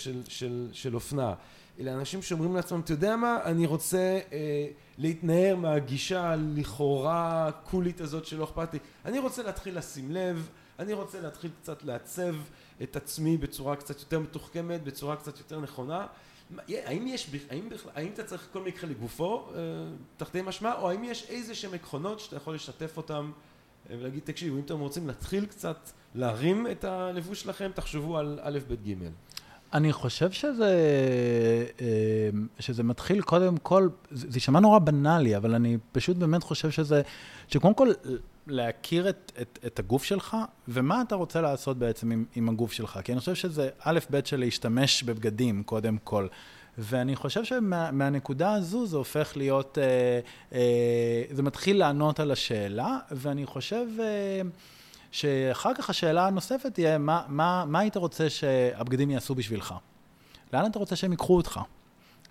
של 0.73 0.93
אופנה, 0.93 1.33
אלה 1.79 1.93
אנשים 1.93 2.21
שאומרים 2.21 2.55
לעצמם, 2.55 2.79
אתה 2.79 2.93
יודע 2.93 3.15
מה, 3.15 3.39
אני 3.43 3.65
רוצה 3.65 4.19
אה, 4.33 4.67
להתנער 4.97 5.55
מהגישה 5.55 6.29
הלכאורה 6.29 7.51
קולית 7.63 8.01
הזאת 8.01 8.25
שלא 8.25 8.43
אכפת 8.43 8.73
לי. 8.73 8.79
אני 9.05 9.19
רוצה 9.19 9.43
להתחיל 9.43 9.77
לשים 9.77 10.11
לב, 10.11 10.49
אני 10.79 10.93
רוצה 10.93 11.21
להתחיל 11.21 11.51
קצת 11.61 11.83
לעצב 11.83 12.35
את 12.83 12.95
עצמי 12.95 13.37
בצורה 13.37 13.75
קצת 13.75 13.99
יותר 13.99 14.19
מתוחכמת, 14.19 14.83
בצורה 14.83 15.15
קצת 15.15 15.37
יותר 15.37 15.59
נכונה. 15.59 16.07
האם 16.67 17.07
יש, 17.07 17.29
האם 17.49 17.69
בכלל, 17.69 17.91
האם 17.95 18.09
אתה 18.13 18.23
צריך 18.23 18.47
כל 18.53 18.61
מקרה 18.61 18.89
לגופו, 18.89 19.49
אה, 19.55 19.59
תחתי 20.17 20.41
משמע, 20.41 20.73
או 20.73 20.89
האם 20.89 21.03
יש 21.03 21.25
איזה 21.29 21.55
שהם 21.55 21.73
עקרונות 21.73 22.19
שאתה 22.19 22.35
יכול 22.35 22.55
לשתף 22.55 22.97
אותם 22.97 23.31
אה, 23.89 23.95
ולהגיד, 23.99 24.21
תקשיבו, 24.23 24.57
אם 24.57 24.61
אתם 24.65 24.79
רוצים 24.79 25.07
להתחיל 25.07 25.45
קצת 25.45 25.89
להרים 26.15 26.67
את 26.71 26.83
הלבוש 26.83 27.41
שלכם, 27.41 27.71
תחשבו 27.75 28.17
על 28.17 28.39
א', 28.41 28.59
ב', 28.67 28.73
ג'. 28.73 28.93
אני 29.73 29.93
חושב 29.93 30.31
שזה, 30.31 30.77
אה, 31.81 32.29
שזה 32.59 32.83
מתחיל 32.83 33.21
קודם 33.21 33.57
כל, 33.57 33.89
זה 34.11 34.37
יישמע 34.37 34.59
נורא 34.59 34.79
בנאלי, 34.79 35.37
אבל 35.37 35.55
אני 35.55 35.77
פשוט 35.91 36.17
באמת 36.17 36.43
חושב 36.43 36.71
שזה, 36.71 37.01
שקודם 37.47 37.73
כל 37.73 37.91
להכיר 38.47 39.09
את, 39.09 39.31
את, 39.41 39.59
את 39.65 39.79
הגוף 39.79 40.03
שלך, 40.03 40.37
ומה 40.67 41.01
אתה 41.01 41.15
רוצה 41.15 41.41
לעשות 41.41 41.77
בעצם 41.77 42.11
עם, 42.11 42.25
עם 42.35 42.49
הגוף 42.49 42.71
שלך. 42.71 42.99
כי 43.03 43.11
אני 43.11 43.19
חושב 43.19 43.35
שזה 43.35 43.69
א', 43.79 43.99
ב' 44.11 44.25
של 44.25 44.39
להשתמש 44.39 45.03
בבגדים 45.03 45.63
קודם 45.63 45.97
כל. 46.03 46.27
ואני 46.77 47.15
חושב 47.15 47.43
שמהנקודה 47.43 48.47
שמה, 48.47 48.55
הזו 48.55 48.85
זה 48.85 48.97
הופך 48.97 49.37
להיות, 49.37 49.77
אה, 49.77 50.19
אה, 50.53 51.23
זה 51.31 51.43
מתחיל 51.43 51.79
לענות 51.79 52.19
על 52.19 52.31
השאלה, 52.31 52.97
ואני 53.11 53.45
חושב... 53.45 53.87
שאחר 55.15 55.73
כך 55.73 55.89
השאלה 55.89 56.27
הנוספת 56.27 56.73
תהיה, 56.73 56.97
מה, 56.97 57.23
מה, 57.27 57.65
מה 57.67 57.79
היית 57.79 57.97
רוצה 57.97 58.29
שהבגדים 58.29 59.11
יעשו 59.11 59.35
בשבילך? 59.35 59.73
לאן 60.53 60.71
אתה 60.71 60.79
רוצה 60.79 60.95
שהם 60.95 61.11
ייקחו 61.11 61.37
אותך? 61.37 61.59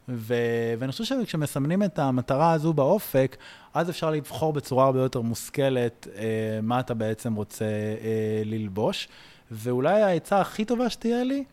ו... 0.09 0.35
ואני 0.79 0.93
חושב 0.93 1.05
שכשמסמנים 1.05 1.83
את 1.83 1.99
המטרה 1.99 2.53
הזו 2.53 2.73
באופק, 2.73 3.37
אז 3.75 3.91
אפשר 3.91 4.11
לבחור 4.11 4.53
בצורה 4.53 4.85
הרבה 4.85 5.01
יותר 5.01 5.21
מושכלת 5.21 6.09
אה, 6.17 6.25
מה 6.63 6.81
אתה 6.81 6.95
בעצם 6.95 7.35
רוצה 7.35 7.65
אה, 7.65 8.43
ללבוש. 8.45 9.09
ואולי 9.51 10.03
העצה 10.03 10.41
הכי 10.41 10.65
טובה 10.65 10.91
שתהיה 10.91 11.25
לי, 11.25 11.45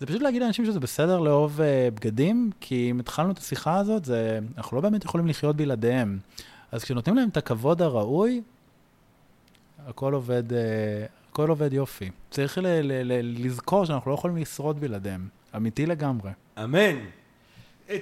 זה 0.00 0.06
פשוט 0.06 0.22
להגיד 0.22 0.42
לאנשים 0.42 0.64
שזה 0.64 0.80
בסדר 0.80 1.20
לאהוב 1.20 1.60
אה, 1.60 1.88
בגדים, 1.94 2.50
כי 2.60 2.90
אם 2.90 3.00
התחלנו 3.00 3.32
את 3.32 3.38
השיחה 3.38 3.76
הזאת, 3.76 4.04
זה, 4.04 4.38
אנחנו 4.56 4.76
לא 4.76 4.82
באמת 4.82 5.04
יכולים 5.04 5.26
לחיות 5.26 5.56
בלעדיהם. 5.56 6.18
אז 6.72 6.84
כשנותנים 6.84 7.16
להם 7.16 7.28
את 7.28 7.36
הכבוד 7.36 7.82
הראוי, 7.82 8.42
הכל 9.86 10.14
עובד, 10.14 10.52
אה, 10.52 10.58
הכל 11.30 11.48
עובד 11.48 11.72
יופי. 11.72 12.10
צריך 12.30 12.58
ל- 12.58 12.62
ל- 12.66 13.12
ל- 13.12 13.46
לזכור 13.46 13.84
שאנחנו 13.84 14.10
לא 14.10 14.14
יכולים 14.16 14.36
לשרוד 14.36 14.80
בלעדיהם. 14.80 15.28
אמיתי 15.56 15.86
לגמרי. 15.86 16.30
אמן. 16.64 16.96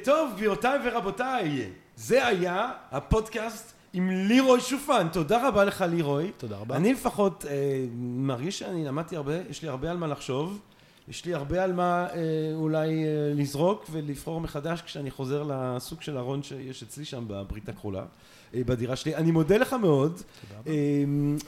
טוב, 0.04 0.32
גבירותיי 0.36 0.78
ורבותיי, 0.84 1.70
זה 1.96 2.26
היה 2.26 2.70
הפודקאסט 2.90 3.72
עם 3.92 4.10
לירוי 4.10 4.60
שופן. 4.60 5.08
תודה 5.12 5.48
רבה 5.48 5.64
לך, 5.64 5.84
לירוי. 5.90 6.30
תודה 6.36 6.56
רבה. 6.56 6.76
אני 6.76 6.92
לפחות 6.92 7.44
אה, 7.48 7.84
מרגיש 8.00 8.58
שאני 8.58 8.84
למדתי 8.84 9.16
הרבה, 9.16 9.32
יש 9.50 9.62
לי 9.62 9.68
הרבה 9.68 9.90
על 9.90 9.96
מה 9.96 10.06
לחשוב. 10.06 10.60
יש 11.08 11.24
לי 11.24 11.34
הרבה 11.34 11.64
על 11.64 11.72
מה 11.72 12.06
אה, 12.12 12.16
אולי 12.54 13.04
אה, 13.04 13.32
לזרוק 13.34 13.86
ולבחור 13.90 14.40
מחדש 14.40 14.82
כשאני 14.82 15.10
חוזר 15.10 15.42
לסוג 15.48 16.02
של 16.02 16.18
ארון 16.18 16.42
שיש 16.42 16.82
אצלי 16.82 17.04
שם 17.04 17.24
בברית 17.28 17.68
הכחולה. 17.68 18.04
אה, 18.54 18.60
בדירה 18.66 18.96
שלי. 18.96 19.16
אני 19.16 19.30
מודה 19.30 19.56
לך 19.56 19.72
מאוד, 19.72 20.20
אה, 20.66 20.72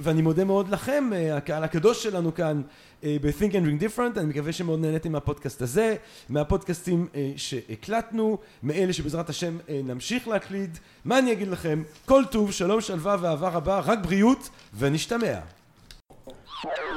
ואני 0.00 0.22
מודה 0.22 0.44
מאוד 0.44 0.68
לכם, 0.68 1.11
אה, 1.12 1.36
הקהל 1.36 1.64
הקדוש 1.64 2.03
שלנו 2.03 2.34
כאן 2.34 2.62
ב-Think 3.05 3.53
and 3.53 3.66
Ring 3.66 3.82
Different, 3.82 4.18
אני 4.18 4.26
מקווה 4.26 4.53
שמאוד 4.53 4.80
נהניתם 4.80 5.12
מהפודקאסט 5.12 5.62
הזה, 5.62 5.96
מהפודקאסטים 6.28 7.07
שהקלטנו, 7.36 8.38
מאלה 8.62 8.92
שבעזרת 8.92 9.30
השם 9.30 9.59
נמשיך 9.84 10.28
להקליד. 10.28 10.78
מה 11.05 11.18
אני 11.18 11.32
אגיד 11.32 11.48
לכם? 11.48 11.82
כל 12.05 12.22
טוב, 12.30 12.53
שלום, 12.53 12.80
שלווה 12.80 13.16
ואהבה 13.20 13.48
רבה, 13.48 13.80
רק 13.80 13.98
בריאות, 14.03 14.48
ונשתמע. 14.78 15.38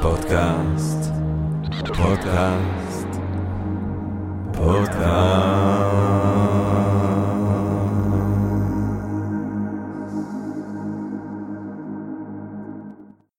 פודקאסט, 0.02 1.12
פודקאסט, 1.88 3.08
פודקאסט 4.54 6.35